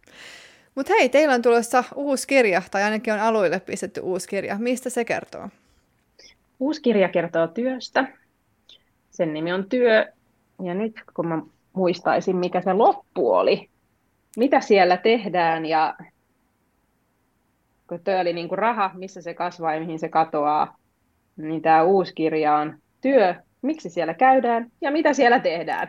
Mutta 0.75 0.93
hei, 0.99 1.09
teillä 1.09 1.35
on 1.35 1.43
tulossa 1.43 1.85
uusi 1.95 2.27
kirja, 2.27 2.63
tai 2.71 2.83
ainakin 2.83 3.15
on 3.15 3.21
aluille 3.21 3.61
pistetty 3.61 4.01
uusi 4.01 4.29
kirja. 4.29 4.57
Mistä 4.59 4.91
se 4.91 5.05
kertoo? 5.05 5.49
Uusi 6.61 6.83
kirja 6.83 7.09
kertoo 7.09 7.47
työstä. 7.47 8.09
Sen 9.11 9.35
nimi 9.35 9.53
on 9.53 9.69
Työ. 9.69 10.13
Ja 10.65 10.75
nyt 10.75 11.03
kun 11.15 11.29
mä 11.29 11.43
muistaisin, 11.73 12.37
mikä 12.37 12.61
se 12.61 12.73
loppu 12.73 13.33
oli, 13.33 13.69
mitä 14.37 14.61
siellä 14.61 14.97
tehdään 14.97 15.67
ja 15.67 15.97
kun 17.89 18.01
työ 18.05 18.21
oli 18.21 18.33
niin 18.33 18.49
kuin 18.49 18.59
raha, 18.59 18.91
missä 18.95 19.23
se 19.23 19.35
kasvaa 19.35 19.75
ja 19.75 19.81
mihin 19.81 19.99
se 19.99 20.09
katoaa, 20.09 20.77
niin 21.37 21.63
tämä 21.63 21.83
uusi 21.83 22.15
kirja 22.15 22.57
on 22.57 22.79
työ, 23.01 23.35
miksi 23.63 23.91
siellä 23.91 24.15
käydään 24.15 24.71
ja 24.81 24.91
mitä 24.91 25.13
siellä 25.13 25.41
tehdään. 25.41 25.89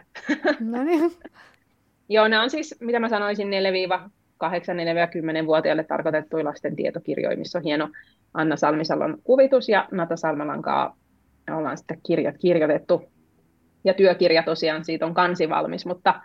No 0.59 0.83
niin. 0.83 1.11
Joo, 2.09 2.27
nämä 2.27 2.43
on 2.43 2.49
siis, 2.49 2.75
mitä 2.79 2.99
mä 2.99 3.09
sanoisin, 3.09 3.49
8-10-vuotiaille 4.49 5.83
tarkoitettuja 5.83 6.45
lasten 6.45 6.75
tietokirjoja, 6.75 7.37
missä 7.37 7.59
on 7.59 7.63
hieno 7.63 7.89
Anna 8.33 8.55
Salmisalon 8.55 9.17
kuvitus 9.23 9.69
ja 9.69 9.87
Nata 9.91 10.15
Salmelankaa 10.15 10.97
ollaan 11.51 11.77
sitten 11.77 11.99
kirjat 12.05 12.35
kirjoitettu. 12.37 13.01
Ja 13.83 13.93
työkirja 13.93 14.43
tosiaan 14.43 14.85
siitä 14.85 15.05
on 15.05 15.13
kansi 15.13 15.49
valmis, 15.49 15.85
mutta, 15.85 16.21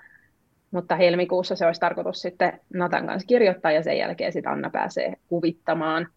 mutta 0.71 0.97
helmikuussa 0.97 1.57
se 1.57 1.66
olisi 1.66 1.81
tarkoitus 1.81 2.23
sitten 2.23 2.61
Natan 2.75 3.07
kanssa 3.07 3.27
kirjoittaa 3.27 3.73
ja 3.73 3.83
sen 3.83 3.99
jälkeen 3.99 4.33
sitten 4.33 4.53
Anna 4.53 4.71
pääsee 4.71 5.14
kuvittamaan. 5.29 6.09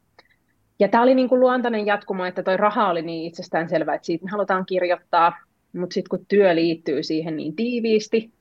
Ja 0.79 0.87
tämä 0.87 1.03
oli 1.03 1.15
niin 1.15 1.29
kuin 1.29 1.41
luontainen 1.41 1.85
jatkumo, 1.85 2.25
että 2.25 2.43
toi 2.43 2.57
raha 2.57 2.89
oli 2.89 3.01
niin 3.01 3.27
itsestään 3.27 3.69
selvä, 3.69 3.93
että 3.93 4.05
siitä 4.05 4.25
me 4.25 4.31
halutaan 4.31 4.65
kirjoittaa, 4.65 5.33
mutta 5.73 5.93
sitten 5.93 6.09
kun 6.09 6.25
työ 6.27 6.55
liittyy 6.55 7.03
siihen 7.03 7.37
niin 7.37 7.55
tiiviisti, 7.55 8.31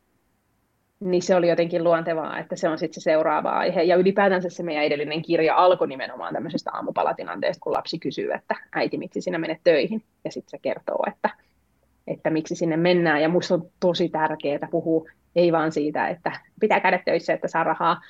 niin 1.01 1.22
se 1.22 1.36
oli 1.36 1.48
jotenkin 1.48 1.84
luontevaa, 1.84 2.38
että 2.38 2.57
se 2.57 2.68
on 2.68 2.78
sitten 2.78 3.01
se 3.01 3.05
seuraava 3.05 3.51
aihe. 3.51 3.82
Ja 3.82 3.96
ylipäätänsä 3.96 4.48
se 4.48 4.62
meidän 4.62 4.84
edellinen 4.84 5.22
kirja 5.22 5.57
alkoi 5.57 5.88
nimenomaan 5.88 6.34
tämmöisestä 6.34 6.70
aamupalatilanteesta, 6.74 7.62
kun 7.62 7.72
lapsi 7.72 7.98
kysyy, 7.98 8.32
että 8.32 8.57
äiti, 8.72 8.98
miksi 8.98 9.20
sinä 9.20 9.38
menet 9.38 9.61
töihin? 9.64 10.05
Ja 10.24 10.32
sitten 10.32 10.51
se 10.51 10.59
kertoo, 10.59 11.05
että, 11.07 11.30
että 12.07 12.30
miksi 12.30 12.55
sinne 12.55 12.76
mennään. 12.76 13.22
Ja 13.22 13.28
minusta 13.28 13.55
on 13.55 13.70
tosi 13.80 14.09
tärkeää 14.09 14.68
puhua 14.70 15.05
ei 15.36 15.53
vaan 15.53 15.72
siitä, 15.72 16.09
että 16.09 16.32
pitää 16.61 16.80
käydä 16.80 17.01
töissä, 17.05 17.32
että 17.32 17.48
saa 17.48 17.64
rahaa, 17.64 18.01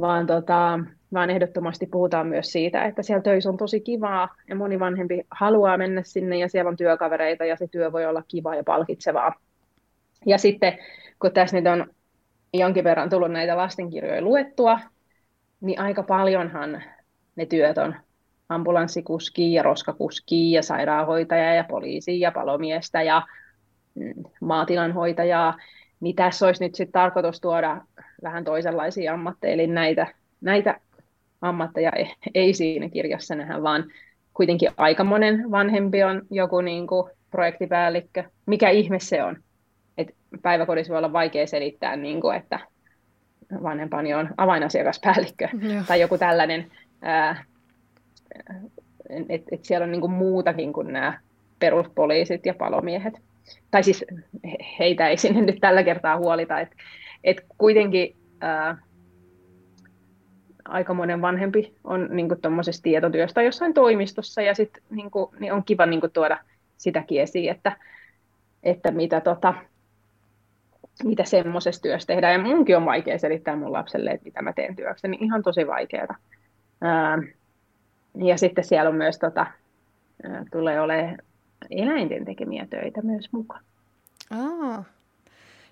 vaan, 0.00 0.26
tota, 0.26 0.80
vaan 1.12 1.30
ehdottomasti 1.30 1.86
puhutaan 1.86 2.26
myös 2.26 2.52
siitä, 2.52 2.84
että 2.84 3.02
siellä 3.02 3.22
töissä 3.22 3.50
on 3.50 3.56
tosi 3.56 3.80
kivaa 3.80 4.28
ja 4.48 4.56
moni 4.56 4.80
vanhempi 4.80 5.26
haluaa 5.30 5.78
mennä 5.78 6.02
sinne 6.02 6.38
ja 6.38 6.48
siellä 6.48 6.68
on 6.68 6.76
työkavereita 6.76 7.44
ja 7.44 7.56
se 7.56 7.68
työ 7.68 7.92
voi 7.92 8.06
olla 8.06 8.22
kivaa 8.28 8.54
ja 8.54 8.64
palkitsevaa. 8.64 9.34
Ja 10.26 10.38
sitten 10.38 10.78
kun 11.18 11.32
tässä 11.32 11.56
nyt 11.56 11.66
on 11.66 11.86
jonkin 12.54 12.84
verran 12.84 13.10
tullut 13.10 13.32
näitä 13.32 13.56
lastenkirjoja 13.56 14.22
luettua, 14.22 14.80
niin 15.60 15.80
aika 15.80 16.02
paljonhan 16.02 16.82
ne 17.36 17.46
työt 17.46 17.78
on 17.78 17.94
ambulanssikuski 18.48 19.52
ja 19.52 19.62
roskakuski 19.62 20.52
ja 20.52 20.62
sairaanhoitaja 20.62 21.54
ja 21.54 21.64
poliisi 21.64 22.20
ja 22.20 22.32
palomiestä 22.32 23.02
ja 23.02 23.22
mm, 23.94 24.14
maatilanhoitajaa, 24.40 25.56
niin 26.00 26.16
tässä 26.16 26.46
olisi 26.46 26.64
nyt 26.64 26.74
sitten 26.74 26.92
tarkoitus 26.92 27.40
tuoda 27.40 27.80
vähän 28.22 28.44
toisenlaisia 28.44 29.14
ammatteja, 29.14 29.54
eli 29.54 29.66
näitä, 29.66 30.06
näitä 30.40 30.80
ammatteja 31.40 31.92
ei, 31.92 32.14
ei 32.34 32.54
siinä 32.54 32.88
kirjassa 32.88 33.34
nähdä, 33.34 33.62
vaan 33.62 33.84
kuitenkin 34.34 34.70
aika 34.76 35.04
monen 35.04 35.50
vanhempi 35.50 36.02
on 36.02 36.22
joku 36.30 36.60
niin 36.60 36.86
kuin 36.86 37.10
projektipäällikkö. 37.30 38.24
Mikä 38.46 38.70
ihme 38.70 39.00
se 39.00 39.24
on? 39.24 39.36
Päiväkodissa 40.42 40.90
voi 40.90 40.98
olla 40.98 41.12
vaikea 41.12 41.46
selittää, 41.46 41.96
niin 41.96 42.20
kuin, 42.20 42.36
että 42.36 42.60
vanhempani 43.62 44.14
on 44.14 44.28
avainasiakaspäällikkö 44.36 45.48
Joo. 45.74 45.82
tai 45.88 46.00
joku 46.00 46.18
tällainen, 46.18 46.70
että 49.28 49.48
et 49.52 49.64
siellä 49.64 49.84
on 49.84 49.92
niin 49.92 50.00
kuin 50.00 50.12
muutakin 50.12 50.72
kuin 50.72 50.92
nämä 50.92 51.18
peruspoliisit 51.58 52.46
ja 52.46 52.54
palomiehet. 52.54 53.14
Tai 53.70 53.82
siis 53.82 54.04
heitä 54.78 55.08
ei 55.08 55.16
sinne 55.16 55.40
nyt 55.40 55.60
tällä 55.60 55.82
kertaa 55.82 56.18
huolita, 56.18 56.60
että 56.60 56.76
et 57.24 57.44
kuitenkin 57.58 58.16
ää, 58.40 58.76
aika 60.64 60.94
monen 60.94 61.22
vanhempi 61.22 61.74
on 61.84 62.08
niin 62.10 62.28
tuommoisessa 62.42 62.82
tietotyöstä 62.82 63.42
jossain 63.42 63.74
toimistossa 63.74 64.42
ja 64.42 64.54
sit, 64.54 64.70
niin 64.90 65.10
kuin, 65.10 65.30
niin 65.38 65.52
on 65.52 65.64
kiva 65.64 65.86
niin 65.86 66.00
kuin, 66.00 66.12
tuoda 66.12 66.38
sitäkin 66.76 67.20
esiin, 67.20 67.50
että, 67.50 67.76
että 68.62 68.90
mitä 68.90 69.20
tota, 69.20 69.54
mitä 71.04 71.24
semmoisessa 71.24 71.82
työssä 71.82 72.06
tehdään. 72.06 72.32
Ja 72.32 72.38
munkin 72.38 72.76
on 72.76 72.84
vaikea 72.84 73.18
selittää 73.18 73.56
mun 73.56 73.72
lapselle, 73.72 74.10
että 74.10 74.24
mitä 74.24 74.42
mä 74.42 74.52
teen 74.52 74.76
työkseni. 74.76 75.18
Ihan 75.20 75.42
tosi 75.42 75.66
vaikeaa. 75.66 76.16
Ja 78.14 78.38
sitten 78.38 78.64
siellä 78.64 78.90
on 78.90 78.96
myös, 78.96 79.18
tota, 79.18 79.46
tulee 80.52 80.80
olemaan 80.80 81.18
eläinten 81.70 82.24
tekemiä 82.24 82.66
töitä 82.70 83.02
myös 83.02 83.32
mukaan. 83.32 83.64
Aa. 84.30 84.84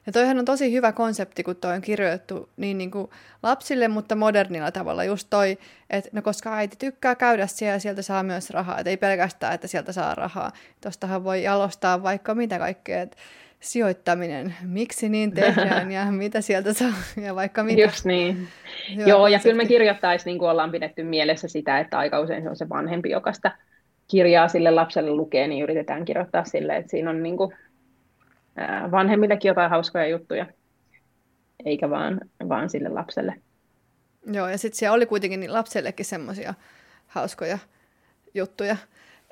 Ja 0.07 0.13
toihan 0.13 0.39
on 0.39 0.45
tosi 0.45 0.73
hyvä 0.73 0.93
konsepti, 0.93 1.43
kun 1.43 1.57
toi 1.57 1.75
on 1.75 1.81
kirjoitettu 1.81 2.49
niin, 2.57 2.79
niin 2.79 2.91
kuin 2.91 3.11
lapsille, 3.43 3.89
mutta 3.89 4.15
modernilla 4.15 4.73
tavalla. 4.73 5.05
Just 5.05 5.27
toi, 5.31 5.59
että 5.91 6.11
no 6.13 6.23
koska 6.23 6.55
äiti 6.55 6.77
tykkää 6.77 7.15
käydä 7.15 7.47
siellä 7.47 7.75
ja 7.75 7.81
sieltä 7.81 8.03
saa 8.03 8.23
myös 8.23 8.51
rahaa. 8.51 8.79
Että 8.79 8.91
ei 8.91 8.97
pelkästään, 8.97 9.55
että 9.55 9.67
sieltä 9.67 9.93
saa 9.93 10.15
rahaa. 10.15 10.53
Tostahan 10.81 11.25
voi 11.25 11.43
jalostaa 11.43 12.03
vaikka 12.03 12.35
mitä 12.35 12.59
kaikkea. 12.59 13.03
Että 13.03 13.17
sijoittaminen, 13.61 14.55
miksi 14.63 15.09
niin 15.09 15.33
tehdään 15.33 15.91
ja 15.93 16.05
mitä 16.05 16.41
sieltä 16.41 16.73
saa 16.73 16.93
ja 17.25 17.35
vaikka 17.35 17.65
mitä. 17.65 17.83
Just 17.83 18.05
niin. 18.05 18.49
Hyvä 18.97 19.09
Joo, 19.09 19.19
konsepti. 19.19 19.33
ja 19.33 19.39
kyllä 19.39 19.63
me 19.63 19.69
kirjoittaisiin, 19.69 20.27
niin 20.27 20.39
kuin 20.39 20.51
ollaan 20.51 20.71
pidetty 20.71 21.03
mielessä 21.03 21.49
sitä, 21.49 21.79
että 21.79 21.99
aika 21.99 22.21
usein 22.21 22.43
se 22.43 22.49
on 22.49 22.57
se 22.57 22.69
vanhempi, 22.69 23.11
joka 23.11 23.33
sitä 23.33 23.57
kirjaa 24.09 24.49
sille 24.49 24.71
lapselle 24.71 25.11
lukee, 25.11 25.49
niin 25.49 25.63
yritetään 25.63 26.05
kirjoittaa 26.05 26.45
sille, 26.45 26.77
että 26.77 26.91
siinä 26.91 27.11
on 27.11 27.23
niin 27.23 27.37
kuin, 27.37 27.55
vanhemmillekin 28.91 29.49
jotain 29.49 29.71
hauskoja 29.71 30.07
juttuja, 30.07 30.47
eikä 31.65 31.91
vaan, 31.91 32.21
vaan 32.49 32.71
sille 32.71 32.89
lapselle. 32.89 33.35
Joo, 34.33 34.49
ja 34.49 34.59
sitten 34.59 34.79
siellä 34.79 34.95
oli 34.95 35.07
kuitenkin 35.07 35.41
niin 35.41 35.53
lapsellekin 35.53 36.07
semmoisia 36.07 36.55
hauskoja 37.07 37.59
juttuja, 38.35 38.77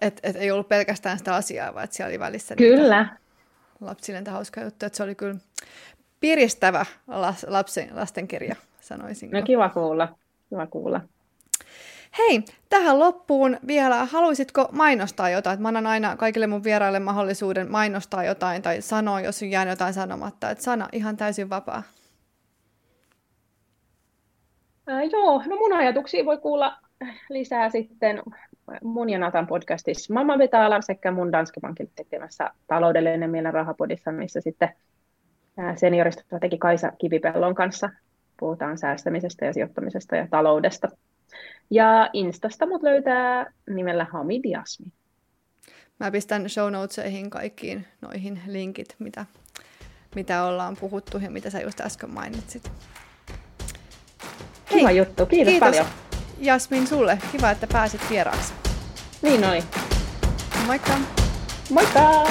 että 0.01 0.21
et 0.29 0.37
ei 0.37 0.51
ollut 0.51 0.69
pelkästään 0.69 1.19
sitä 1.19 1.35
asiaa, 1.35 1.75
vaan 1.75 1.85
että 1.85 1.97
siellä 1.97 2.11
oli 2.11 2.19
välissä 2.19 2.57
Kyllä. 2.57 3.09
Lapsille 3.81 4.21
niitä 4.21 4.31
hauskoja 4.31 4.67
juttuja, 4.67 4.87
että 4.87 4.97
se 4.97 5.03
oli 5.03 5.15
kyllä 5.15 5.37
piristävä 6.21 6.87
lapsen, 7.47 7.89
lastenkirja, 7.93 8.57
sanoisin. 8.81 9.31
No 9.31 9.43
kiva 9.43 9.69
kuulla, 9.69 10.09
kiva 10.49 10.67
kuulla. 10.67 11.01
Hei, 12.19 12.45
tähän 12.69 12.99
loppuun 12.99 13.59
vielä, 13.67 14.05
haluaisitko 14.05 14.69
mainostaa 14.73 15.31
jotain? 15.31 15.63
Mä 15.63 15.69
annan 15.69 15.87
aina 15.87 16.17
kaikille 16.17 16.47
mun 16.47 16.65
vieraille 16.65 17.01
mahdollisuuden 17.01 17.71
mainostaa 17.71 18.25
jotain 18.25 18.63
tai 18.63 18.83
sanoa, 18.83 19.21
jos 19.21 19.43
on 19.43 19.51
jäänyt 19.51 19.73
jotain 19.73 19.95
sanomatta. 19.95 20.51
Että 20.51 20.65
sana 20.65 20.89
ihan 20.93 21.17
täysin 21.17 21.51
vapaa. 21.51 21.83
Ää, 24.87 25.03
joo, 25.03 25.43
no 25.47 25.57
mun 25.57 25.73
ajatuksia 25.73 26.25
voi 26.25 26.39
kuulla 26.39 26.79
lisää 27.29 27.71
sitten 27.71 28.23
mun 28.85 29.11
ja 29.11 29.19
Natan 29.19 29.47
podcastissa 29.47 30.15
Mamma 30.15 30.39
Betala 30.39 30.81
sekä 30.81 31.11
mun 31.11 31.33
Danske 31.33 31.61
Bankin 31.61 31.91
tekemässä 31.97 32.51
taloudellinen 32.67 33.31
mielen 33.31 33.55
rahapodissa, 33.55 34.13
missä 34.13 34.41
sitten 34.41 34.69
senioristrategi 35.77 36.59
Kaisa 36.59 36.93
Kivipellon 36.99 37.55
kanssa 37.55 37.91
puhutaan 38.41 38.79
säästämisestä 38.79 39.45
ja 39.45 39.53
sijoittamisesta 39.53 40.17
ja 40.17 40.27
taloudesta. 40.31 40.89
Ja 41.71 42.11
Instasta 42.13 42.67
mut 42.67 42.83
löytää 42.83 43.53
nimellä 43.71 44.07
Hamid 44.11 44.45
Jasmi. 44.45 44.87
Mä 46.01 46.11
pistän 46.11 46.51
show 46.51 46.73
notesihin 46.73 47.31
kaikkiin 47.31 47.87
noihin 48.01 48.41
linkit, 48.47 48.97
mitä, 48.99 49.27
mitä 50.15 50.45
ollaan 50.45 50.77
puhuttu 50.81 51.19
ja 51.19 51.31
mitä 51.31 51.51
sä 51.51 51.61
just 51.61 51.81
äsken 51.81 52.11
mainitsit. 52.11 52.73
Kiva 54.69 54.89
Hei, 54.89 54.97
juttu, 54.97 55.27
kiitos, 55.27 55.53
kiitos 55.53 55.69
paljon. 55.69 55.87
Jasmin 56.39 56.87
sulle, 56.87 57.19
kiva, 57.33 57.51
että 57.51 57.67
pääsit 57.67 58.01
vieraaksi. 58.11 58.53
Niin 59.23 59.45
oli. 59.45 59.63
Moikka! 60.67 60.99
Moikka! 61.71 62.27